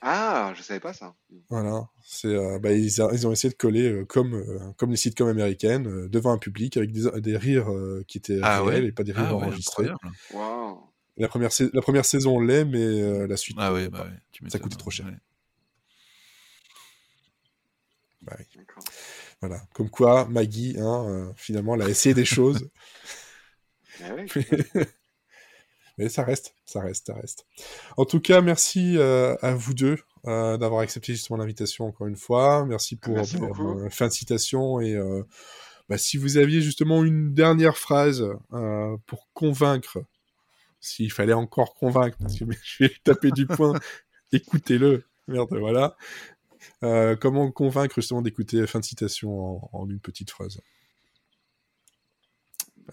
Ah, 0.03 0.53
je 0.57 0.63
savais 0.63 0.79
pas 0.81 0.93
ça. 0.93 1.15
Voilà, 1.49 1.89
c'est 2.05 2.29
euh, 2.29 2.59
bah, 2.59 2.73
ils, 2.73 3.01
a- 3.01 3.11
ils 3.13 3.27
ont 3.27 3.33
essayé 3.33 3.51
de 3.51 3.57
coller 3.57 3.91
euh, 3.91 4.05
comme 4.05 4.35
euh, 4.35 4.73
comme 4.77 4.91
les 4.91 4.97
sitcoms 4.97 5.29
américaines 5.29 5.87
euh, 5.89 6.09
devant 6.09 6.33
un 6.33 6.39
public 6.39 6.77
avec 6.77 6.93
des, 6.93 7.09
des 7.21 7.37
rires 7.37 7.73
euh, 7.73 8.05
qui 8.07 8.19
étaient 8.19 8.41
Ah 8.43 8.63
réels 8.63 8.83
ouais. 8.85 8.89
et 8.89 8.93
pas 8.93 9.05
des 9.05 9.13
rires 9.13 9.27
Ah 9.31 9.37
ouais, 9.37 9.45
enregistrés. 9.47 9.89
La 11.17 11.29
première, 11.29 11.51
la 11.73 11.81
première 11.83 12.05
saison 12.05 12.41
l'est, 12.41 12.65
mais 12.67 12.79
euh, 12.79 13.27
la 13.27 13.37
suite. 13.39 13.57
Ah 13.59 13.73
ouais, 13.73 13.89
bah 13.89 14.01
pas. 14.01 14.05
ouais. 14.05 14.11
tu 14.33 14.49
Ça 14.51 14.59
coûtait 14.59 14.77
trop 14.77 14.91
cher. 14.91 15.07
ouais. 15.07 15.13
Bah 18.23 18.37
oui. 18.39 18.45
D'accord. 18.57 18.85
Voilà. 19.41 19.63
Comme 19.73 19.89
quoi, 19.89 20.27
Maggie, 20.27 20.77
hein, 20.79 21.07
euh, 21.09 21.33
finalement, 21.37 21.75
elle 21.75 21.83
a 21.83 21.89
essayé 21.89 22.15
des 22.15 22.25
choses. 22.37 22.69
Ah 24.05 24.15
ouais. 24.15 24.27
Mais 25.99 26.09
ça 26.09 26.25
reste, 26.25 26.55
ça 26.67 26.81
reste, 26.81 27.07
ça 27.07 27.15
reste. 27.15 27.47
En 27.97 28.05
tout 28.05 28.21
cas, 28.21 28.43
merci 28.43 28.99
euh, 28.99 29.35
à 29.41 29.55
vous 29.55 29.73
deux 29.73 29.97
euh, 30.27 30.57
d'avoir 30.57 30.81
accepté 30.81 31.13
justement 31.13 31.37
l'invitation 31.37 31.87
encore 31.87 32.09
une 32.09 32.17
fois. 32.17 32.67
Merci 32.67 32.97
pour 32.97 33.15
Merci 33.15 33.37
euh, 33.37 33.89
fin 33.91 34.09
de 34.09 34.13
citation 34.13 34.81
et 34.81 34.95
euh, 34.95 35.23
bah, 35.89 35.99
si 35.99 36.17
vous 36.17 36.37
aviez 36.37 36.61
justement 36.61 37.05
une 37.05 37.33
dernière 37.33 37.79
phrase 37.79 38.27
pour 39.07 39.29
convaincre, 39.35 39.99
s'il 40.81 41.13
fallait 41.13 41.33
encore 41.33 41.75
convaincre, 41.75 42.17
parce 42.19 42.39
que 42.39 42.45
je 42.65 42.85
vais 42.85 42.93
taper 43.05 43.31
du 43.31 43.47
poing, 43.47 43.79
écoutez-le. 44.33 45.05
Merde, 45.29 45.57
voilà. 45.59 45.97
Comment 47.21 47.51
convaincre 47.53 47.95
justement 47.97 48.23
d'écouter 48.23 48.67
fin 48.67 48.81
de 48.81 48.85
citation 48.85 49.41
en, 49.41 49.71
en 49.73 49.89
une 49.89 50.01
petite 50.01 50.31
phrase? 50.31 50.61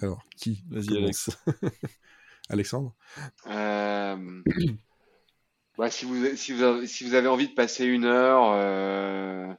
Alors, 0.02 0.24
qui 0.38 0.64
Vas-y, 0.70 0.88
commence 0.88 1.30
Alexandre? 2.50 2.94
Euh, 3.48 4.44
bah, 5.78 5.90
si, 5.90 6.06
vous, 6.06 6.36
si, 6.36 6.52
vous 6.54 6.64
avez, 6.64 6.88
si 6.88 7.04
vous 7.04 7.14
avez 7.16 7.28
envie 7.28 7.48
de 7.48 7.54
passer 7.54 7.86
une 7.86 8.06
heure 8.06 8.52
euh, 8.54 9.54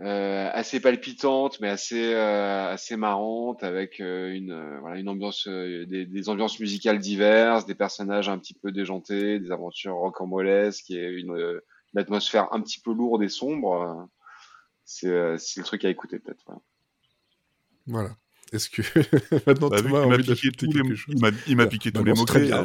euh, 0.00 0.50
assez 0.52 0.80
palpitante, 0.80 1.60
mais 1.60 1.68
assez, 1.68 2.14
assez 2.14 2.96
marrante, 2.96 3.62
avec 3.62 4.00
une, 4.00 4.78
voilà, 4.80 4.98
une 4.98 5.08
ambiance, 5.08 5.46
des, 5.48 6.06
des 6.06 6.28
ambiances 6.28 6.58
musicales 6.60 6.98
diverses, 6.98 7.66
des 7.66 7.74
personnages 7.74 8.28
un 8.28 8.38
petit 8.38 8.54
peu 8.54 8.72
déjantés, 8.72 9.38
des 9.38 9.50
aventures 9.50 9.96
rocambolesques, 9.96 10.90
et 10.90 11.06
une, 11.06 11.32
euh, 11.32 11.60
une 11.94 12.00
atmosphère 12.00 12.52
un 12.52 12.60
petit 12.60 12.80
peu 12.80 12.92
lourde 12.92 13.22
et 13.22 13.28
sombre, 13.28 14.08
c'est 14.84 15.38
c'est 15.38 15.60
le 15.60 15.66
truc 15.66 15.84
à 15.84 15.88
écouter 15.88 16.18
peut-être. 16.18 16.42
voilà. 16.46 16.60
Voilà. 17.86 18.16
Est-ce 18.52 18.68
que 18.70 18.82
maintenant 19.46 19.68
Bah, 19.68 19.82
Thomas 19.82 20.00
a 20.02 20.06
envie 20.06 20.24
piqué, 20.24 20.50
tous 20.50 20.66
les, 20.72 20.96
chose 20.96 21.14
il 21.46 21.56
m'a, 21.56 21.64
Bah, 21.64 21.70
piqué 21.70 21.90
bah 21.90 22.00
tous 22.00 22.04
bon, 22.04 22.10
les 22.12 22.16
c'est 22.16 22.24
très 22.26 22.40
bien. 22.40 22.64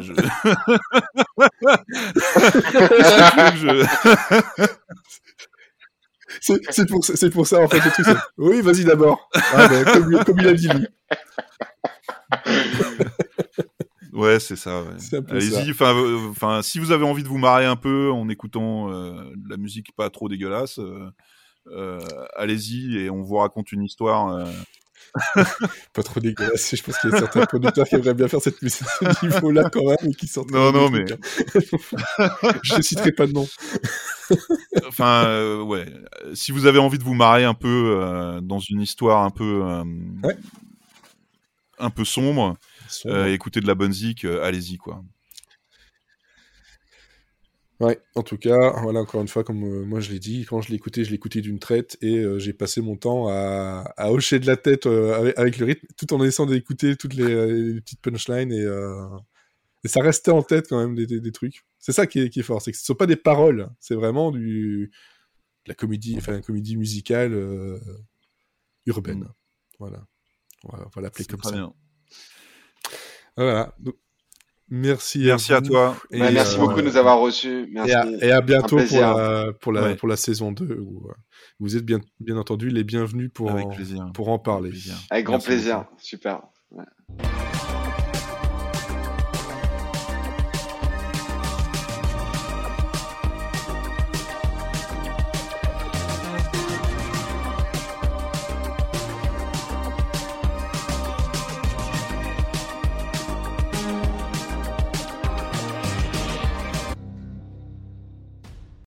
je- 3.56 3.86
C'est 6.40 7.30
pour, 7.32 7.46
ça 7.46 7.60
en 7.60 7.68
fait 7.68 7.78
le 7.84 7.90
truc. 7.90 8.06
Oui, 8.36 8.60
vas-y 8.60 8.84
d'abord. 8.84 9.28
Ah, 9.34 9.68
bah, 9.68 9.84
comme, 9.84 10.24
comme 10.24 10.38
il 10.40 10.48
a 10.48 10.52
dit 10.54 10.68
lui. 10.68 10.86
Ouais, 14.12 14.40
c'est 14.40 14.56
ça. 14.56 14.82
ouais. 14.82 15.20
Allez-y. 15.28 15.70
Enfin, 15.72 15.94
euh, 15.94 16.30
enfin, 16.30 16.62
si 16.62 16.78
vous 16.78 16.90
avez 16.90 17.04
envie 17.04 17.22
de 17.22 17.28
vous 17.28 17.36
marrer 17.36 17.66
un 17.66 17.76
peu 17.76 18.10
en 18.10 18.30
écoutant 18.30 18.90
euh, 18.90 19.12
de 19.36 19.50
la 19.50 19.58
musique 19.58 19.94
pas 19.94 20.08
trop 20.08 20.30
dégueulasse, 20.30 20.80
euh, 21.66 21.98
allez-y 22.34 22.96
et 22.96 23.10
on 23.10 23.20
vous 23.20 23.36
raconte 23.36 23.72
une 23.72 23.82
histoire. 23.82 24.46
Pas 25.92 26.02
trop 26.02 26.20
dégueulasse. 26.20 26.74
Je 26.76 26.82
pense 26.82 26.98
qu'il 26.98 27.10
y 27.10 27.14
a 27.14 27.18
certains 27.18 27.46
producteurs 27.46 27.86
qui 27.88 27.94
aimeraient 27.94 28.14
bien 28.14 28.28
faire 28.28 28.40
cette 28.40 28.60
musique 28.62 28.82
ce 29.00 29.26
niveau-là 29.26 29.70
quand 29.70 29.84
même 29.84 30.10
et 30.10 30.14
qui 30.14 30.26
sortent. 30.26 30.50
Non, 30.50 30.72
non, 30.72 30.90
trucs, 30.90 31.12
hein. 31.12 32.28
Je 32.62 32.76
ne 32.76 32.82
citerai 32.82 33.12
pas 33.12 33.26
de 33.26 33.32
nom. 33.32 33.46
Enfin, 34.88 35.24
euh, 35.26 35.62
ouais. 35.62 35.86
Si 36.34 36.50
vous 36.50 36.66
avez 36.66 36.80
envie 36.80 36.98
de 36.98 37.04
vous 37.04 37.14
marrer 37.14 37.44
un 37.44 37.54
peu 37.54 38.00
euh, 38.02 38.40
dans 38.40 38.58
une 38.58 38.80
histoire 38.80 39.22
un 39.22 39.30
peu, 39.30 39.62
euh, 39.64 39.84
Ouais. 40.24 40.36
un 41.78 41.90
peu 41.90 42.04
sombre, 42.04 42.56
euh, 43.06 43.32
écoutez 43.32 43.60
de 43.60 43.68
la 43.68 43.76
bonne 43.76 43.92
zik, 43.92 44.24
allez-y 44.24 44.78
quoi. 44.78 45.02
Ouais, 47.78 48.00
en 48.14 48.22
tout 48.22 48.38
cas, 48.38 48.80
voilà, 48.80 49.00
encore 49.00 49.20
une 49.20 49.28
fois, 49.28 49.44
comme 49.44 49.62
euh, 49.64 49.84
moi 49.84 50.00
je 50.00 50.10
l'ai 50.10 50.18
dit, 50.18 50.46
quand 50.46 50.62
je 50.62 50.70
l'ai 50.70 50.76
écouté, 50.76 51.04
je 51.04 51.10
l'ai 51.10 51.16
écouté 51.16 51.42
d'une 51.42 51.58
traite 51.58 51.98
et 52.00 52.18
euh, 52.18 52.38
j'ai 52.38 52.54
passé 52.54 52.80
mon 52.80 52.96
temps 52.96 53.28
à, 53.28 53.92
à 53.98 54.10
hocher 54.12 54.38
de 54.38 54.46
la 54.46 54.56
tête 54.56 54.86
euh, 54.86 55.14
avec, 55.14 55.38
avec 55.38 55.58
le 55.58 55.66
rythme, 55.66 55.86
tout 55.98 56.14
en 56.14 56.24
essayant 56.24 56.46
d'écouter 56.46 56.96
toutes 56.96 57.12
les, 57.12 57.72
les 57.74 57.80
petites 57.82 58.00
punchlines 58.00 58.50
et, 58.50 58.64
et 59.84 59.88
ça 59.88 60.00
restait 60.00 60.30
en 60.30 60.42
tête 60.42 60.68
quand 60.68 60.78
même 60.78 60.94
des, 60.94 61.06
des, 61.06 61.20
des 61.20 61.32
trucs. 61.32 61.66
C'est 61.78 61.92
ça 61.92 62.06
qui 62.06 62.20
est, 62.20 62.30
qui 62.30 62.40
est 62.40 62.42
fort, 62.42 62.62
c'est 62.62 62.72
que 62.72 62.78
ce 62.78 62.84
sont 62.84 62.94
pas 62.94 63.06
des 63.06 63.16
paroles, 63.16 63.68
c'est 63.78 63.94
vraiment 63.94 64.30
du 64.30 64.90
de 65.66 65.70
la 65.70 65.74
comédie, 65.74 66.14
enfin 66.16 66.36
une 66.36 66.42
comédie 66.42 66.78
musicale 66.78 67.34
urbaine. 68.86 69.20
Mm. 69.20 69.32
Voilà, 69.80 70.06
voilà, 70.64 70.86
on 70.86 70.90
va 70.94 71.02
l'appeler 71.02 71.26
comme 71.26 71.42
ça. 71.42 71.52
bien. 71.52 71.74
Voilà. 73.36 73.74
Donc, 73.78 73.96
merci. 74.68 75.22
Merci 75.24 75.52
à 75.52 75.60
toi. 75.60 75.96
Et, 76.10 76.18
Bah, 76.20 76.30
merci 76.30 76.56
euh, 76.56 76.60
beaucoup 76.60 76.76
de 76.80 76.86
nous 76.86 76.96
avoir 76.96 77.18
reçus. 77.20 77.68
Merci. 77.72 77.90
et 77.90 77.94
à, 77.94 78.06
et 78.26 78.30
à 78.32 78.40
bientôt 78.40 78.76
pour 78.76 78.78
plaisir. 78.78 79.16
la, 79.16 79.52
pour, 79.60 79.72
la, 79.72 79.82
Ouais. 79.82 79.96
pour 79.96 80.08
la 80.08 80.16
saison 80.16 80.52
2. 80.52 80.64
Où, 80.80 81.08
euh, 81.08 81.12
vous 81.60 81.76
êtes 81.76 81.84
bien, 81.84 82.00
bien 82.20 82.36
entendu 82.36 82.68
les 82.70 82.84
bienvenus 82.84 83.30
pour, 83.32 83.50
Avec 83.50 83.66
en, 83.66 83.70
plaisir. 83.70 84.10
pour 84.14 84.28
en 84.28 84.38
parler. 84.38 84.70
Avec 85.10 85.24
grand 85.26 85.34
Merci 85.34 85.46
plaisir. 85.48 85.78
beaucoup. 85.78 85.94
Super. 85.98 86.40